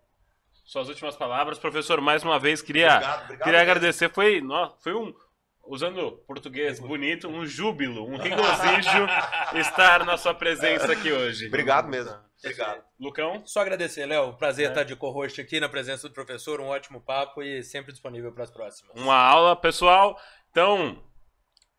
suas 0.63 0.87
últimas 0.87 1.17
palavras. 1.17 1.59
Professor, 1.59 1.99
mais 1.99 2.23
uma 2.23 2.39
vez, 2.39 2.61
queria, 2.61 2.87
Obrigado, 2.95 3.23
obrigado 3.25 3.43
queria 3.45 3.61
agradecer. 3.61 4.09
Foi, 4.09 4.39
nó- 4.39 4.73
foi 4.79 4.93
um, 4.93 5.13
usando 5.65 6.11
português 6.27 6.79
bonito, 6.79 7.27
um 7.27 7.45
júbilo, 7.45 8.05
um 8.05 8.17
regozijo 8.17 9.07
estar 9.59 10.05
na 10.05 10.17
sua 10.17 10.33
presença 10.33 10.91
aqui 10.91 11.11
hoje. 11.11 11.47
Obrigado 11.47 11.87
mesmo. 11.87 12.13
Obrigado. 12.43 12.83
Lucão, 12.99 13.43
Só 13.45 13.61
agradecer, 13.61 14.05
Léo. 14.05 14.33
Prazer 14.33 14.65
É. 14.65 14.69
estar 14.69 14.83
de 14.83 14.95
co-host 14.95 15.39
aqui 15.39 15.59
na 15.59 15.69
presença 15.69 16.07
do 16.07 16.13
professor. 16.13 16.59
Um 16.59 16.67
ótimo 16.67 16.99
papo 16.99 17.43
e 17.43 17.63
sempre 17.63 17.91
disponível 17.91 18.31
para 18.31 18.43
as 18.43 18.51
próximas. 18.51 18.91
uma 18.95 19.15
aula, 19.15 19.55
pessoal. 19.55 20.19
Então, 20.49 21.01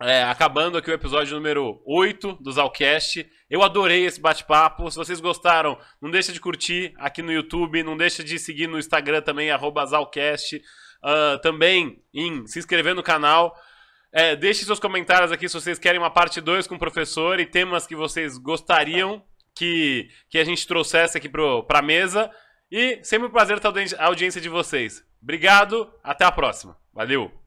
é, 0.00 0.22
acabando 0.22 0.78
aqui 0.78 0.90
o 0.90 0.94
episódio 0.94 1.34
número 1.34 1.82
8 1.84 2.34
do 2.40 2.52
Zalcast. 2.52 3.28
Eu 3.50 3.62
adorei 3.62 4.06
esse 4.06 4.20
bate-papo. 4.20 4.88
Se 4.90 4.96
vocês 4.96 5.20
gostaram, 5.20 5.76
não 6.00 6.10
deixa 6.10 6.32
de 6.32 6.40
curtir 6.40 6.94
aqui 6.96 7.22
no 7.22 7.32
YouTube, 7.32 7.82
não 7.82 7.96
deixa 7.96 8.22
de 8.22 8.38
seguir 8.38 8.68
no 8.68 8.78
Instagram 8.78 9.20
também, 9.20 9.50
arroba 9.50 9.84
Zalcast. 9.84 10.62
Ah, 11.02 11.38
também 11.42 12.00
em 12.14 12.46
se 12.46 12.58
inscrever 12.60 12.94
no 12.94 13.02
canal. 13.02 13.56
É, 14.12 14.36
deixe 14.36 14.64
seus 14.64 14.78
comentários 14.78 15.32
aqui 15.32 15.48
se 15.48 15.54
vocês 15.54 15.78
querem 15.78 15.98
uma 15.98 16.10
parte 16.10 16.40
2 16.40 16.66
com 16.66 16.74
o 16.74 16.78
professor 16.78 17.40
e 17.40 17.46
temas 17.46 17.86
que 17.86 17.96
vocês 17.96 18.36
gostariam 18.36 19.22
que, 19.56 20.08
que 20.28 20.38
a 20.38 20.44
gente 20.44 20.66
trouxesse 20.66 21.16
aqui 21.16 21.28
para 21.28 21.78
a 21.78 21.82
mesa. 21.82 22.30
E 22.70 23.00
sempre 23.02 23.28
um 23.28 23.30
prazer 23.30 23.58
audi- 23.64 23.96
a 23.98 24.06
audiência 24.06 24.40
de 24.40 24.48
vocês. 24.48 25.02
Obrigado, 25.22 25.90
até 26.02 26.24
a 26.24 26.32
próxima. 26.32 26.76
Valeu! 26.92 27.41